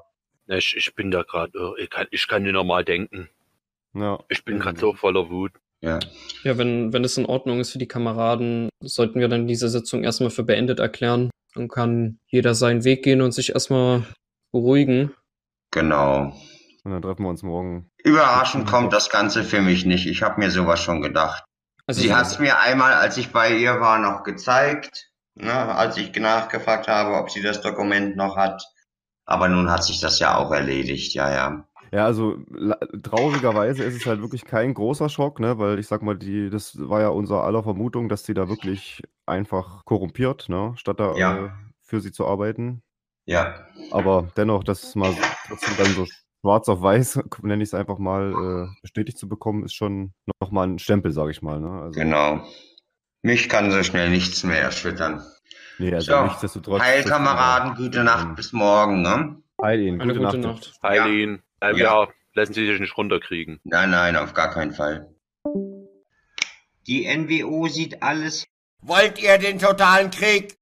Ich, 0.47 0.75
ich 0.75 0.95
bin 0.95 1.11
da 1.11 1.21
gerade, 1.21 1.75
ich 1.77 1.91
kann, 1.91 2.07
ich 2.09 2.27
kann 2.27 2.41
nicht 2.41 2.53
normal 2.53 2.83
denken. 2.83 3.29
Ja. 3.93 4.23
Ich 4.27 4.43
bin 4.43 4.59
gerade 4.59 4.79
so 4.79 4.93
voller 4.93 5.29
Wut. 5.29 5.51
Ja. 5.81 5.99
Ja, 6.43 6.57
wenn, 6.57 6.93
wenn 6.93 7.03
es 7.03 7.17
in 7.17 7.27
Ordnung 7.27 7.59
ist 7.59 7.71
für 7.71 7.77
die 7.77 7.87
Kameraden, 7.87 8.69
sollten 8.81 9.19
wir 9.19 9.27
dann 9.27 9.45
diese 9.45 9.69
Sitzung 9.69 10.03
erstmal 10.03 10.31
für 10.31 10.43
beendet 10.43 10.79
erklären. 10.79 11.29
Dann 11.53 11.67
kann 11.67 12.17
jeder 12.25 12.55
seinen 12.55 12.83
Weg 12.85 13.03
gehen 13.03 13.21
und 13.21 13.33
sich 13.33 13.51
erstmal 13.53 14.03
beruhigen. 14.51 15.13
Genau. 15.69 16.35
Und 16.83 16.91
dann 16.91 17.03
treffen 17.03 17.21
wir 17.21 17.29
uns 17.29 17.43
morgen. 17.43 17.87
Überraschend 18.03 18.67
kommt 18.67 18.93
das 18.93 19.11
Ganze 19.11 19.43
für 19.43 19.61
mich 19.61 19.85
nicht. 19.85 20.07
Ich 20.07 20.23
habe 20.23 20.39
mir 20.39 20.49
sowas 20.49 20.81
schon 20.81 21.01
gedacht. 21.01 21.44
Also 21.87 22.01
Sie 22.01 22.09
es 22.09 22.15
hat 22.15 22.25
es 22.27 22.39
mir 22.39 22.59
einmal, 22.59 22.93
als 22.93 23.17
ich 23.17 23.31
bei 23.31 23.55
ihr 23.55 23.79
war, 23.79 23.99
noch 23.99 24.23
gezeigt, 24.23 25.11
ne, 25.35 25.53
als 25.53 25.97
ich 25.97 26.15
nachgefragt 26.15 26.87
habe, 26.87 27.15
ob 27.15 27.29
sie 27.29 27.41
das 27.41 27.61
Dokument 27.61 28.15
noch 28.15 28.35
hat. 28.35 28.63
Aber 29.25 29.47
nun 29.47 29.69
hat 29.71 29.83
sich 29.83 29.99
das 29.99 30.19
ja 30.19 30.37
auch 30.37 30.51
erledigt, 30.51 31.13
ja, 31.13 31.31
ja. 31.31 31.67
Ja, 31.91 32.05
also 32.05 32.37
traurigerweise 33.03 33.83
ist 33.83 33.95
es 33.95 34.05
halt 34.05 34.21
wirklich 34.21 34.45
kein 34.45 34.73
großer 34.73 35.07
Schock, 35.09 35.39
ne? 35.39 35.57
Weil 35.59 35.79
ich 35.79 35.87
sag 35.87 36.01
mal, 36.01 36.17
die, 36.17 36.49
das 36.49 36.77
war 36.77 37.01
ja 37.01 37.09
unser 37.09 37.43
aller 37.43 37.63
Vermutung, 37.63 38.09
dass 38.09 38.23
die 38.23 38.33
da 38.33 38.49
wirklich 38.49 39.03
einfach 39.25 39.85
korrumpiert, 39.85 40.49
ne? 40.49 40.73
Statt 40.77 40.99
da 40.99 41.15
Ja. 41.15 41.45
äh, 41.45 41.49
für 41.81 42.01
sie 42.01 42.11
zu 42.11 42.25
arbeiten. 42.25 42.81
Ja, 43.25 43.67
Aber 43.91 44.27
dennoch, 44.37 44.63
das 44.63 44.95
mal 44.95 45.13
trotzdem 45.47 45.75
dann 45.77 45.93
so 45.93 46.05
schwarz 46.45 46.69
auf 46.69 46.81
weiß, 46.81 47.19
nenne 47.41 47.63
ich 47.63 47.69
es 47.69 47.73
einfach 47.73 47.97
mal, 47.97 48.69
äh, 48.69 48.81
bestätigt 48.83 49.17
zu 49.17 49.27
bekommen, 49.27 49.65
ist 49.65 49.73
schon 49.73 50.13
nochmal 50.39 50.67
ein 50.67 50.79
Stempel, 50.79 51.11
sage 51.11 51.31
ich 51.31 51.41
mal. 51.41 51.59
Ne? 51.59 51.81
Also, 51.81 51.99
genau. 51.99 52.45
Mich 53.23 53.49
kann 53.49 53.71
so 53.71 53.81
schnell 53.81 54.11
nichts 54.11 54.43
mehr 54.43 54.61
erschüttern. 54.61 55.23
Nee, 55.79 55.91
also 55.93 56.11
So, 56.11 56.23
nichtsdestotrotz. 56.23 56.81
Heil, 56.83 57.03
Kameraden, 57.03 57.75
gute 57.75 58.03
Nacht, 58.03 58.35
bis 58.35 58.53
morgen, 58.53 59.01
ne? 59.01 59.41
Heil 59.61 59.81
Ihnen, 59.81 59.99
Eine 59.99 60.13
gute, 60.13 60.25
gute 60.25 60.37
Nacht. 60.37 60.61
Nacht. 60.61 60.83
Eileen, 60.83 61.41
äh, 61.61 61.71
Ja. 61.71 62.03
ja, 62.03 62.07
lassen 62.35 62.53
Sie 62.53 62.67
sich 62.67 62.79
nicht 62.79 62.95
runterkriegen. 62.95 63.59
Nein, 63.63 63.89
nein, 63.89 64.15
auf 64.15 64.33
gar 64.35 64.51
keinen 64.51 64.71
Fall. 64.71 65.09
Die 66.85 67.07
NWO 67.07 67.67
sieht 67.67 68.03
alles. 68.03 68.45
Wollt 68.81 69.19
ihr 69.21 69.39
den 69.39 69.57
totalen 69.57 70.11
Krieg? 70.11 70.55